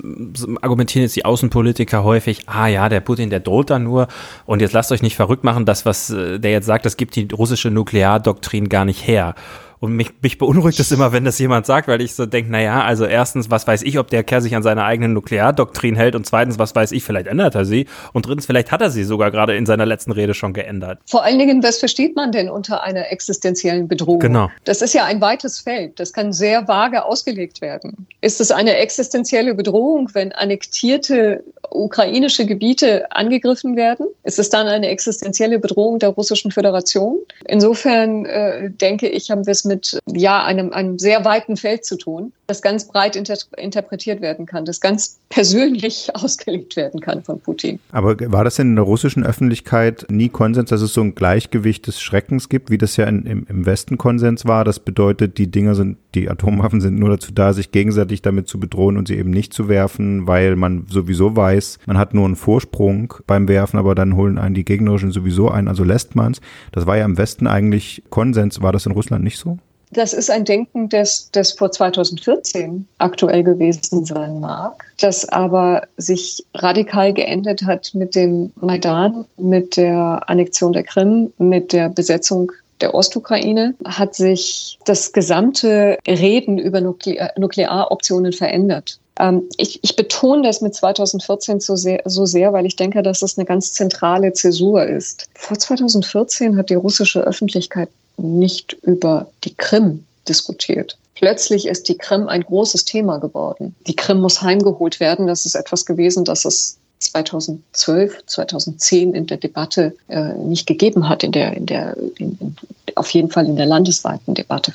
argumentieren 0.61 1.03
jetzt 1.03 1.15
die 1.15 1.25
Außenpolitiker 1.25 2.03
häufig, 2.03 2.47
ah 2.47 2.67
ja, 2.67 2.89
der 2.89 3.01
Putin, 3.01 3.29
der 3.29 3.39
droht 3.39 3.69
da 3.69 3.79
nur 3.79 4.07
und 4.45 4.61
jetzt 4.61 4.73
lasst 4.73 4.91
euch 4.91 5.01
nicht 5.01 5.15
verrückt 5.15 5.43
machen, 5.43 5.65
das, 5.65 5.85
was 5.85 6.09
äh, 6.09 6.39
der 6.39 6.51
jetzt 6.51 6.65
sagt, 6.65 6.85
das 6.85 6.97
gibt 6.97 7.15
die 7.15 7.27
russische 7.31 7.71
Nukleardoktrin 7.71 8.69
gar 8.69 8.85
nicht 8.85 9.05
her. 9.07 9.35
Und 9.81 9.93
mich, 9.93 10.11
mich 10.21 10.37
beunruhigt 10.37 10.79
es 10.79 10.91
immer, 10.91 11.11
wenn 11.11 11.25
das 11.25 11.39
jemand 11.39 11.65
sagt, 11.65 11.87
weil 11.87 12.01
ich 12.01 12.13
so 12.13 12.27
denke, 12.27 12.51
naja, 12.51 12.83
also 12.83 13.05
erstens, 13.05 13.49
was 13.49 13.65
weiß 13.65 13.81
ich, 13.81 13.97
ob 13.97 14.11
der 14.11 14.23
Kerl 14.23 14.39
sich 14.39 14.55
an 14.55 14.61
seine 14.61 14.83
eigenen 14.83 15.13
Nukleardoktrin 15.13 15.95
hält 15.95 16.13
und 16.13 16.23
zweitens, 16.23 16.59
was 16.59 16.75
weiß 16.75 16.91
ich, 16.91 17.03
vielleicht 17.03 17.25
ändert 17.25 17.55
er 17.55 17.65
sie 17.65 17.87
und 18.13 18.27
drittens, 18.27 18.45
vielleicht 18.45 18.71
hat 18.71 18.81
er 18.81 18.91
sie 18.91 19.03
sogar 19.03 19.31
gerade 19.31 19.55
in 19.55 19.65
seiner 19.65 19.87
letzten 19.87 20.11
Rede 20.11 20.35
schon 20.35 20.53
geändert. 20.53 20.99
Vor 21.07 21.23
allen 21.23 21.39
Dingen, 21.39 21.63
was 21.63 21.79
versteht 21.79 22.15
man 22.15 22.31
denn 22.31 22.47
unter 22.47 22.83
einer 22.83 23.11
existenziellen 23.11 23.87
Bedrohung? 23.87 24.19
Genau. 24.19 24.51
Das 24.65 24.83
ist 24.83 24.93
ja 24.93 25.05
ein 25.05 25.19
weites 25.19 25.59
Feld. 25.59 25.99
Das 25.99 26.13
kann 26.13 26.31
sehr 26.31 26.67
vage 26.67 27.03
ausgelegt 27.03 27.61
werden. 27.61 28.05
Ist 28.21 28.39
es 28.39 28.51
eine 28.51 28.75
existenzielle 28.75 29.55
Bedrohung, 29.55 30.11
wenn 30.13 30.31
annektierte 30.31 31.43
ukrainische 31.71 32.45
Gebiete 32.45 33.11
angegriffen 33.11 33.75
werden? 33.75 34.05
Ist 34.23 34.37
es 34.37 34.51
dann 34.51 34.67
eine 34.67 34.89
existenzielle 34.89 35.57
Bedrohung 35.57 35.97
der 35.97 36.09
Russischen 36.09 36.51
Föderation? 36.51 37.17
Insofern 37.47 38.25
äh, 38.25 38.69
denke 38.69 39.07
ich, 39.07 39.31
haben 39.31 39.47
wir 39.47 39.51
es 39.51 39.65
mit 39.65 39.70
ja, 40.07 40.43
einem, 40.43 40.73
einem 40.73 40.99
sehr 40.99 41.25
weiten 41.25 41.57
Feld 41.57 41.85
zu 41.85 41.97
tun. 41.97 42.31
das 42.47 42.61
ganz 42.61 42.85
breit 42.85 43.15
inter 43.15 43.35
interpretiert 43.57 44.21
werden 44.21 44.45
kann, 44.45 44.65
das 44.65 44.81
ganz 44.81 45.19
persönlich 45.29 46.09
ausgelegt 46.13 46.75
werden 46.75 46.99
kann 46.99 47.23
von 47.23 47.39
Putin. 47.39 47.79
Aber 47.91 48.15
war 48.31 48.43
das 48.43 48.55
denn 48.55 48.71
in 48.71 48.75
der 48.75 48.83
russischen 48.85 49.23
Öffentlichkeit 49.23 50.05
nie 50.09 50.29
Konsens, 50.29 50.69
dass 50.69 50.81
es 50.81 50.93
so 50.93 51.01
ein 51.01 51.15
Gleichgewicht 51.15 51.87
des 51.87 52.01
Schreckens 52.01 52.49
gibt, 52.49 52.69
wie 52.69 52.77
das 52.77 52.97
ja 52.97 53.05
in, 53.05 53.25
im, 53.25 53.45
im 53.47 53.65
Westen 53.65 53.97
Konsens 53.97 54.45
war? 54.45 54.65
Das 54.65 54.79
bedeutet, 54.79 55.37
die 55.37 55.49
Dinger 55.49 55.75
sind, 55.75 55.97
die 56.13 56.29
Atomwaffen 56.29 56.81
sind 56.81 56.99
nur 56.99 57.09
dazu 57.09 57.31
da, 57.31 57.53
sich 57.53 57.71
gegenseitig 57.71 58.21
damit 58.21 58.47
zu 58.47 58.59
bedrohen 58.59 58.97
und 58.97 59.07
sie 59.07 59.17
eben 59.17 59.29
nicht 59.29 59.53
zu 59.53 59.69
werfen, 59.69 60.27
weil 60.27 60.55
man 60.55 60.85
sowieso 60.89 61.35
weiß, 61.35 61.79
man 61.85 61.97
hat 61.97 62.13
nur 62.13 62.25
einen 62.25 62.35
Vorsprung 62.35 63.13
beim 63.27 63.47
Werfen, 63.47 63.79
aber 63.79 63.95
dann 63.95 64.15
holen 64.15 64.37
einen 64.37 64.55
die 64.55 64.65
gegnerischen 64.65 65.11
sowieso 65.11 65.49
ein, 65.49 65.67
also 65.67 65.83
lässt 65.83 66.15
man 66.15 66.33
es. 66.33 66.41
Das 66.71 66.85
war 66.85 66.97
ja 66.97 67.05
im 67.05 67.17
Westen 67.17 67.47
eigentlich 67.47 68.03
Konsens. 68.09 68.61
War 68.61 68.71
das 68.71 68.85
in 68.85 68.91
Russland 68.91 69.23
nicht 69.23 69.37
so? 69.37 69.57
Das 69.93 70.13
ist 70.13 70.31
ein 70.31 70.45
Denken, 70.45 70.87
das, 70.87 71.29
das 71.31 71.51
vor 71.51 71.71
2014 71.71 72.87
aktuell 72.97 73.43
gewesen 73.43 74.05
sein 74.05 74.39
mag, 74.39 74.85
das 74.99 75.27
aber 75.27 75.83
sich 75.97 76.45
radikal 76.53 77.13
geändert 77.13 77.63
hat 77.63 77.91
mit 77.93 78.15
dem 78.15 78.51
Maidan, 78.55 79.25
mit 79.37 79.75
der 79.75 80.21
Annexion 80.27 80.71
der 80.71 80.83
Krim, 80.83 81.33
mit 81.37 81.73
der 81.73 81.89
Besetzung 81.89 82.51
der 82.79 82.95
Ostukraine 82.95 83.75
hat 83.85 84.15
sich 84.15 84.79
das 84.85 85.13
gesamte 85.13 85.97
Reden 86.07 86.57
über 86.57 86.81
Nuklear 86.81 87.31
Nuklearoptionen 87.37 88.33
verändert. 88.33 88.99
Ähm, 89.19 89.43
ich, 89.57 89.79
ich, 89.83 89.95
betone 89.95 90.41
das 90.41 90.61
mit 90.61 90.73
2014 90.73 91.59
so 91.59 91.75
sehr, 91.75 92.01
so 92.05 92.25
sehr, 92.25 92.53
weil 92.53 92.65
ich 92.65 92.75
denke, 92.75 93.03
dass 93.03 93.19
das 93.19 93.37
eine 93.37 93.45
ganz 93.45 93.73
zentrale 93.73 94.33
Zäsur 94.33 94.83
ist. 94.83 95.29
Vor 95.35 95.59
2014 95.59 96.57
hat 96.57 96.69
die 96.69 96.75
russische 96.75 97.21
Öffentlichkeit 97.21 97.89
nicht 98.17 98.73
über 98.83 99.27
die 99.43 99.53
Krim 99.53 100.05
diskutiert. 100.27 100.97
Plötzlich 101.15 101.67
ist 101.67 101.87
die 101.87 101.97
Krim 101.97 102.27
ein 102.27 102.41
großes 102.41 102.85
Thema 102.85 103.17
geworden. 103.17 103.75
Die 103.87 103.95
Krim 103.95 104.21
muss 104.21 104.41
heimgeholt 104.41 104.99
werden. 104.99 105.27
Das 105.27 105.45
ist 105.45 105.55
etwas 105.55 105.85
gewesen, 105.85 106.25
das 106.25 106.45
es 106.45 106.77
2012, 106.99 108.25
2010 108.27 109.13
in 109.13 109.25
der 109.25 109.37
Debatte 109.37 109.95
äh, 110.07 110.33
nicht 110.33 110.67
gegeben 110.67 111.09
hat, 111.09 111.23
in 111.23 111.31
der, 111.31 111.53
in 111.53 111.65
der, 111.65 111.97
in, 112.17 112.37
in, 112.39 112.55
auf 112.95 113.09
jeden 113.11 113.29
Fall 113.29 113.47
in 113.47 113.55
der 113.55 113.65
landesweiten 113.65 114.35
Debatte 114.35 114.73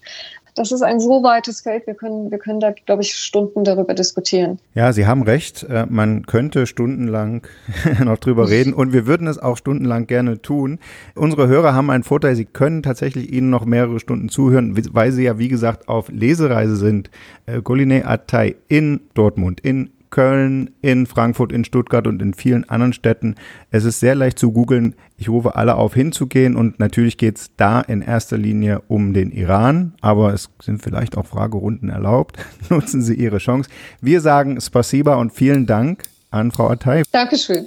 das 0.56 0.72
ist 0.72 0.82
ein 0.82 0.98
so 1.00 1.22
weites 1.22 1.60
Feld. 1.60 1.86
Wir 1.86 1.94
können, 1.94 2.30
wir 2.30 2.38
können 2.38 2.60
da, 2.60 2.72
glaube 2.72 3.02
ich, 3.02 3.14
Stunden 3.14 3.62
darüber 3.62 3.94
diskutieren. 3.94 4.58
Ja, 4.74 4.92
Sie 4.92 5.06
haben 5.06 5.22
recht. 5.22 5.62
Äh, 5.64 5.86
man 5.88 6.26
könnte 6.26 6.66
stundenlang 6.66 7.46
noch 8.04 8.18
drüber 8.18 8.48
reden 8.48 8.72
und 8.72 8.92
wir 8.92 9.06
würden 9.06 9.26
es 9.26 9.38
auch 9.38 9.56
stundenlang 9.56 10.06
gerne 10.06 10.40
tun. 10.40 10.78
Unsere 11.14 11.46
Hörer 11.46 11.74
haben 11.74 11.90
einen 11.90 12.04
Vorteil. 12.04 12.34
Sie 12.34 12.46
können 12.46 12.82
tatsächlich 12.82 13.32
Ihnen 13.32 13.50
noch 13.50 13.66
mehrere 13.66 14.00
Stunden 14.00 14.28
zuhören, 14.28 14.76
weil 14.92 15.12
Sie 15.12 15.24
ja, 15.24 15.38
wie 15.38 15.48
gesagt, 15.48 15.88
auf 15.88 16.08
Lesereise 16.08 16.76
sind. 16.76 17.10
Äh, 17.44 17.60
Goline 17.60 18.06
Attai 18.06 18.56
in 18.68 19.00
Dortmund, 19.14 19.60
in 19.60 19.90
Köln, 20.10 20.70
in 20.82 21.06
Frankfurt, 21.06 21.52
in 21.52 21.64
Stuttgart 21.64 22.06
und 22.06 22.22
in 22.22 22.34
vielen 22.34 22.68
anderen 22.68 22.92
Städten. 22.92 23.34
Es 23.70 23.84
ist 23.84 24.00
sehr 24.00 24.14
leicht 24.14 24.38
zu 24.38 24.52
googeln. 24.52 24.94
Ich 25.16 25.28
rufe 25.28 25.56
alle 25.56 25.76
auf, 25.76 25.94
hinzugehen 25.94 26.56
und 26.56 26.78
natürlich 26.78 27.18
geht 27.18 27.38
es 27.38 27.50
da 27.56 27.80
in 27.80 28.02
erster 28.02 28.38
Linie 28.38 28.82
um 28.88 29.14
den 29.14 29.30
Iran, 29.30 29.94
aber 30.00 30.32
es 30.34 30.50
sind 30.62 30.82
vielleicht 30.82 31.16
auch 31.16 31.26
Fragerunden 31.26 31.88
erlaubt. 31.88 32.36
Nutzen 32.68 33.02
Sie 33.02 33.14
Ihre 33.14 33.38
Chance. 33.38 33.70
Wir 34.00 34.20
sagen 34.20 34.60
Spasiba 34.60 35.16
und 35.16 35.32
vielen 35.32 35.66
Dank 35.66 36.04
an 36.30 36.50
Frau 36.50 36.68
Atay. 36.68 37.02
Dankeschön. 37.12 37.66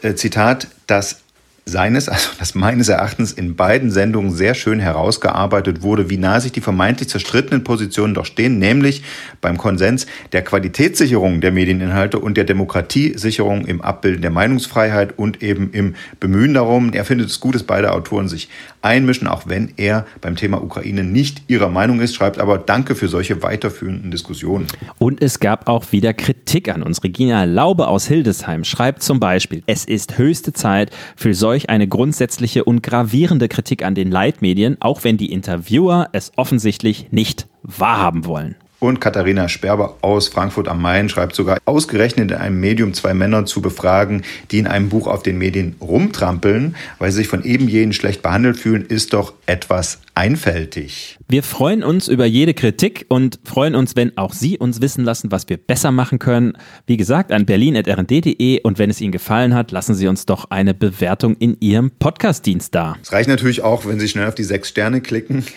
äh, 0.03 0.15
Zitat, 0.15 0.69
das 0.87 1.21
seines, 1.69 2.09
also 2.09 2.29
das 2.39 2.55
meines 2.55 2.89
Erachtens 2.89 3.33
in 3.33 3.57
beiden 3.57 3.91
Sendungen 3.91 4.31
sehr 4.31 4.55
schön 4.55 4.79
herausgearbeitet 4.79 5.83
wurde, 5.83 6.09
wie 6.09 6.17
nah 6.17 6.39
sich 6.39 6.53
die 6.53 6.61
vermeintlich 6.61 7.09
zerstrittenen 7.09 7.65
Positionen 7.65 8.15
doch 8.15 8.25
stehen, 8.25 8.61
nämlich 8.61 9.03
beim 9.41 9.59
Konsens 9.59 10.07
der 10.31 10.43
Qualitätssicherung 10.43 11.41
der 11.41 11.51
Medieninhalte 11.51 12.21
und 12.21 12.37
der 12.37 12.45
Demokratiesicherung 12.45 13.67
im 13.67 13.81
Abbilden 13.81 14.23
der 14.23 14.31
Meinungsfreiheit 14.31 15.19
und 15.19 15.43
eben 15.43 15.73
im 15.73 15.97
Bemühen 16.21 16.55
darum. 16.55 16.93
Er 16.93 17.05
findet 17.05 17.31
es 17.31 17.41
gut, 17.41 17.57
dass 17.57 17.65
beide 17.65 17.93
Autoren 17.93 18.29
sich 18.29 18.49
einmischen, 18.81 19.27
auch 19.27 19.49
wenn 19.49 19.73
er 19.77 20.07
beim 20.21 20.37
Thema 20.37 20.63
Ukraine 20.63 21.03
nicht 21.03 21.43
ihrer 21.49 21.69
Meinung 21.69 22.01
ist, 22.01 22.15
schreibt 22.15 22.39
aber 22.39 22.59
Danke 22.59 22.95
für 22.95 23.09
solche 23.09 23.43
weiterführenden 23.43 24.13
Diskussionen. 24.13 24.69
Und 24.99 25.21
es 25.21 25.41
gab 25.41 25.69
auch 25.69 25.91
wieder 25.91 26.15
Kritik 26.15 26.69
an 26.69 26.85
uns. 26.85 27.03
Regina 27.03 27.43
Laube 27.43 27.89
aus 27.89 28.07
Hildesheim 28.07 28.63
schreibt 28.63 29.03
zum 29.03 29.19
Beispiel, 29.19 29.65
es 29.67 29.85
ist 29.85 30.17
höchste 30.17 30.53
Zeit 30.53 30.91
für 31.17 31.35
solch 31.57 31.71
eine 31.71 31.89
grundsätzliche 31.89 32.65
und 32.65 32.83
gravierende 32.83 33.49
Kritik 33.49 33.83
an 33.83 33.95
den 33.95 34.11
Leitmedien, 34.11 34.77
auch 34.81 35.05
wenn 35.05 35.17
die 35.17 35.33
Interviewer 35.33 36.11
es 36.13 36.31
offensichtlich 36.37 37.07
nicht 37.13 37.47
wahrhaben 37.63 38.27
wollen. 38.27 38.57
Und 38.79 39.01
Katharina 39.01 39.49
Sperber 39.49 39.97
aus 40.03 40.29
Frankfurt 40.29 40.69
am 40.69 40.83
Main 40.83 41.09
schreibt 41.09 41.35
sogar, 41.35 41.57
ausgerechnet 41.65 42.31
in 42.31 42.37
einem 42.37 42.61
Medium 42.61 42.93
zwei 42.93 43.15
Männer 43.15 43.47
zu 43.47 43.63
befragen, 43.63 44.21
die 44.51 44.59
in 44.59 44.67
einem 44.67 44.91
Buch 44.91 45.07
auf 45.07 45.23
den 45.23 45.39
Medien 45.39 45.77
rumtrampeln, 45.81 46.77
weil 46.99 47.11
sie 47.11 47.19
sich 47.19 47.29
von 47.29 47.43
eben 47.43 47.69
jenen 47.69 47.95
schlecht 47.95 48.21
behandelt 48.21 48.59
fühlen, 48.59 48.85
ist 48.85 49.15
doch 49.15 49.33
etwas 49.47 50.03
einfältig. 50.15 51.16
Wir 51.29 51.43
freuen 51.43 51.83
uns 51.83 52.07
über 52.07 52.25
jede 52.25 52.55
Kritik 52.55 53.07
und 53.09 53.41
freuen 53.43 53.75
uns, 53.75 53.97
wenn 53.97 54.17
auch 54.17 54.33
Sie 54.33 54.59
uns 54.59 54.81
wissen 54.81 55.05
lassen, 55.05 55.33
was 55.33 55.49
wir 55.49 55.57
besser 55.57 55.91
machen 55.91 56.21
können. 56.21 56.53
Wie 56.87 56.97
gesagt, 56.97 57.33
an 57.33 57.47
berlin.rnd.de 57.47 58.63
und 58.63 58.79
wenn 58.79 58.91
es 58.91 59.01
Ihnen 59.01 59.11
gefallen 59.11 59.53
hat, 59.53 59.73
lassen 59.73 59.97
Sie 59.97 60.07
uns 60.07 60.25
doch 60.27 60.51
eine 60.51 60.73
Bewertung 60.73 61.37
in 61.37 61.57
Ihrem 61.59 61.91
Podcastdienst 61.91 62.73
da. 62.77 62.97
Es 63.03 63.11
reicht 63.11 63.29
natürlich 63.29 63.63
auch, 63.63 63.87
wenn 63.87 63.99
Sie 63.99 64.07
schnell 64.07 64.29
auf 64.29 64.37
die 64.37 64.45
sechs 64.45 64.69
Sterne 64.69 65.01
klicken. 65.01 65.45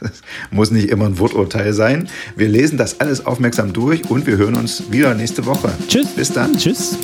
Das 0.00 0.22
muss 0.50 0.70
nicht 0.70 0.88
immer 0.88 1.04
ein 1.04 1.18
Worturteil 1.18 1.74
sein. 1.74 2.08
Wir 2.36 2.48
lesen 2.48 2.78
das 2.78 3.00
alles 3.00 3.26
aufmerksam 3.26 3.74
durch 3.74 4.10
und 4.10 4.26
wir 4.26 4.38
hören 4.38 4.56
uns 4.56 4.90
wieder 4.90 5.14
nächste 5.14 5.44
Woche. 5.44 5.70
Tschüss. 5.88 6.06
Bis 6.16 6.32
dann. 6.32 6.56
Tschüss. 6.56 6.96